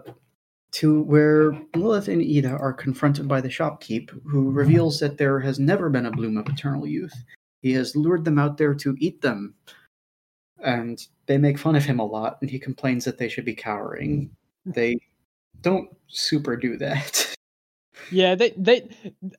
[0.72, 5.60] to where Lilith and Eda are confronted by the shopkeep, who reveals that there has
[5.60, 7.14] never been a bloom of eternal youth.
[7.62, 9.56] He has lured them out there to eat them.
[10.64, 13.56] And they make fun of him a lot, and he complains that they should be
[13.56, 14.30] cowering.
[14.66, 15.00] They
[15.62, 17.26] don't super do that.
[18.10, 18.90] Yeah, they they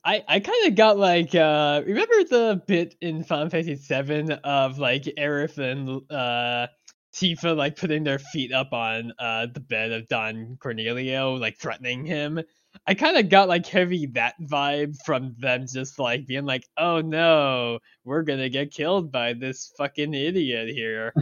[0.04, 4.78] I I kind of got like uh remember the bit in Final Fantasy 7 of
[4.78, 6.68] like Aerith and uh
[7.14, 12.04] Tifa like putting their feet up on uh the bed of Don Corneo like threatening
[12.04, 12.40] him.
[12.86, 17.00] I kind of got like heavy that vibe from them just like being like, "Oh
[17.00, 21.12] no, we're to get killed by this fucking idiot here."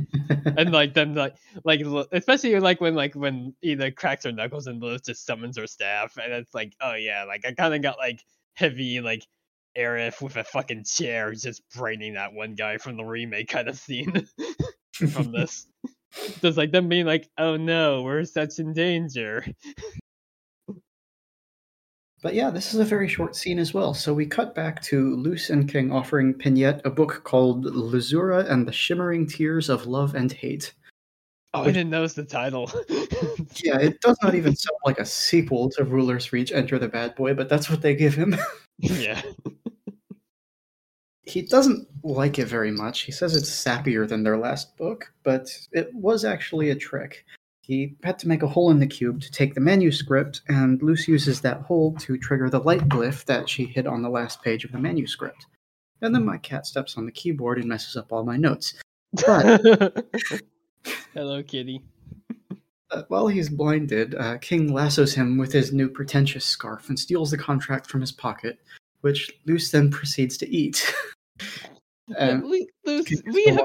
[0.56, 1.80] and like them like like
[2.12, 6.16] especially like when like when Eda cracks her knuckles and Lilith just summons her staff
[6.22, 8.22] and it's like, "Oh yeah, like I kind of got like
[8.54, 9.26] heavy like
[9.76, 13.78] Aerith with a fucking chair just braining that one guy from the remake kind of
[13.78, 14.26] scene
[15.12, 15.66] from this.
[16.40, 19.44] Just like them being like, "Oh no, we're such in danger."
[22.20, 23.94] But yeah, this is a very short scene as well.
[23.94, 28.66] So we cut back to Luz and King offering Pignette a book called Luzura and
[28.66, 30.74] the Shimmering Tears of Love and Hate.
[31.54, 32.70] Oh, which, I didn't notice the title.
[33.64, 37.14] yeah, it does not even sound like a sequel to Ruler's Reach Enter the Bad
[37.14, 38.36] Boy, but that's what they give him.
[38.78, 39.22] yeah.
[41.22, 43.02] he doesn't like it very much.
[43.02, 47.24] He says it's sappier than their last book, but it was actually a trick.
[47.68, 51.06] He had to make a hole in the cube to take the manuscript, and Luz
[51.06, 54.64] uses that hole to trigger the light glyph that she hid on the last page
[54.64, 55.44] of the manuscript.
[56.00, 58.72] And then my cat steps on the keyboard and messes up all my notes.
[59.12, 60.06] But,
[61.14, 61.82] Hello, kitty.
[62.90, 67.30] Uh, while he's blinded, uh, King lassos him with his new pretentious scarf and steals
[67.30, 68.58] the contract from his pocket,
[69.02, 70.90] which Luz then proceeds to eat.
[72.18, 73.60] and Luz, we have...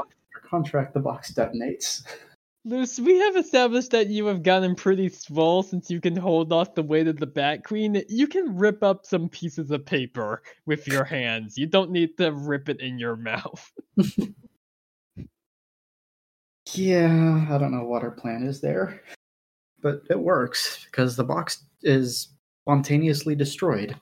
[0.50, 2.04] contract, the box detonates.
[2.66, 6.76] Luz, we have established that you have gotten pretty swole since you can hold off
[6.76, 8.02] the weight of the Bat Queen.
[8.08, 11.58] You can rip up some pieces of paper with your hands.
[11.58, 13.70] You don't need to rip it in your mouth.
[16.74, 19.02] yeah, I don't know what our plan is there.
[19.82, 22.30] But it works because the box is
[22.64, 24.00] spontaneously destroyed.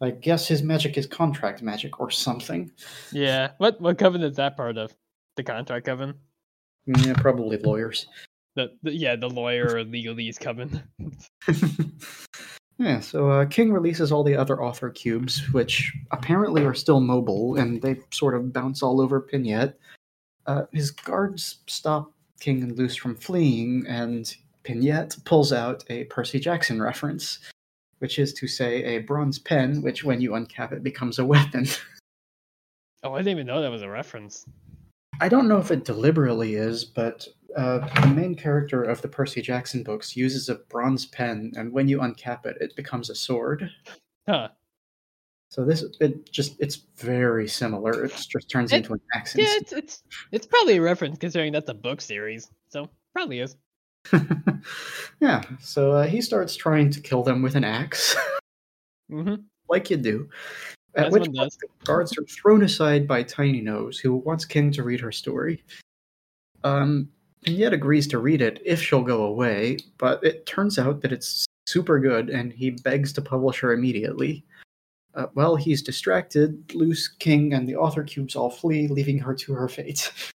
[0.00, 2.72] I guess his magic is contract magic or something.
[3.12, 3.52] Yeah.
[3.58, 4.92] What what coven is that part of?
[5.36, 6.14] The contract coven?
[6.86, 8.06] Yeah, probably lawyers.
[8.54, 10.82] The, the yeah, the lawyer or legalese coven.
[12.78, 17.56] yeah, so uh, King releases all the other author cubes, which apparently are still mobile,
[17.56, 19.72] and they sort of bounce all over Pignette.
[20.44, 26.38] Uh, his guards stop King and Luz from fleeing, and Pignette pulls out a Percy
[26.38, 27.38] Jackson reference,
[28.00, 31.66] which is to say a bronze pen, which when you uncap it becomes a weapon.
[33.02, 34.44] oh, I didn't even know that was a reference.
[35.20, 37.26] I don't know if it deliberately is, but
[37.56, 41.88] uh, the main character of the Percy Jackson books uses a bronze pen, and when
[41.88, 43.70] you uncap it, it becomes a sword.
[44.26, 44.48] Huh.
[45.52, 48.06] So this it just it's very similar.
[48.06, 49.36] It just turns it, into an axe.
[49.36, 52.50] Yeah, it's, it's it's probably a reference considering that's a book series.
[52.68, 53.54] So probably is.
[55.20, 55.42] yeah.
[55.60, 58.16] So uh, he starts trying to kill them with an axe,
[59.10, 59.42] mm-hmm.
[59.68, 60.28] like you do.
[60.94, 64.82] At which point, the guards are thrown aside by Tiny Nose, who wants King to
[64.82, 65.64] read her story.
[66.64, 67.08] Um,
[67.46, 71.12] and yet agrees to read it if she'll go away, but it turns out that
[71.12, 74.44] it's super good, and he begs to publish her immediately.
[75.14, 79.52] Uh, while he's distracted, Luz, King, and the author cubes all flee, leaving her to
[79.52, 80.12] her fate.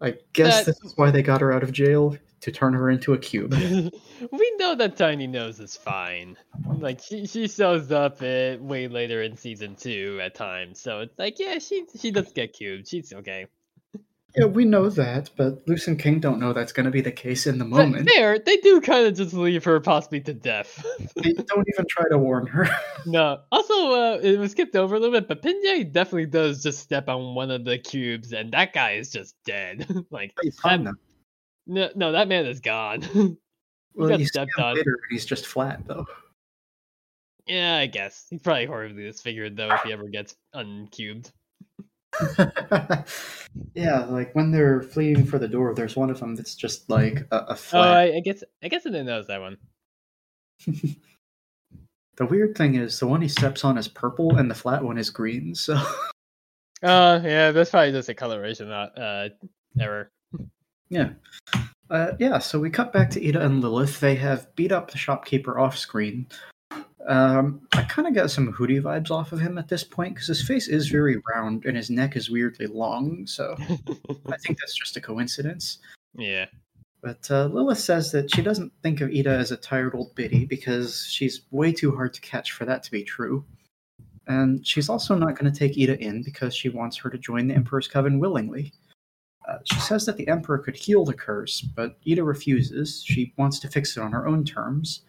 [0.00, 3.14] I guess this is why they got her out of jail to turn her into
[3.14, 3.52] a cube.
[4.30, 6.36] we know that Tiny Nose is fine.
[6.66, 11.18] Like she she shows up it way later in season two at times, so it's
[11.18, 12.86] like yeah, she she does get cubed.
[12.86, 13.46] She's okay.
[14.36, 17.12] Yeah, we know that, but Luz and King don't know that's going to be the
[17.12, 18.10] case in the moment.
[18.10, 20.84] Fair, they do kind of just leave her possibly to death.
[21.16, 22.68] they don't even try to warn her.
[23.06, 23.38] no.
[23.52, 27.08] Also, uh, it was skipped over a little bit, but Pinjay definitely does just step
[27.08, 29.86] on one of the cubes, and that guy is just dead.
[30.10, 30.96] like, that,
[31.66, 33.02] no, no, that man is gone.
[33.02, 33.36] he
[33.94, 34.76] well, got stepped on.
[34.76, 36.06] Later, he's just flat, though.
[37.46, 41.30] Yeah, I guess he's probably horribly disfigured though if he ever gets uncubed.
[43.74, 47.26] yeah, like when they're fleeing for the door, there's one of them that's just like
[47.30, 47.86] a, a oh, flat.
[47.86, 49.58] Oh, I, I, guess I guess I didn't notice that one.
[52.16, 54.96] the weird thing is the one he steps on is purple and the flat one
[54.96, 55.54] is green.
[55.54, 55.74] So.
[56.82, 59.30] Uh, yeah, that's probably just a coloration not, uh,
[59.80, 60.10] error.
[60.88, 61.10] Yeah.
[61.90, 64.00] Uh, yeah, so we cut back to Eda and Lilith.
[64.00, 66.26] They have beat up the shopkeeper off screen,
[67.06, 70.28] um, I kind of got some Hooty vibes off of him at this point because
[70.28, 73.26] his face is very round and his neck is weirdly long.
[73.26, 73.56] So
[74.26, 75.78] I think that's just a coincidence.
[76.16, 76.46] Yeah.
[77.02, 80.46] But uh, Lilith says that she doesn't think of Eda as a tired old biddy
[80.46, 83.44] because she's way too hard to catch for that to be true.
[84.26, 87.48] And she's also not going to take Eda in because she wants her to join
[87.48, 88.72] the Emperor's Coven willingly.
[89.48, 93.02] Uh, she says that the Emperor could heal the curse, but Eda refuses.
[93.04, 95.02] She wants to fix it on her own terms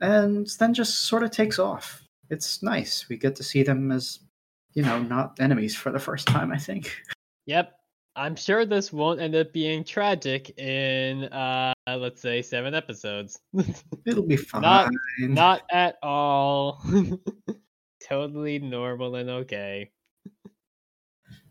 [0.00, 2.02] and then just sort of takes off.
[2.30, 3.08] It's nice.
[3.08, 4.20] We get to see them as,
[4.72, 6.96] you know, not enemies for the first time, I think.
[7.46, 7.72] Yep.
[8.16, 13.40] I'm sure this won't end up being tragic in, uh, let's say, seven episodes.
[14.06, 14.62] It'll be fine.
[14.62, 14.90] Not,
[15.20, 16.82] not at all.
[18.02, 19.90] totally normal and okay.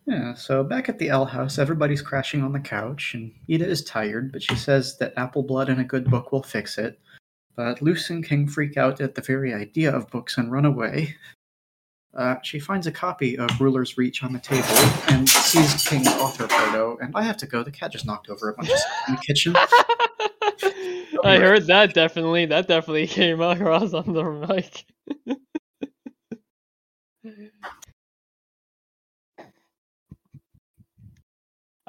[0.09, 3.83] Yeah, so back at the Owl House, everybody's crashing on the couch, and Eda is
[3.83, 6.99] tired, but she says that apple blood and a good book will fix it.
[7.55, 11.15] But Luz and King freak out at the very idea of books and run away.
[12.17, 14.65] Uh, she finds a copy of Ruler's Reach on the table
[15.09, 16.97] and sees King's author photo.
[16.97, 17.61] And I have to go.
[17.61, 19.55] The cat just knocked over a bunch of stuff in the kitchen.
[21.23, 22.47] I heard that definitely.
[22.47, 24.85] That definitely came across on the mic.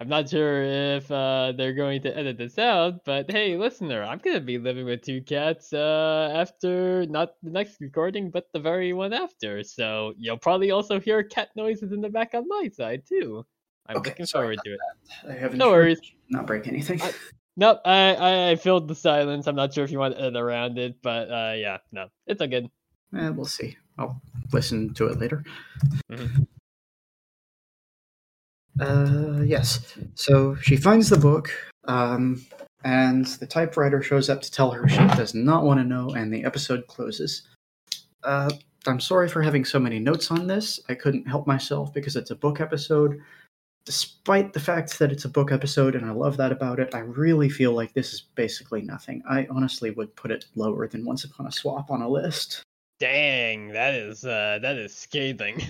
[0.01, 4.16] I'm not sure if uh, they're going to edit this out, but hey, listener, I'm
[4.16, 8.94] gonna be living with two cats uh, after not the next recording, but the very
[8.94, 9.62] one after.
[9.62, 13.44] So you'll probably also hear cat noises in the back on my side too.
[13.89, 14.78] I'm okay, looking forward to it.
[15.22, 15.32] That.
[15.32, 15.59] I haven't.
[15.59, 16.01] No worries.
[16.31, 17.02] Not break anything.
[17.02, 17.12] I,
[17.59, 17.81] nope.
[17.85, 19.47] I, I, I filled the silence.
[19.47, 22.40] I'm not sure if you want to edit around it, but uh, yeah, no, it's
[22.40, 22.70] all good.
[23.14, 23.77] Eh, we'll see.
[23.98, 25.44] I'll listen to it later.
[26.10, 26.44] Mm-hmm.
[28.81, 29.94] Uh, yes.
[30.15, 31.51] So she finds the book,
[31.85, 32.44] um,
[32.82, 36.32] and the typewriter shows up to tell her she does not want to know, and
[36.32, 37.43] the episode closes.
[38.24, 38.51] Uh,
[38.86, 40.81] I'm sorry for having so many notes on this.
[40.89, 43.20] I couldn't help myself because it's a book episode.
[43.85, 47.01] Despite the fact that it's a book episode, and I love that about it, I
[47.01, 49.23] really feel like this is basically nothing.
[49.28, 52.62] I honestly would put it lower than Once Upon a Swap on a list.
[52.98, 55.62] Dang, that is uh, that is scathing.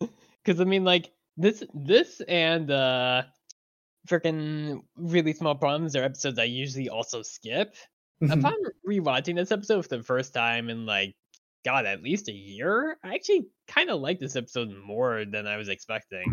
[0.46, 3.22] Because I mean, like this this and uh
[4.08, 7.74] freaking really small problems are episodes I usually also skip.
[8.22, 8.32] Mm-hmm.
[8.32, 8.54] Upon
[8.88, 11.14] rewatching this episode for the first time in like
[11.64, 15.56] God, at least a year, I actually kind of like this episode more than I
[15.56, 16.24] was expecting.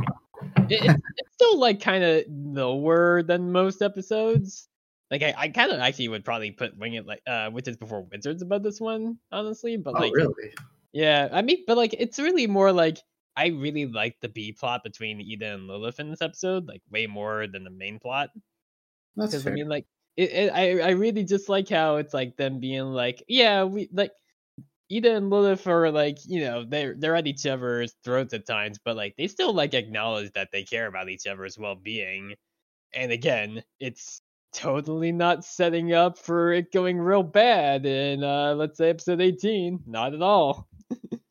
[0.70, 4.70] It, it's, it's still like kind of lower than most episodes.
[5.12, 8.06] Like I, I kind of actually would probably put Wing It like uh Witches Before
[8.12, 9.76] Wizards above this one, honestly.
[9.76, 10.54] But oh, like, really?
[10.94, 13.00] Yeah, I mean, but like, it's really more like
[13.36, 17.08] I really like the B plot between Eda and Lilith in this episode, like way
[17.08, 18.30] more than the main plot.
[19.16, 19.86] Because I mean, like,
[20.18, 23.90] it, it, I I really just like how it's like them being like, yeah, we
[23.92, 24.12] like
[24.90, 28.80] Eda and Lilith are like, you know, they're they're at each other's throats at times,
[28.84, 32.36] but like they still like acknowledge that they care about each other's well being.
[32.94, 34.22] And again, it's
[34.54, 39.84] totally not setting up for it going real bad in uh let's say episode 18.
[39.88, 40.68] Not at all.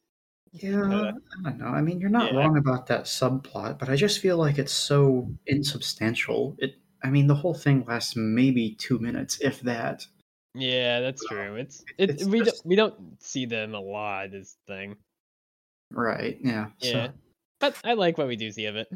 [0.53, 1.13] Yeah, uh,
[1.47, 1.67] I don't know.
[1.67, 2.39] I mean, you're not yeah.
[2.39, 6.55] wrong about that subplot, but I just feel like it's so insubstantial.
[6.59, 10.07] It, I mean, the whole thing lasts maybe two minutes, if that.
[10.55, 11.57] Yeah, that's true.
[11.57, 12.57] It's it's, it's we just...
[12.57, 14.31] don't we don't see them a lot.
[14.31, 14.97] This thing.
[15.91, 16.39] Right.
[16.43, 16.67] Yeah.
[16.81, 17.07] Yeah.
[17.07, 17.13] So.
[17.61, 18.89] But I like what we do see of it.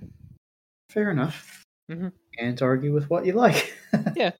[0.90, 1.64] Fair enough.
[1.90, 2.08] Mm-hmm.
[2.38, 3.74] Can't argue with what you like.
[4.16, 4.32] yeah.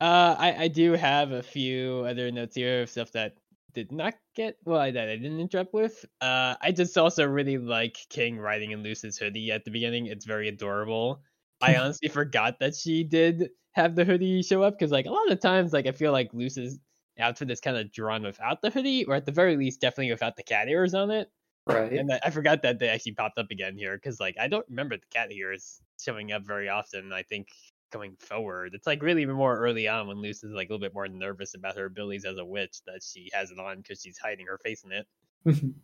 [0.00, 3.36] Uh, I I do have a few other notes here of stuff that
[3.74, 6.04] did not get well I, that I didn't interrupt with.
[6.20, 10.06] Uh, I just also really like King riding in Luz's hoodie at the beginning.
[10.06, 11.22] It's very adorable.
[11.60, 15.30] I honestly forgot that she did have the hoodie show up because like a lot
[15.30, 16.78] of times like I feel like Luz's
[17.18, 20.36] outfit is kind of drawn without the hoodie or at the very least definitely without
[20.36, 21.28] the cat ears on it.
[21.66, 21.92] Right.
[21.92, 24.66] And I, I forgot that they actually popped up again here because like I don't
[24.68, 27.12] remember the cat ears showing up very often.
[27.12, 27.48] I think
[27.94, 30.92] going forward, it's like really more early on when Luz is like a little bit
[30.92, 34.18] more nervous about her abilities as a witch that she has it on because she's
[34.18, 35.06] hiding her face in it.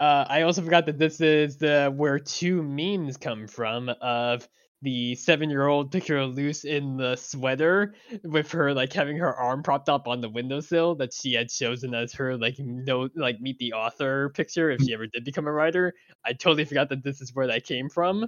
[0.00, 4.48] uh, I also forgot that this is the where two memes come from of
[4.80, 9.34] the seven year old picture of Luz in the sweater with her like having her
[9.34, 13.40] arm propped up on the windowsill that she had chosen as her like no like
[13.40, 15.94] meet the author picture if she ever did become a writer.
[16.24, 18.26] I totally forgot that this is where that came from.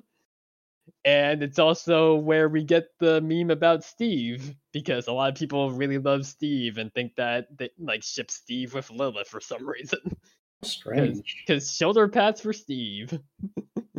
[1.05, 5.71] And it's also where we get the meme about Steve because a lot of people
[5.71, 10.01] really love Steve and think that they like ship Steve with Lilith for some reason.
[10.63, 11.37] Strange.
[11.47, 13.19] Because shoulder pads for Steve.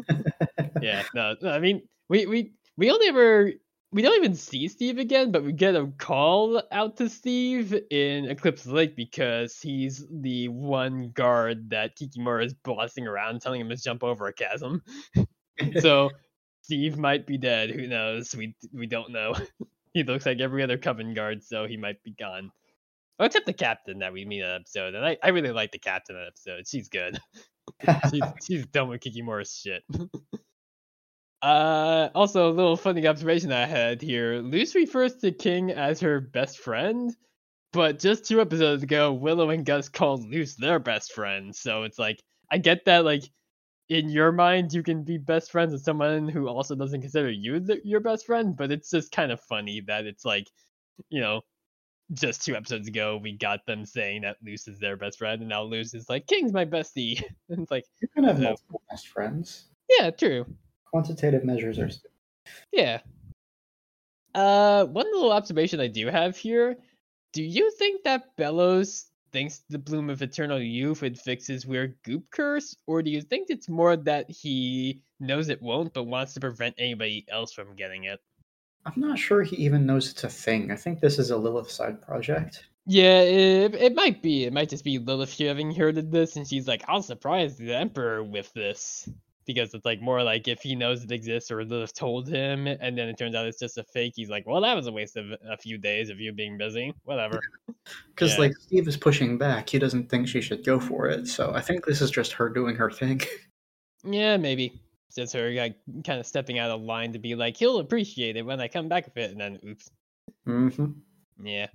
[0.82, 3.52] yeah, no, I mean we we we only ever
[3.92, 8.26] we don't even see Steve again, but we get a call out to Steve in
[8.26, 13.78] Eclipse Lake because he's the one guard that Kikimora is bossing around, telling him to
[13.78, 14.84] jump over a chasm.
[15.80, 16.10] so
[16.68, 17.70] Steve might be dead.
[17.70, 18.36] Who knows?
[18.36, 19.34] We we don't know.
[19.94, 22.52] he looks like every other Coven guard, so he might be gone.
[23.20, 25.72] Oh, except the captain that we meet in that episode, and I, I really like
[25.72, 26.68] the captain in that episode.
[26.68, 27.22] She's good.
[28.12, 29.82] she's she's done with Kikimora's shit.
[31.42, 34.42] Uh, also, a little funny observation I had here.
[34.42, 37.16] Luz refers to King as her best friend,
[37.72, 41.56] but just two episodes ago, Willow and Gus called Luz their best friend.
[41.56, 42.22] So it's like,
[42.52, 43.24] I get that, like,
[43.90, 47.60] in your mind, you can be best friends with someone who also doesn't consider you
[47.60, 50.50] the, your best friend, but it's just kind of funny that it's like,
[51.10, 51.42] you know,
[52.14, 55.50] just two episodes ago, we got them saying that Luz is their best friend, and
[55.50, 57.22] now Luz is like, King's my bestie.
[57.50, 59.66] and it's like, You can have Uh, multiple best friends.
[60.00, 60.46] yeah, true.
[60.86, 61.90] Quantitative measures are.
[62.72, 63.00] Yeah.
[64.34, 66.78] Uh, one little observation I do have here.
[67.34, 71.96] Do you think that Belos thinks the bloom of eternal youth would fix his weird
[72.04, 76.34] goop curse, or do you think it's more that he knows it won't but wants
[76.34, 78.20] to prevent anybody else from getting it?
[78.86, 80.72] I'm not sure he even knows it's a thing.
[80.72, 82.66] I think this is a Lilith side project.
[82.86, 84.46] Yeah, it, it might be.
[84.46, 87.74] It might just be Lilith having heard of this, and she's like, "I'll surprise the
[87.74, 89.10] Emperor with this."
[89.48, 92.96] Because it's like more like if he knows it exists or they've told him, and
[92.98, 94.14] then it turns out it's just a fake.
[94.16, 96.94] He's like, "Well, that was a waste of a few days of you being busy.
[97.04, 97.40] Whatever."
[98.10, 98.40] Because Yeah.
[98.40, 101.26] like Steve is pushing back, he doesn't think she should go for it.
[101.28, 103.22] So I think this is just her doing her thing.
[104.04, 104.80] Yeah, maybe.
[105.08, 108.36] It's Just her like kind of stepping out of line to be like, "He'll appreciate
[108.36, 109.90] it when I come back with it," and then, oops.
[110.46, 110.92] mm-hmm.
[111.44, 111.68] Yeah.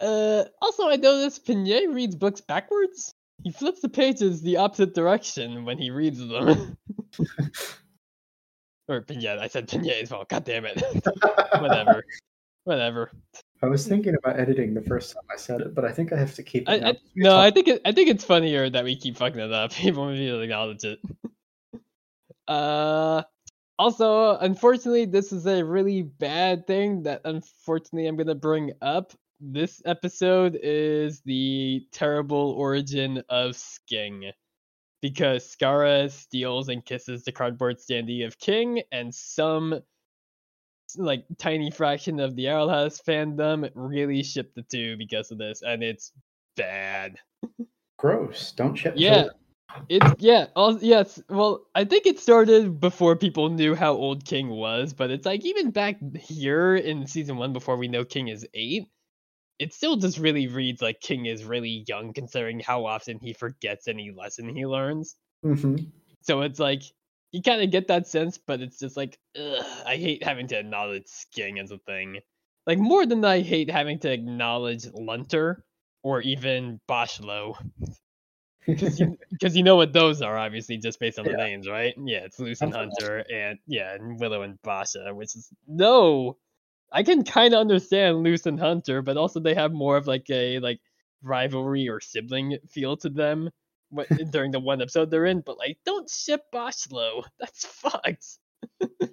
[0.00, 3.14] Uh, also, I noticed Pinay reads books backwards.
[3.44, 6.76] He flips the pages the opposite direction when he reads them.
[8.88, 10.24] or Pinay, I said Pinay as well.
[10.28, 10.80] God damn it.
[11.60, 12.04] Whatever.
[12.64, 13.10] Whatever.
[13.62, 16.16] I was thinking about editing the first time I said it, but I think I
[16.18, 16.82] have to keep it.
[16.82, 19.52] I, I, no, I think it, I think it's funnier that we keep fucking it
[19.52, 19.72] up.
[19.72, 21.00] People maybe don't acknowledge it.
[22.48, 23.22] uh,
[23.78, 29.12] also, unfortunately, this is a really bad thing that unfortunately I'm gonna bring up.
[29.44, 34.30] This episode is the terrible origin of Sking.
[35.00, 39.80] Because Skara steals and kisses the cardboard standee of King, and some
[40.96, 45.62] like tiny fraction of the Owl House fandom really ship the two because of this,
[45.62, 46.12] and it's
[46.56, 47.16] bad.
[47.98, 48.52] gross.
[48.52, 48.94] Don't ship.
[48.96, 49.14] Yeah.
[49.14, 49.34] children.
[49.88, 51.20] It's yeah, all, yes.
[51.30, 55.44] Well, I think it started before people knew how old King was, but it's like
[55.44, 58.86] even back here in season one, before we know King is eight,
[59.62, 63.88] it still just really reads like King is really young, considering how often he forgets
[63.88, 65.16] any lesson he learns.
[65.44, 65.92] Mhm.
[66.22, 66.82] So it's like
[67.32, 70.58] you kind of get that sense, but it's just like ugh, I hate having to
[70.58, 72.20] acknowledge King as a thing.
[72.66, 75.64] Like more than I hate having to acknowledge Lunter
[76.02, 77.56] or even Boschlo.
[78.66, 81.36] Because you, you know what those are, obviously, just based on the Yeah.
[81.36, 81.94] names, right?
[81.98, 82.70] Yeah, it's That's awesome.
[82.70, 86.38] Hunter and yeah, and Willow and Boscha, which is no.
[86.92, 90.58] I can kind of understand Lucian Hunter, but also they have more of like a
[90.60, 90.80] like
[91.22, 93.50] rivalry or sibling feel to them
[94.30, 95.40] during the one episode they're in.
[95.40, 97.24] But like, don't ship Boschlo.
[97.40, 98.26] That's fucked.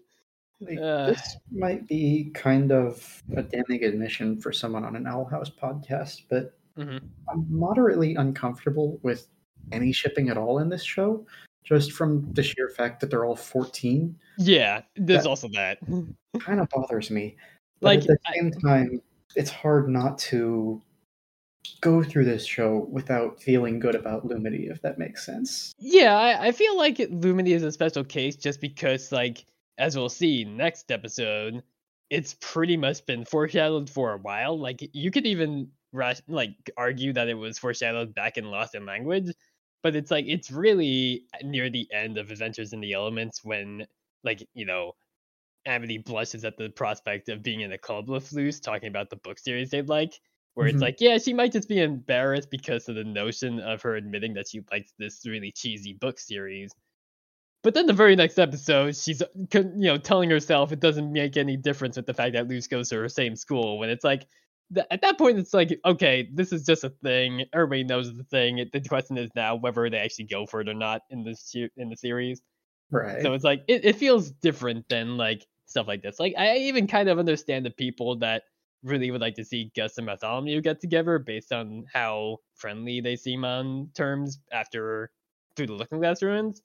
[0.61, 1.05] Like, Uh.
[1.11, 6.23] this might be kind of a damning admission for someone on an Owl House podcast,
[6.29, 6.97] but hmm
[7.29, 9.27] I'm moderately uncomfortable with
[9.71, 11.25] any shipping at all in this show,
[11.63, 14.13] just from the sheer fact that they're all 14.
[14.37, 15.77] Yeah, there's That- also that.
[16.41, 17.37] Kind of bothers me.
[17.81, 19.01] But Like, at the I- same time,
[19.35, 20.81] it's hard not to
[21.81, 25.71] go through this show without feeling good about Lumity, if that makes sense.
[25.79, 29.45] Yeah, I, I feel like it- Lumity is a special case just because, like,
[29.77, 31.63] as we'll see next episode,
[32.09, 34.57] it's pretty much been foreshadowed for a while.
[34.59, 35.69] Like, you could even
[36.27, 39.31] like argue that it was foreshadowed back in Lost in Language,
[39.81, 43.87] but it's like it's really near the end of Adventures in the Elements when
[44.23, 44.93] like you know,
[45.65, 49.17] Amity blushes at the prospect of being in a club with Luz, talking about the
[49.17, 50.19] book series they'd like.
[50.55, 50.73] Where Mhm.
[50.73, 54.33] it's like, yeah, she might just be embarrassed because of the notion of her admitting
[54.33, 56.73] that she likes this really cheesy book series.
[57.61, 59.21] But then the very next episode, she's
[59.53, 62.89] you know telling herself it doesn't make any difference with the fact that Luz goes
[62.89, 63.77] to her same school.
[63.79, 64.25] When it's like,
[64.73, 67.45] th- at that point, it's like, okay, this is just a thing.
[67.53, 68.59] Everybody knows it's a thing.
[68.59, 71.53] It, the question is now whether they actually go for it or not in this
[71.75, 72.41] in the series.
[72.91, 73.21] Right.
[73.21, 76.19] So it's like it, it feels different than like stuff like this.
[76.19, 78.43] Like I even kind of understand the people that
[78.83, 83.15] really would like to see Gus and Bartholomew get together based on how friendly they
[83.15, 85.11] seem on terms after
[85.55, 86.61] through the Looking Glass ruins.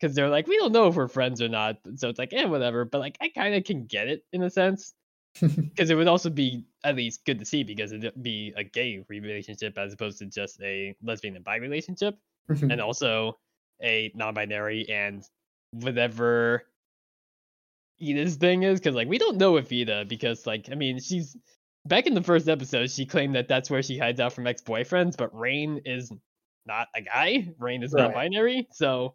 [0.00, 1.78] Because they're like, we don't know if we're friends or not.
[1.96, 2.84] So it's like, eh, whatever.
[2.84, 4.94] But like, I kind of can get it in a sense.
[5.40, 9.04] Because it would also be at least good to see because it'd be a gay
[9.08, 12.18] relationship as opposed to just a lesbian and bi relationship
[12.50, 12.72] Mhm.
[12.72, 13.38] and also
[13.82, 15.22] a non-binary and
[15.72, 16.64] whatever
[18.00, 21.36] Eda's thing is because like we don't know if Eda because like I mean she's
[21.84, 25.16] back in the first episode she claimed that that's where she hides out from ex-boyfriends
[25.16, 26.12] but Raine is
[26.66, 27.48] not a guy.
[27.58, 28.02] Raine is Right.
[28.04, 29.14] non-binary so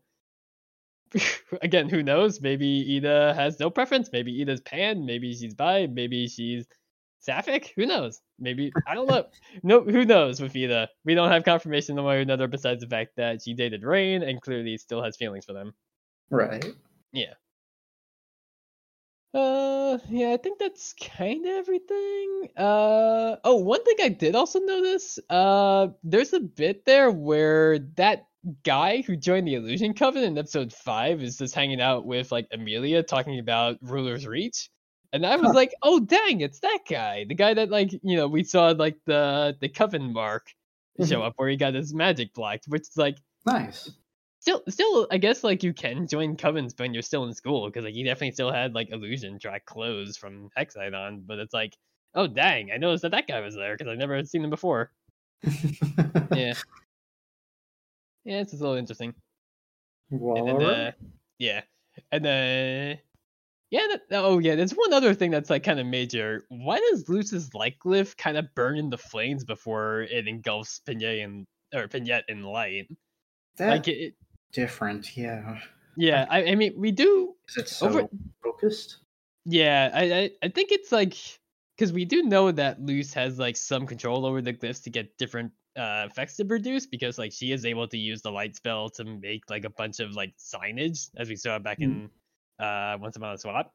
[1.62, 2.42] again who knows?
[2.42, 4.10] Maybe Eda has no preference.
[4.12, 5.06] Maybe Eda's pan.
[5.06, 5.88] Maybe she's bi.
[5.88, 6.66] Maybe she's
[7.20, 7.72] sapphic.
[7.76, 8.20] Who knows?
[8.40, 9.26] Maybe I don't know.
[9.64, 10.90] No, who knows with Eda?
[11.06, 14.24] We don't have confirmation one way or another besides the fact that she dated Raine
[14.24, 15.74] and clearly still has feelings for them.
[16.34, 16.66] Right.
[17.12, 17.34] Yeah.
[19.34, 22.50] Uh, yeah, I think that's kind of everything.
[22.56, 28.28] Uh, oh, one thing I did also notice, uh, there's a bit there where that
[28.64, 32.48] guy who joined the Illusion Covenant in episode five is just hanging out with like
[32.52, 34.70] Amelia talking about Ruler's Reach.
[35.14, 35.54] And I was Huh.
[35.54, 37.26] like, oh dang, it's that guy.
[37.28, 40.48] The guy that like, you know, we saw like the the coven mark
[41.00, 41.28] show Mhm.
[41.28, 43.92] up where he got his magic blocked, which is like Nice.
[44.44, 47.86] Still still I guess like you can join covens when you're still in school because
[47.86, 51.78] like you definitely still had like illusion track clothes from Hexidon, but it's like
[52.14, 54.50] oh dang, I noticed that that guy was there because I never had seen him
[54.50, 54.92] before.
[56.34, 56.56] Yeah,
[58.26, 59.14] yeah, it's a little interesting.
[60.10, 60.92] well, And then uh,
[61.40, 61.62] yeah,
[62.12, 63.00] and then
[63.70, 66.44] yeah, that, oh yeah, there's one other thing that's like kind of major.
[66.50, 71.24] Why does Luz's light glyph kind of burn in the flames before it engulfs Pignette
[71.24, 72.90] and or Pignette in light?
[73.56, 74.16] That Like it-
[74.54, 75.60] different, yeah.
[75.98, 78.10] yeah, I, I mean we do Is it so Over-
[78.44, 78.98] focused?
[79.46, 81.16] Yeah, I I, I think it's like
[81.78, 85.18] because we do know that Luz has like some control over the glyphs to get
[85.18, 88.90] different uh effects to produce because like she is able to use the light spell
[88.92, 92.10] to make like a bunch of like signage as we saw back in
[92.60, 93.74] uh once upon a swap.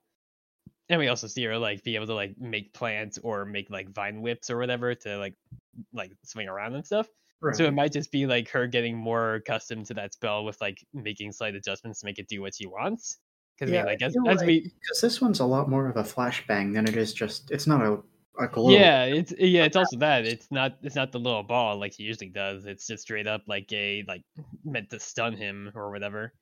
[0.88, 3.90] And we also see her like be able to like make plants or make like
[3.90, 5.34] vine whips or whatever to like
[5.92, 7.08] like swing around and stuff.
[7.40, 7.54] Right.
[7.54, 10.84] So it might just be like her getting more accustomed to that spell with like
[10.92, 13.18] making slight adjustments to make it do what she wants.
[13.56, 15.88] Because yeah, I mean, like as, as right, we because this one's a lot more
[15.88, 17.50] of a flashbang than it is just.
[17.50, 17.98] It's not a
[18.38, 18.70] a glow.
[18.70, 20.24] Yeah, it's yeah, it's also that.
[20.24, 22.66] It's not it's not the little ball like he usually does.
[22.66, 24.22] It's just straight up like a like
[24.64, 26.32] meant to stun him or whatever.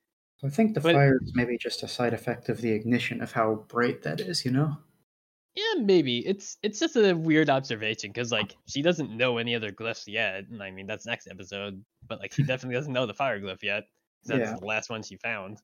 [0.44, 3.32] I think the But- fire is maybe just a side effect of the ignition of
[3.32, 4.44] how bright that is.
[4.44, 4.76] You know.
[5.56, 6.18] Yeah, maybe.
[6.26, 10.44] It's it's just a weird observation because like she doesn't know any other glyphs yet.
[10.50, 13.62] And I mean that's next episode, but like she definitely doesn't know the fire glyph
[13.62, 13.84] yet.
[14.24, 14.56] That's Yeah.
[14.58, 15.58] the last one she found.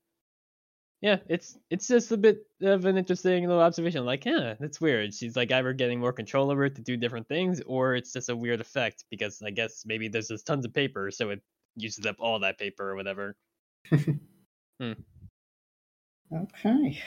[1.03, 4.05] Yeah, it's it's just a bit of an interesting little observation.
[4.07, 5.13] Like, yeah, that's weird.
[5.13, 8.29] She's like either getting more control over it to do different things, or it's just
[8.29, 11.41] a weird effect because I guess maybe there's just tons of paper, so it
[11.75, 13.37] uses up all that paper or whatever.
[14.81, 14.93] Hmm.
[16.35, 16.99] Okay.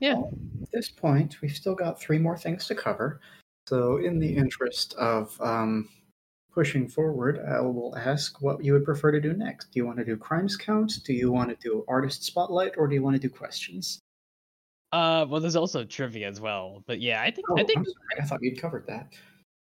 [0.00, 0.14] Yeah.
[0.14, 0.32] Well,
[0.62, 3.20] at this point, we've still got three more things to cover.
[3.68, 5.88] So, in the interest of um,
[6.52, 9.72] pushing forward, I will ask what you would prefer to do next.
[9.72, 10.92] Do you want to do crimes count?
[11.04, 14.00] Do you want to do artist spotlight, or do you want to do questions?
[14.92, 17.86] Uh, well, there's also trivia as well, but yeah, I think Oh, I think.
[18.20, 19.12] I thought you'd covered that.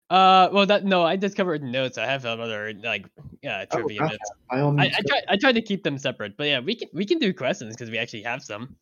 [0.09, 1.97] uh, well, that no, I just covered notes.
[1.97, 3.05] I have other like
[3.45, 3.99] uh Oh, trivia.
[4.49, 6.89] By I, I go- try I tried to keep them separate, but yeah, we can
[6.93, 8.75] we can do questions because we actually have some.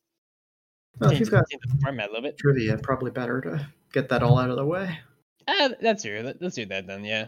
[1.00, 2.38] Well, if you've got the format a little bit.
[2.38, 5.00] trivia, probably better to get that all out of the way.
[5.48, 6.22] Uh, that's true.
[6.24, 7.04] Let, let's do that then.
[7.04, 7.28] Yeah.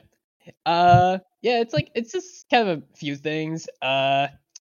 [0.66, 1.62] Uh, yeah.
[1.62, 3.68] It's like it's just kind of a few things.
[3.82, 4.28] Uh,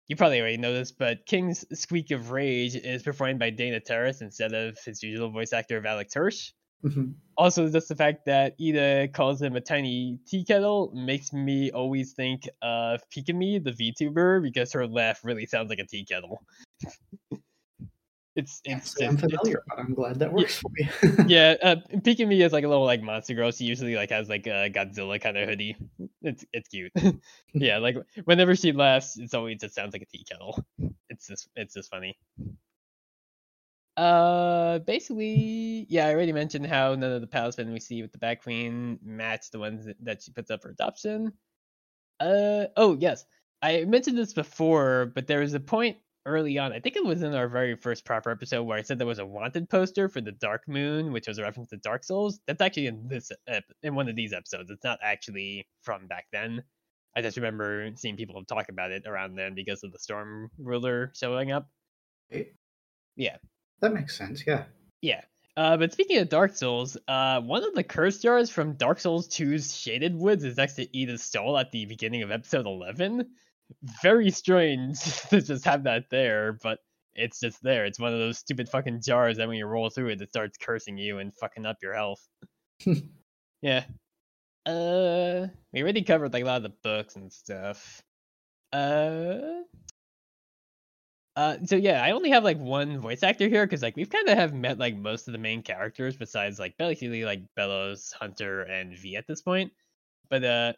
[0.07, 4.22] you probably already know this, but King's Squeak of Rage is performed by Dana Terrace
[4.22, 6.52] instead of his usual voice actor of Alex Hirsch.
[6.84, 7.14] Mhm.
[7.38, 12.14] Also, just the fact that Eda calls him a tiny tea kettle makes me always
[12.14, 16.45] think of Pikamee, the VTuber, because her laugh really sounds like a tea kettle.
[18.36, 20.90] it's it's I'm familiar, but I'm glad that works for me.
[21.28, 23.52] yeah, uh, Pikamee is like a little like monster girl.
[23.52, 25.76] She usually like has like a Godzilla kind of hoodie.
[26.22, 26.92] It's it's cute.
[27.54, 30.66] yeah, like whenever she laughs, it's always just sounds like a tea kettle.
[31.10, 32.18] It's just it's just funny.
[33.96, 38.18] Uh, basically, yeah, I already mentioned how none of the palismen we see with the
[38.18, 41.32] Bat Queen match the ones that, that she puts up for adoption.
[42.20, 43.26] Uh, oh yes,
[43.62, 46.74] I mentioned this before, but there was a point early on.
[46.74, 49.20] I think it was in our very first proper episode where I said there was
[49.20, 52.40] a wanted poster for the Dark Moon, which was a reference to Dark Souls.
[52.48, 54.70] That's actually in this ep- in one of these episodes.
[54.70, 56.64] It's not actually from back then.
[57.16, 61.12] I just remember seeing people talk about it around then because of the Storm Ruler
[61.16, 61.70] showing up.
[63.16, 63.38] Yeah.
[63.82, 64.64] That makes sense, yeah.
[65.02, 65.22] Yeah.
[65.56, 69.28] Uh, but speaking of Dark Souls, uh, one of the curse jars from Dark Souls
[69.28, 73.30] 2's Shaded Woods is next to Eda's stall at the beginning of episode 11.
[74.02, 76.80] Very strange to just have that there, but
[77.16, 77.86] it's just there.
[77.86, 80.58] It's one of those stupid fucking jars that when you roll through it, it starts
[80.58, 82.28] cursing you and fucking up your health.
[83.62, 83.84] yeah.
[84.66, 88.02] Uh, we already covered like a lot of the books and stuff.
[88.72, 89.62] Uh,
[91.36, 94.30] uh, so yeah, I only have like one voice actor here because like we've kind
[94.30, 98.62] of have met like most of the main characters besides like basically like Belos, Hunter,
[98.62, 99.72] and V at this point.
[100.30, 100.74] But uh,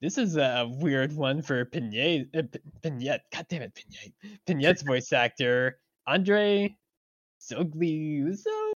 [0.00, 2.28] this is a weird one for Pinette.
[2.36, 2.42] Uh,
[2.82, 4.38] Pinette, god damn it, Pinette.
[4.46, 6.74] Pinette's voice actor Andre
[7.40, 8.72] Sogliuzzo.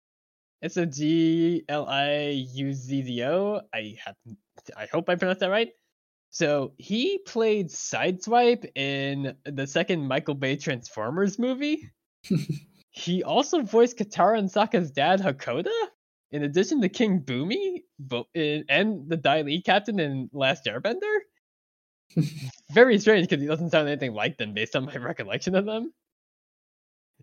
[0.63, 3.61] S O G L I U Z Z O.
[3.73, 4.15] I have,
[4.77, 5.69] I hope I pronounced that right.
[6.29, 11.91] So he played Sideswipe in the second Michael Bay Transformers movie.
[12.91, 15.71] he also voiced Katara and Sokka's dad Hakoda,
[16.31, 17.83] in addition to King Bumi
[18.69, 21.19] and the Dai Li captain in Last Airbender.
[22.71, 25.93] Very strange because he doesn't sound anything like them based on my recollection of them.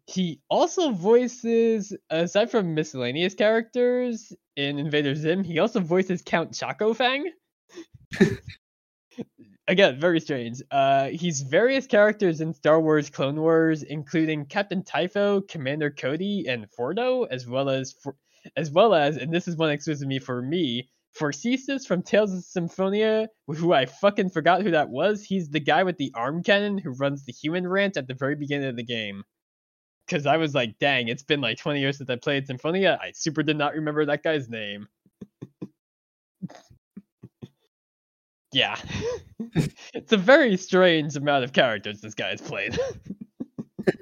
[0.07, 6.95] He also voices, aside from miscellaneous characters in Invader Zim, he also voices Count Chaco
[6.95, 7.31] Fang
[9.69, 10.63] again, very strange.
[10.71, 16.67] Uh, he's various characters in Star Wars Clone Wars, including Captain Typho, Commander Cody, and
[16.71, 18.17] Fordo, as well as for,
[18.57, 20.89] as well as, and this is one exclusive me for me,
[21.19, 25.25] Forcystus from Tales of Symphonia, who I fucking forgot who that was.
[25.25, 28.37] He's the guy with the arm cannon who runs the human rant at the very
[28.37, 29.25] beginning of the game.
[30.07, 32.99] Because I was like, dang, it's been like 20 years since I played Symphonia.
[33.03, 34.87] I super did not remember that guy's name.
[38.53, 38.77] yeah.
[39.95, 42.79] it's a very strange amount of characters this guy's played.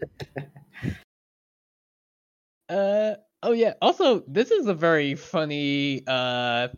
[2.69, 3.15] uh
[3.47, 3.75] oh yeah.
[3.81, 6.69] Also, this is a very funny uh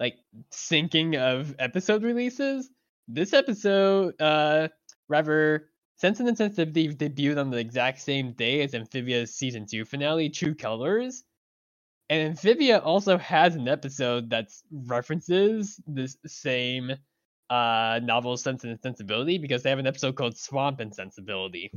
[0.00, 0.14] like
[0.50, 2.70] syncing of episode releases.
[3.08, 4.68] This episode, uh
[5.08, 10.30] rather Sense and Sensitivity debuted on the exact same day as Amphibia's season two finale,
[10.30, 11.24] True Colors.
[12.10, 16.92] And Amphibia also has an episode that references this same
[17.50, 21.72] uh, novel Sense and Sensibility because they have an episode called Swamp and Sensibility.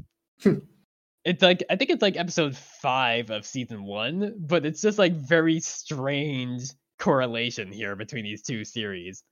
[1.25, 5.13] It's like I think it's like episode five of season one, but it's just like
[5.13, 6.69] very strange
[6.99, 9.23] correlation here between these two series.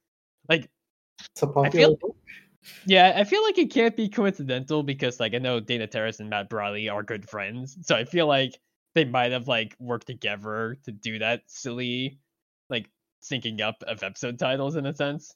[0.50, 0.70] Like,
[1.64, 1.98] I feel,
[2.86, 6.30] yeah, I feel like it can't be coincidental because like I know Dana Terrace and
[6.30, 8.60] Matt Braly are good friends, so I feel like
[8.96, 12.20] they might have like worked together to do that silly
[12.70, 12.90] like
[13.24, 15.36] syncing up of episode titles in a sense.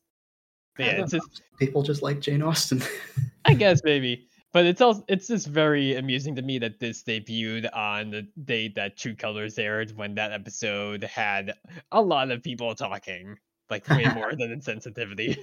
[0.75, 2.81] But yeah, it's just people just like Jane Austen.
[3.45, 4.27] I guess maybe.
[4.57, 8.73] But it's also it's just very amusing to me that this debuted on the date
[8.73, 11.53] that True Colors aired when that episode had
[11.91, 13.37] a lot of people talking.
[13.69, 15.37] Like way more than insensitivity.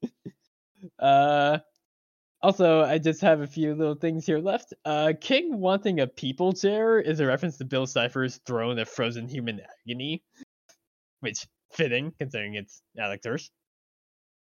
[0.98, 1.58] uh
[2.40, 4.72] also, I just have a few little things here left.
[4.86, 9.28] Uh, King wanting a people chair is a reference to Bill Cipher's throne of frozen
[9.28, 10.22] human agony,
[11.20, 13.50] which fitting considering it's Alex Hirsch.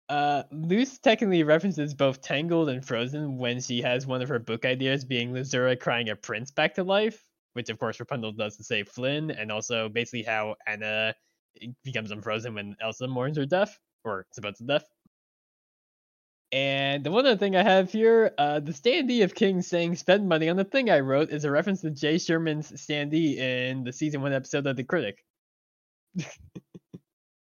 [0.09, 4.65] Uh, Luz technically references both Tangled and Frozen when she has one of her book
[4.65, 7.23] ideas being Luzura crying a prince back to life,
[7.55, 11.15] which of course Rapunzel does to save Flynn, and also basically how Anna
[11.85, 14.85] becomes unfrozen when Elsa mourns her death, or supposed to death.
[16.53, 20.29] And the one other thing I have here, uh, the standee of King saying spend
[20.29, 23.93] money on the thing I wrote is a reference to Jay Sherman's standee in the
[23.93, 25.25] season one episode of The Critic.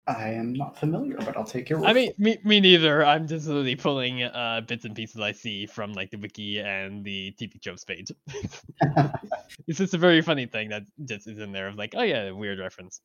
[0.06, 1.88] I am not familiar, but I'll take your word.
[1.88, 3.04] I mean, me, me neither.
[3.04, 7.02] I'm just literally pulling uh, bits and pieces I see from like the wiki and
[7.02, 8.12] the TV Tropes page.
[9.66, 12.30] it's just a very funny thing that just is in there of like, oh yeah,
[12.32, 13.00] weird reference.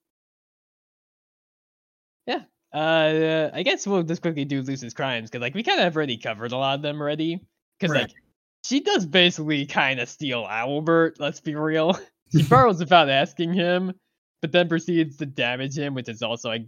[2.28, 2.42] Yeah,
[2.74, 5.96] uh, I guess we'll just quickly do Lucy's crimes because like we kind of have
[5.96, 7.40] already covered a lot of them already.
[7.80, 8.02] Because right.
[8.04, 8.12] like
[8.66, 11.16] she does basically kind of steal Owlbert.
[11.20, 11.98] Let's be real.
[12.32, 13.92] She borrows without asking him,
[14.44, 16.68] but then proceeds to damage him, which is also like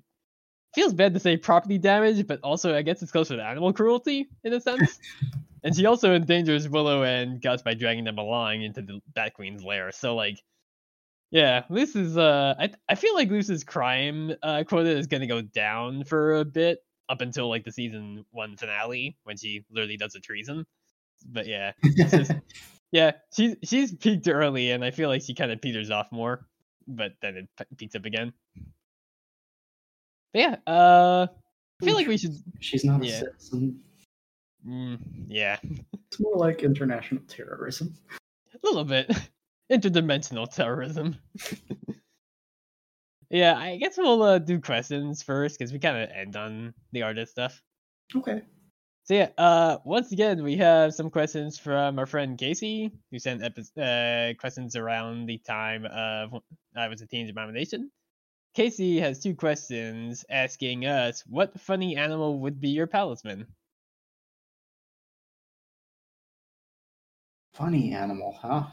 [0.73, 4.29] feels bad to say property damage, but also I guess it's closer to animal cruelty
[4.43, 4.99] in a sense.
[5.63, 9.63] and she also endangers Willow and Gus by dragging them along into the Bat Queen's
[9.63, 9.91] lair.
[9.91, 10.41] So like,
[11.29, 12.17] yeah, Luz is.
[12.17, 16.45] Uh, I I feel like Luz's crime uh, quota is gonna go down for a
[16.45, 20.65] bit up until like the season one finale when she literally does a treason.
[21.25, 22.31] But yeah, just,
[22.91, 26.47] yeah, she's she's peaked early, and I feel like she kind of peters off more,
[26.87, 28.33] but then it peaks up again.
[30.33, 31.27] But yeah, uh,
[31.81, 32.35] I feel like we should.
[32.59, 33.19] She's not a Yeah.
[33.19, 33.81] citizen.
[34.67, 35.57] Mm, yeah,
[36.07, 37.95] It's more like international terrorism.
[38.53, 39.09] a little bit
[39.71, 41.15] interdimensional terrorism.
[43.29, 47.01] yeah, I guess we'll uh, do questions first because we kind of end on the
[47.03, 47.61] artist stuff.
[48.15, 48.41] Okay.
[49.05, 53.41] So yeah, uh, once again, we have some questions from our friend Casey, who sent
[53.43, 56.35] epi- uh, questions around the time of
[56.75, 57.89] I was a teenage abomination.
[58.53, 63.47] Casey has two questions asking us, what funny animal would be your palisman?
[67.53, 68.63] Funny animal, huh?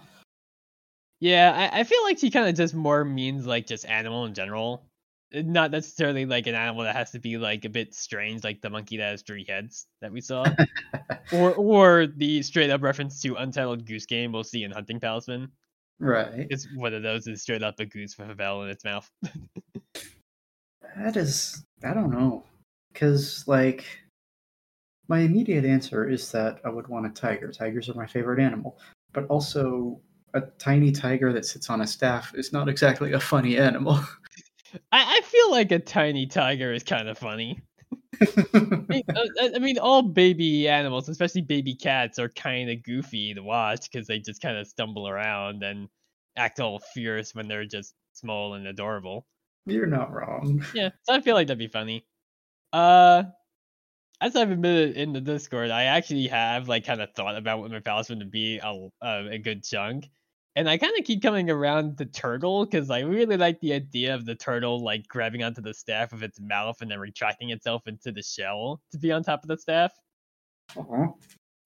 [1.21, 4.35] Yeah, I, I feel like she kind of just more means like just animal in
[4.35, 4.85] general.
[5.35, 8.61] Uh, Not necessarily like an animal that has to be like a bit strange, like
[8.61, 10.45] the monkey that has three heads that we saw,
[11.33, 15.51] or or the straight up reference to Untitled Goose Game we'll see in Hunting Palismen.
[16.01, 16.47] Right.
[16.51, 19.11] It's one of those is straight up a goose with a bell in its mouth.
[20.99, 22.45] That is, I don't know.
[22.93, 23.85] Because, like,
[25.09, 27.51] my immediate answer is that I would want a tiger.
[27.53, 28.79] Tigers are my favorite animal.
[29.13, 30.01] But also,
[30.35, 33.95] a tiny tiger that sits on a staff is not exactly a funny animal.
[34.93, 37.61] I, I feel like a tiny tiger is kind of funny.
[38.21, 42.83] I mean, uh, I- I mean, all baby animals, especially baby cats, are kind of
[42.83, 45.89] goofy to watch because they just kind of stumble around and
[46.37, 49.25] act all fierce when they're just small and adorable.
[49.69, 50.65] You're not wrong.
[50.75, 52.07] Yeah, so I feel like that'd be funny.
[52.73, 53.25] Uh,
[54.21, 57.71] as I've admitted in the Discord, I actually have like kind of thought about what
[57.71, 60.11] my palisman would be a, a, a good chunk,
[60.57, 64.15] and I kind of keep coming around the turtle because I really like the idea
[64.15, 67.87] of the turtle like grabbing onto the staff with its mouth and then retracting itself
[67.87, 69.93] into the shell to be on top of the staff.
[70.77, 71.07] Aw.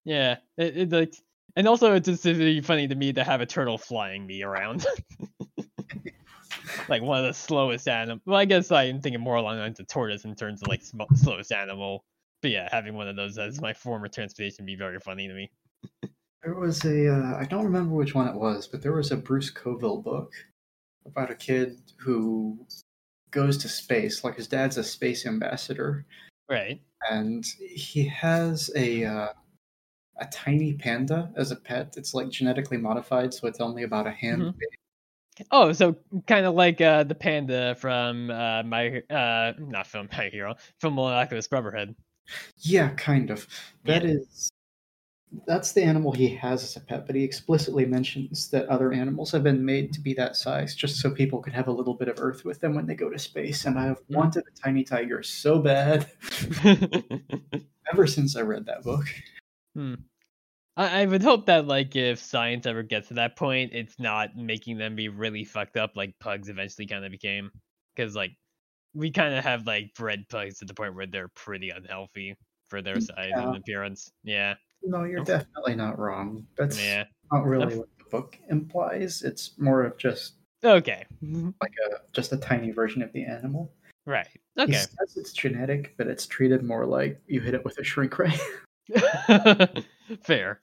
[0.05, 1.15] Yeah, it, it like,
[1.57, 4.85] and also it's just really funny to me to have a turtle flying me around.
[6.89, 8.21] like one of the slowest animal.
[8.27, 10.83] Well, I guess I'm thinking more along the lines of tortoise in terms of like
[10.83, 12.05] sm- slowest animal.
[12.41, 15.29] But yeah, having one of those as my form of transportation would be very funny
[15.29, 15.51] to me.
[16.43, 19.17] There was a, uh, I don't remember which one it was, but there was a
[19.17, 20.33] Bruce Coville book
[21.07, 22.67] about a kid who
[23.31, 24.25] goes to space.
[24.25, 26.05] Like his dad's a space ambassador,
[26.51, 26.83] Right.
[27.11, 29.29] and he has a uh,
[30.19, 31.95] a tiny panda as a pet.
[31.97, 34.59] It's like genetically modified, so it's only about a hand Mhm.
[34.59, 34.69] big.
[35.51, 35.97] Oh, so
[36.27, 40.95] kind of like uh, the panda from uh, my uh, not from My Hero, from
[40.95, 41.95] Molecular Scrubberhead.
[42.59, 43.47] Yeah, kind of.
[43.85, 44.51] That is.
[45.47, 49.33] That's the animal he has as a pet, but he explicitly mentions that other animals
[49.33, 52.09] have been made to be that size just so people could have a little bit
[52.09, 53.65] of Earth with them when they go to space.
[53.65, 54.17] And I have Mhm.
[54.17, 56.07] wanted a tiny tiger so bad
[57.93, 59.07] ever since I read that book.
[59.75, 59.95] Hmm.
[60.77, 64.37] I, I would hope that like if science ever gets to that point, it's not
[64.37, 67.51] making them be really fucked up like pugs eventually kind of became.
[67.95, 68.33] Because like
[68.95, 72.37] we kind of have like bred pugs to the point where they're pretty unhealthy
[72.69, 73.49] for their mm, size Yeah.
[73.49, 74.11] and appearance.
[74.25, 76.47] Yeah, No, you're definitely not wrong.
[76.57, 77.05] That's yeah.
[77.31, 79.23] not really That's- what the book implies.
[79.23, 80.35] It's more of just
[80.65, 81.05] Okay.
[81.61, 83.73] like a just a tiny version of the animal.
[84.07, 84.29] right.
[84.57, 84.73] He Okay.
[84.75, 88.33] says it's genetic, but it's treated more like you hit it with a shrink ray.
[90.23, 90.61] Fair.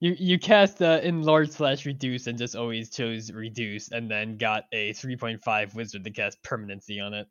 [0.00, 4.64] You you cast uh, enlarge slash reduce and just always chose reduce and then got
[4.72, 7.26] a 3.5 wizard to cast permanency on it.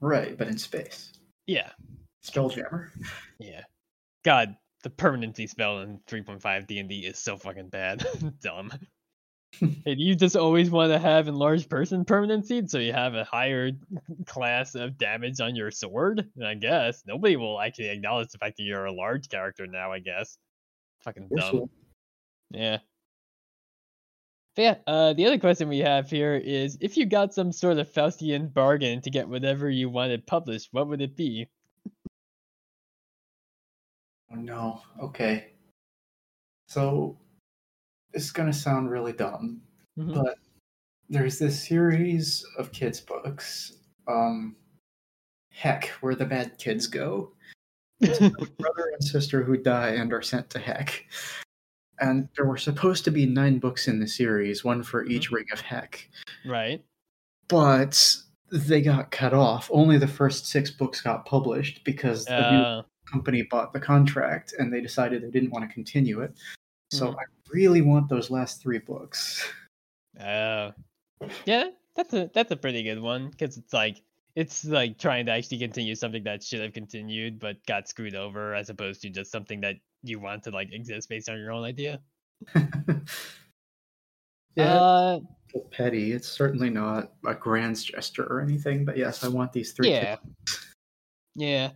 [0.00, 1.12] right, but in space.
[1.46, 1.70] Yeah.
[2.24, 2.90] Spelljammer.
[3.38, 3.62] Yeah.
[4.24, 8.06] God, the permanency spell in 3.5 D&D is so fucking bad.
[8.42, 8.72] Dumb.
[9.60, 13.70] And you just always want to have enlarged person permanency, so you have a higher
[14.26, 16.28] class of damage on your sword.
[16.44, 19.92] I guess nobody will actually acknowledge the fact that you're a large character now.
[19.92, 20.36] I guess.
[21.02, 21.50] Fucking dumb.
[21.50, 21.70] so-
[22.50, 22.78] Yeah.
[24.56, 27.78] But yeah, uh, the other question we have here is if you got some sort
[27.78, 31.48] of Faustian bargain to get whatever you wanted published, what would it be?
[34.32, 34.80] Oh no.
[35.02, 35.46] Okay.
[36.68, 37.18] So
[38.14, 39.60] this is gonna sound really dumb,
[39.98, 40.14] Mhm.
[40.14, 40.38] but
[41.10, 43.76] there's this series of kids books.
[44.06, 44.56] Um
[45.52, 47.32] Heck, where the bad kids go.
[48.00, 51.06] It's about brother and sister who die and are sent to Heck.
[52.00, 55.46] And there were supposed to be nine books in the series, one for each ring
[55.52, 56.08] of Heck.
[56.44, 56.84] right.
[57.46, 58.16] But
[58.50, 59.70] they got cut off.
[59.72, 64.54] Only the first six books got published because the new Uh, company bought the contract
[64.58, 66.32] and they decided they didn't want to continue it.
[66.90, 67.16] So Mhm.
[67.20, 67.22] I
[67.52, 69.46] really want those last three books.
[70.18, 70.70] Uh,
[71.44, 74.02] yeah, that's a that's a pretty good one because it's like
[74.36, 78.54] it's like trying to actually continue something that should have continued but got screwed over,
[78.54, 81.64] as opposed to just something that you want to like exist based on your own
[81.64, 82.00] idea.
[84.56, 85.20] yeah, Uh,
[85.54, 86.12] it's petty.
[86.12, 89.90] It's certainly not a grand gesture or anything, but yes, I want these three.
[89.90, 90.16] yeah,
[91.34, 91.70] yeah.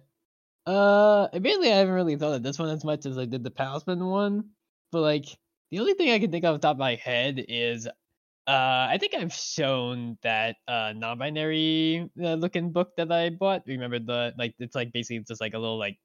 [0.66, 3.51] Uh, admittedly, I haven't really thought of this one as much as I did the
[3.51, 4.51] Palisman one,
[4.93, 5.27] but like
[5.70, 8.89] the only thing I can think of off the top of my head is uh,
[8.90, 13.65] I think I've shown that uh, non-binary uh, looking book that I bought.
[13.66, 15.99] Remember the like it's like basically just like a little like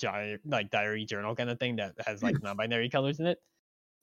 [0.00, 3.38] diary, like diary journal kind of thing that has like non-binary colors in it.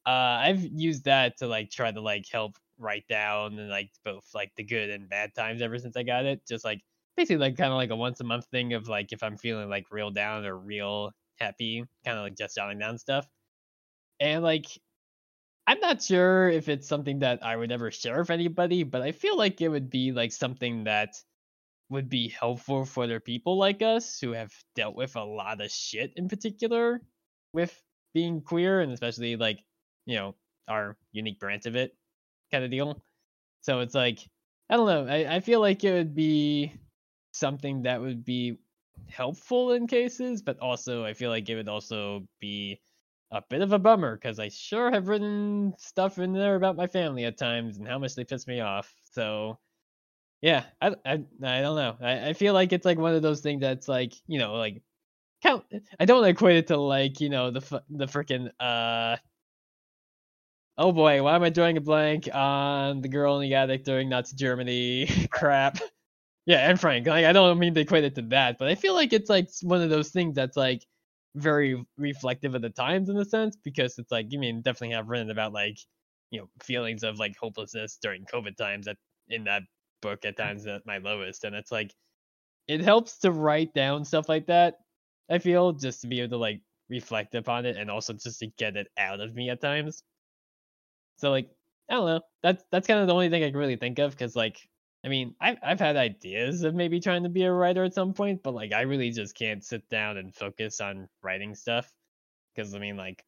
[0.06, 4.26] Uh, I've used that to like try to like help write down and like both
[4.34, 6.42] like the good and bad times ever since I got it.
[6.48, 6.82] Just like
[7.18, 9.70] basically like kind of like a once a month thing of like if I'm feeling
[9.70, 13.28] like real down or real happy, kind of like just jotting down stuff.
[14.22, 14.68] And like
[15.72, 19.14] I'm not sure if it's something that I would ever share with anybody, but I
[19.14, 21.16] feel like it would be like something that
[21.90, 25.72] would be helpful for other people like us who have dealt with a lot of
[25.72, 27.00] shit in particular
[27.54, 27.74] with
[28.14, 29.64] being queer and especially like,
[30.06, 30.36] you know,
[30.68, 31.96] our unique branch of it
[32.52, 33.02] kind of deal.
[33.62, 34.20] So it's like
[34.70, 35.08] I don't know.
[35.10, 36.74] I, I feel like it would be
[37.32, 38.58] something that would be
[39.08, 42.82] helpful in cases, but also I feel like it would also be
[43.32, 46.88] a bit of a bummer because I sure have written stuff in there about my
[46.88, 48.94] family at times and how much they piss me off.
[49.14, 49.60] So
[50.42, 51.14] yeah, I I,
[51.44, 51.98] I don't know.
[52.02, 54.82] I, I feel like it's like one of those things that's like you know like
[55.44, 55.66] count.
[56.00, 59.18] I don't equate it to like you know the the freaking uh.
[60.78, 64.10] Oh boy, why am I drawing a blank on the girl in the attic during
[64.10, 65.80] Nazi Germany crap?
[66.46, 67.08] Yeah, Anne Frank.
[67.08, 69.50] Like I don't mean to equate it to that, but I feel like it's like
[69.64, 70.86] one of those things that's like
[71.36, 75.08] very reflective of the times in a sense because it's like you mean definitely have
[75.08, 75.78] written about like
[76.30, 78.98] you know feelings of like hopelessness during COVID times at
[79.30, 79.64] in that
[80.02, 81.94] book at times at my lowest, and it's like
[82.68, 84.76] it helps to write down stuff like that.
[85.30, 88.48] I feel just to be able to like reflect upon it and also just to
[88.58, 90.04] get it out of me at times.
[91.18, 91.50] So like
[91.90, 92.22] I don't know.
[92.44, 94.58] That's that's kind of the only thing I can really think of because like
[95.04, 98.14] I mean I've I've had ideas of maybe trying to be a writer at some
[98.14, 101.92] point, but like I really just can't sit down and focus on writing stuff
[102.56, 103.24] because I mean like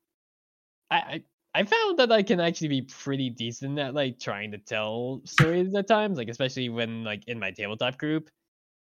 [0.91, 1.23] I, I
[1.55, 5.73] I found that I can actually be pretty decent at like trying to tell stories
[5.75, 8.29] at times, like especially when like in my tabletop group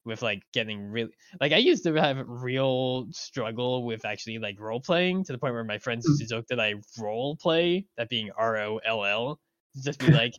[0.05, 1.11] with like getting really
[1.41, 5.53] like I used to have real struggle with actually like role playing to the point
[5.53, 6.11] where my friends hmm.
[6.11, 9.39] used to joke that I role play, that being R O L L.
[9.83, 10.35] Just be like,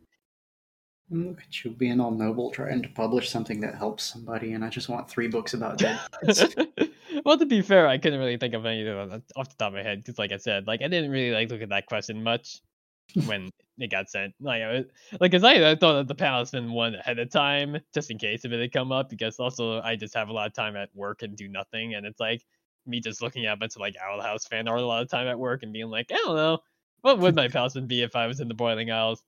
[1.12, 4.64] Mm, look at you being all noble, trying to publish something that helps somebody, and
[4.64, 5.98] I just want three books about dead
[7.24, 9.68] well, to be fair, I couldn't really think of anything off the off the top
[9.68, 11.86] of my head because, like I said, like I didn't really like look at that
[11.86, 12.60] question much
[13.26, 14.34] when it got sent.
[14.40, 14.84] Like, I was,
[15.20, 18.44] like, cause I, I thought of the Palisman one ahead of time just in case
[18.44, 20.94] if it had come up because also I just have a lot of time at
[20.94, 22.44] work and do nothing, and it's like
[22.86, 25.10] me just looking at a bunch of like Owl House fan art a lot of
[25.10, 26.58] time at work and being like, I don't know,
[27.00, 29.24] what would my Palisman be if I was in the Boiling Isles?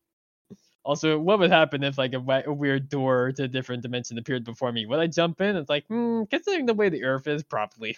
[0.84, 4.44] Also, what would happen if like a, a weird door to a different dimension appeared
[4.44, 4.84] before me?
[4.86, 5.56] Would I jump in?
[5.56, 7.96] It's like, hmm, considering the way the Earth is, probably.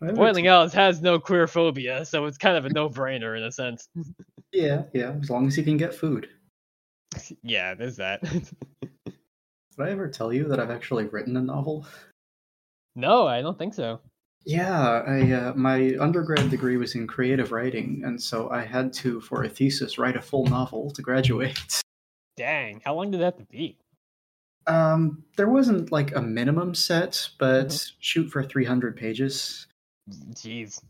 [0.00, 3.88] Boiling Isles has no queer phobia, so it's kind of a no-brainer in a sense.
[4.52, 6.28] Yeah, yeah, as long as you can get food.
[7.42, 8.22] yeah, there's that.
[9.76, 11.86] Did I ever tell you that I've actually written a novel?
[12.94, 14.00] no, I don't think so.
[14.44, 19.20] Yeah, I uh, my undergrad degree was in creative writing, and so I had to,
[19.20, 21.82] for a thesis, write a full novel to graduate.
[22.36, 23.76] Dang, how long did that have to be?
[24.66, 29.66] Um, there wasn't like a minimum set, but shoot for 300 pages.
[30.30, 30.80] Jeez.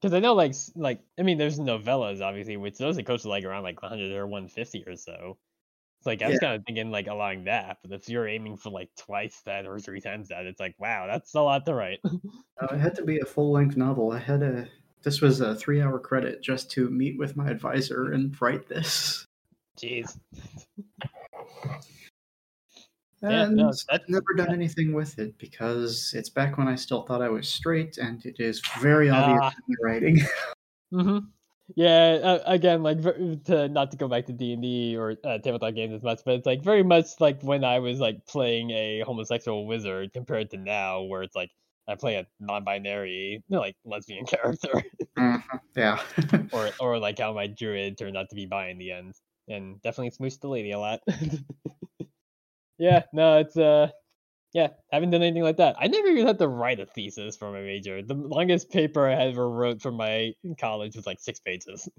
[0.00, 3.28] Because I know, like, like I mean, there's novellas, obviously, which those are close to
[3.28, 5.36] like around like 100 or 150 or so.
[6.00, 6.48] It's like I was Yeah.
[6.48, 9.78] kind of thinking like allowing that, but if you're aiming for like twice that or
[9.78, 12.00] three times that, it's like wow, that's a lot to write.
[12.62, 14.12] Uh, it had to be a full length novel.
[14.12, 14.68] I had a
[15.02, 19.24] this was a three hour credit just to meet with my advisor and write this.
[19.78, 20.18] Jeez.
[23.22, 27.22] Yeah, no, I've never done anything with it because it's back when I still thought
[27.22, 29.52] I was straight, and it is very obvious Ah.
[29.68, 30.18] in the writing.
[30.92, 31.18] hmm
[31.76, 35.38] Yeah, uh, again, like to not to go back to D and D or uh,
[35.38, 38.70] tabletop games as much, but it's like very much like when I was like playing
[38.70, 41.50] a homosexual wizard compared to now, where it's like
[41.88, 44.82] I play a non-binary, you know, like lesbian character,
[45.18, 45.42] Mhm,
[45.76, 46.02] Yeah.
[46.52, 49.14] or or like how my druid turned out to be bi in the end,
[49.48, 51.00] and definitely smooshed the lady a lot.
[52.78, 53.90] yeah, no, it's uh,
[54.52, 55.76] yeah, haven't done anything like that.
[55.78, 58.02] I never even had to write a thesis for my major.
[58.02, 61.88] The longest paper I ever wrote for my college was like six pages.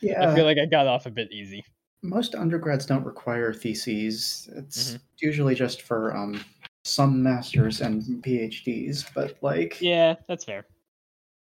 [0.00, 1.64] Yeah, I feel like I got off a bit easy.
[2.02, 4.48] most undergrads don't require theses.
[4.54, 5.00] It's Mhm.
[5.20, 6.44] usually just for um,
[6.84, 9.12] some masters and PhDs.
[9.12, 10.66] But like, Yeah, that's fair.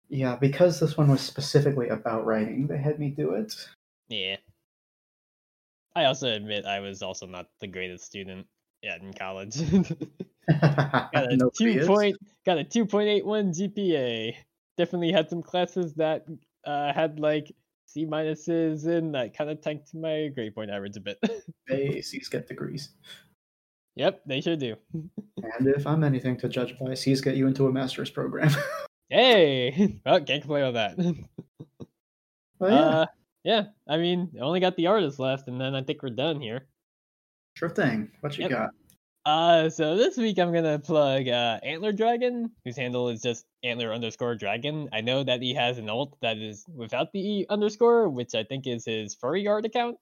[0.08, 3.54] yeah, because this one was specifically about writing, they had me do it.
[4.08, 4.38] Yeah.
[5.94, 8.46] I also admit I was also not the greatest student
[8.82, 9.56] yet in college.
[10.60, 14.34] got a Nobody two point got a two point eight one GPA.
[14.76, 16.26] Definitely had some classes that
[16.64, 17.52] uh, had like
[17.86, 21.18] C minuses and that kind of tanked my grade point average a bit.
[21.68, 22.90] They C's get degrees.
[23.94, 24.74] yep, they sure do.
[24.92, 28.50] And if I'm anything to judge by, C's get you into a master's program.
[29.08, 30.96] Hey, well, can't complain on that.
[32.58, 33.06] well, yeah, Uh,
[33.42, 36.66] yeah, I mean, only got the artist left, and then I think we're done here.
[37.60, 38.10] Sure thing.
[38.20, 38.50] What you yep.
[38.50, 38.70] got?
[39.26, 43.92] Uh, so this week I'm gonna plug uh, Antler Dragon, whose handle is just Antler
[43.92, 44.88] underscore Dragon.
[44.94, 48.44] I know that he has an alt that is without the E underscore, which I
[48.44, 49.98] think is his furry art account.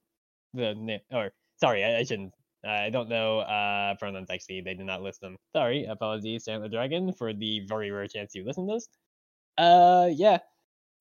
[0.54, 2.32] The na- or sorry, I, I shouldn't.
[2.64, 4.60] I don't know uh pronouns actually.
[4.60, 5.36] They did not list them.
[5.54, 8.88] Sorry, apologies, to Antler Dragon, for the very rare chance you listen to this.
[9.58, 10.38] Uh, yeah,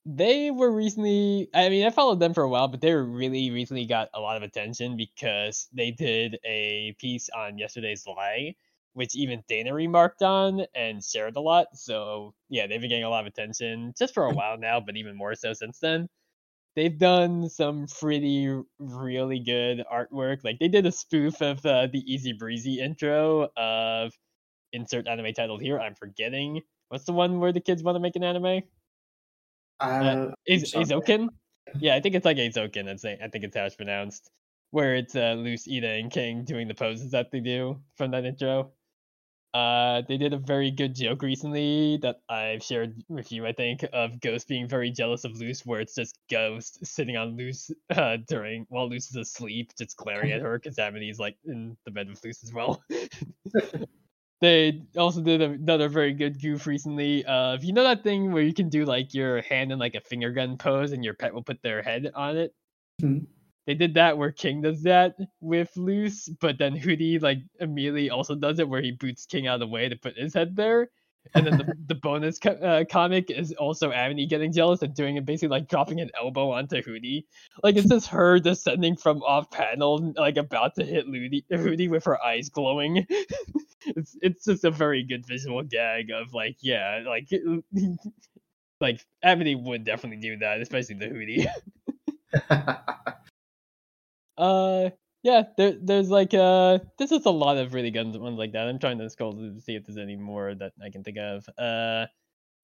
[0.09, 3.85] they were recently i mean i followed them for a while but they really recently
[3.85, 8.55] got a lot of attention because they did a piece on yesterday's lie
[8.93, 11.67] which even dana remarked on and shared a lot.
[11.75, 14.97] So yeah they've been getting a lot of attention just for a while now but
[14.97, 16.07] even more so since then.
[16.75, 20.43] They've done some pretty really good artwork.
[20.43, 24.13] Like they did a spoof of uh, the easy breezy intro of
[24.73, 26.61] insert anime title here i'm forgetting.
[26.89, 28.63] What's the one where the kids want to make an anime
[29.79, 30.73] Uh, is.
[30.73, 31.29] Eizouken?
[31.79, 32.87] Yeah, I think it's like Eizouken.
[32.87, 34.29] I think it's how it's pronounced.
[34.71, 38.25] Where it's uh, Luz, Eda, and King doing the poses that they do from that
[38.25, 38.71] intro.
[39.53, 43.47] Uh, they did a very good joke recently that I've shared with you.
[43.47, 47.37] I think of Ghost being very jealous of Luz, where it's just Ghost sitting on
[47.37, 51.77] Luz uh, during while Luz is asleep, just glaring at her because Amity's like in
[51.85, 52.83] the bed with Luz as well.
[54.41, 58.53] they also did another very good goof recently If you know that thing where you
[58.53, 61.43] can do like your hand in like a finger gun pose and your pet will
[61.43, 62.53] put their head on it
[63.01, 63.27] Mhm.
[63.67, 68.35] they did that where king does that with Luz but then Hooty like immediately also
[68.35, 70.89] does it where he boots king out of the way to put his head there
[71.33, 75.17] and then the, the bonus co- uh, comic is also Amity getting jealous and doing
[75.17, 77.25] it basically like dropping an elbow onto Hooty.
[77.63, 82.05] Like it's just her descending from off panel, like about to hit Hooty, Hooty with
[82.05, 83.05] her eyes glowing.
[83.85, 87.29] it's it's just a very good visual gag of like yeah like
[88.81, 91.47] like Amity would definitely do that, especially the Hooty.
[94.37, 94.91] Uh,
[95.23, 98.67] yeah, there, there's like uh, there's just a lot of really good ones like that.
[98.67, 101.47] I'm trying to scroll to see if there's any more that I can think of.
[101.57, 102.05] Uh,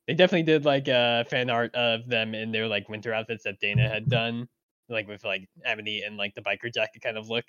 [0.08, 3.60] they definitely did like uh fan art of them in their like winter outfits that
[3.60, 4.48] Dana had done,
[4.90, 7.46] like with like Amity and like the biker jacket kind of look.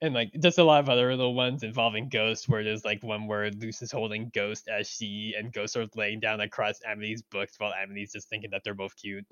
[0.00, 3.26] And like just a lot of other little ones involving Ghost, where there's like one
[3.26, 7.54] where Luz is holding Ghost as she and Ghost are laying down across Amity's books
[7.58, 9.26] while Amity's just thinking that they're both cute.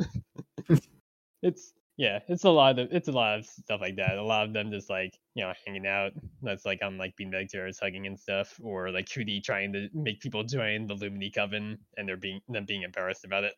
[1.42, 4.16] it's yeah, it's a lot of it's a lot of stuff like that.
[4.16, 6.12] A lot of them just like you know hanging out.
[6.40, 10.18] That's like on like beanbag chairs, hugging and stuff, or like Hooty trying to make
[10.20, 13.52] people join the Lumini coven, and they're being them being embarrassed about it.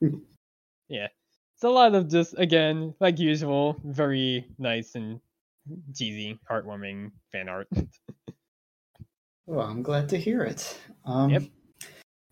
[0.88, 1.08] yeah,
[1.56, 5.18] it's a lot of just again like usual, very nice and
[5.92, 7.66] cheesy, heartwarming fan art.
[9.46, 10.78] well, I'm glad to hear it.
[11.04, 11.42] Um, Yep.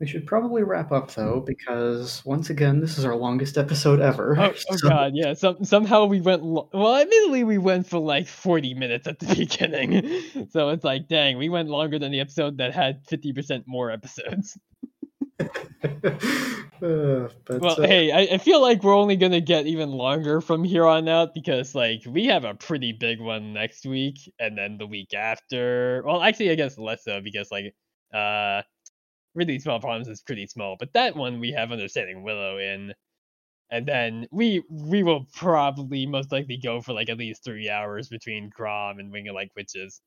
[0.01, 4.37] We should probably wrap up though, because once again, this is our longest episode ever.
[4.39, 5.35] Oh, oh so- god, yeah.
[5.35, 6.97] Some somehow we went lo- well.
[6.97, 11.49] Admittedly, we went for like forty minutes at the beginning, so it's like, dang, we
[11.49, 14.57] went longer than the episode that had fifty percent more episodes.
[16.81, 20.41] Uh, but Well, uh, hey, I, I feel like we're only gonna get even longer
[20.41, 24.57] from here on out because like we have a pretty big one next week, and
[24.57, 26.05] then the week after.
[26.07, 27.75] Well, actually, I guess less so because like
[28.15, 28.63] uh,
[29.39, 32.93] really small problems is pretty small, but that one we have understanding Willow in,
[33.71, 38.09] and then we we will probably most likely go for like at least three hours
[38.09, 40.01] between Grom and Wing It Like Witches.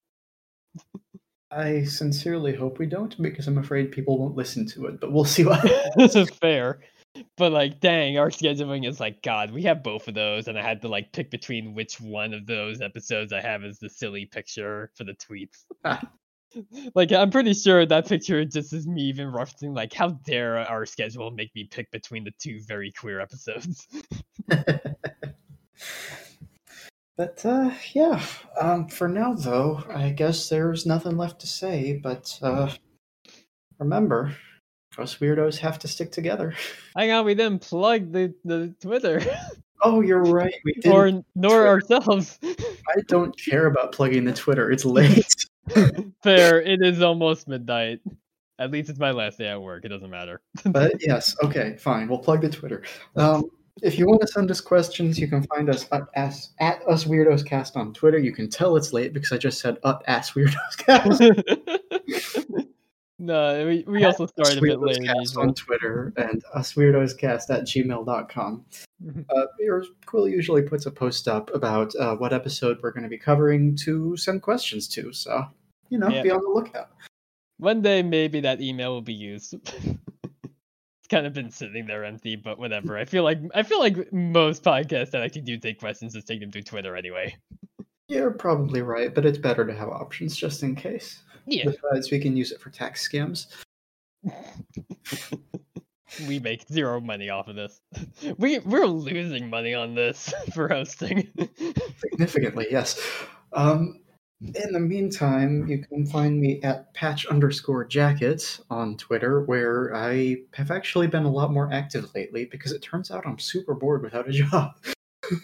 [1.51, 5.01] I sincerely hope we don't, because I'm afraid people won't listen to it.
[5.01, 5.61] But we'll see what.
[5.97, 6.79] this is fair.
[7.35, 10.61] But like, dang, our scheduling is like, God, we have both of those, and I
[10.61, 14.25] had to like pick between which one of those episodes I have as the silly
[14.25, 15.65] picture for the tweets.
[16.95, 20.85] Like, I'm pretty sure that picture just is me even referencing like, how dare our
[20.85, 23.87] schedule make me pick between the two very queer episodes.
[27.21, 28.25] But uh, yeah,
[28.59, 31.99] um, for now though, I guess there's nothing left to say.
[32.01, 32.71] But uh,
[33.77, 34.35] remember,
[34.97, 36.55] us weirdos have to stick together.
[36.95, 39.21] Hang on, we didn't plug the, the Twitter.
[39.83, 40.55] Oh, you're right.
[40.65, 40.91] We didn't.
[40.91, 41.67] or nor Twitter.
[41.67, 42.39] ourselves.
[42.43, 44.71] I don't care about plugging the Twitter.
[44.71, 45.45] It's late.
[46.23, 46.61] Fair.
[46.61, 47.99] It is almost midnight.
[48.59, 49.85] At least it's my last day at work.
[49.85, 50.41] It doesn't matter.
[50.65, 52.07] but yes, okay, fine.
[52.07, 52.83] We'll plug the Twitter.
[53.15, 53.45] Um,
[53.81, 57.05] if you want to send us questions, you can find us at, as, at us
[57.05, 58.19] weirdos cast on Twitter.
[58.19, 61.21] You can tell it's late because I just said up ass weirdos cast.
[63.21, 65.03] no, we, we also started a bit later.
[65.03, 68.65] Cast on Twitter and us weirdos cast at gmail.com.
[69.03, 69.25] Mhm.
[69.29, 73.09] Uh, your Quill usually puts a post up about uh, what episode we're going to
[73.09, 75.13] be covering to send questions to.
[75.13, 75.45] So,
[75.89, 76.23] you know, Yeah.
[76.23, 76.89] be on the lookout.
[77.57, 79.53] One day, maybe that email will be used.
[80.23, 82.97] it's kind of been sitting there empty, but whatever.
[82.97, 86.39] I feel like I feel like most podcasts that actually do take questions just take
[86.39, 87.37] them to Twitter anyway.
[88.07, 91.21] You're probably right, but it's better to have options just in case.
[91.45, 93.47] Yeah, Besides, we can use it for tax scams.
[96.27, 97.81] we make zero money off of this.
[98.37, 101.27] We we're losing money on this for hosting.
[101.97, 102.99] Significantly, yes.
[103.53, 103.99] Um,
[104.41, 110.37] in the meantime, you can find me at patch underscore jackets on Twitter, where I
[110.53, 114.01] have actually been a lot more active lately because it turns out I'm super bored
[114.01, 114.71] without a job.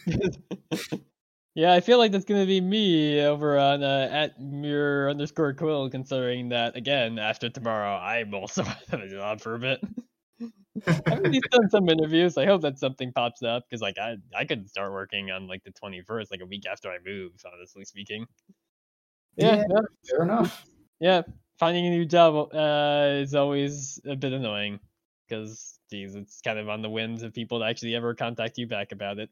[1.57, 5.89] yeah, I feel like that's gonna be me over on uh, at mirror underscore quill.
[5.89, 8.61] Considering that again, after tomorrow, I'm also
[8.91, 9.83] of a job for a bit.
[10.87, 12.37] I've already done some interviews.
[12.37, 15.63] I hope that something pops up because like I I could start working on like
[15.63, 17.31] the 21st, like a week after I move.
[17.51, 18.27] Honestly speaking.
[19.35, 19.63] Yeah, Yeah.
[19.67, 20.63] yeah, Fair enough.
[20.99, 21.21] yeah.
[21.57, 24.79] Finding a new job uh, is always a bit annoying
[25.27, 28.67] because, geez, it's kind of on the whims of people to actually ever contact you
[28.67, 29.31] back about it.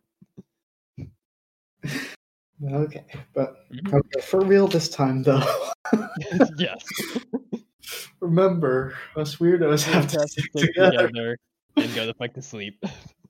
[2.64, 3.94] Okay, but Mhm.
[3.94, 5.44] okay, for real this time though.
[6.58, 6.84] yes.
[8.22, 11.08] Remember, us weirdos have to to stick stick together.
[11.08, 11.38] together
[11.78, 12.84] and go the fuck to sleep.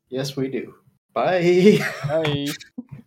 [0.10, 0.76] Yes, we do.
[1.14, 1.80] Bye.
[2.08, 2.48] Bye.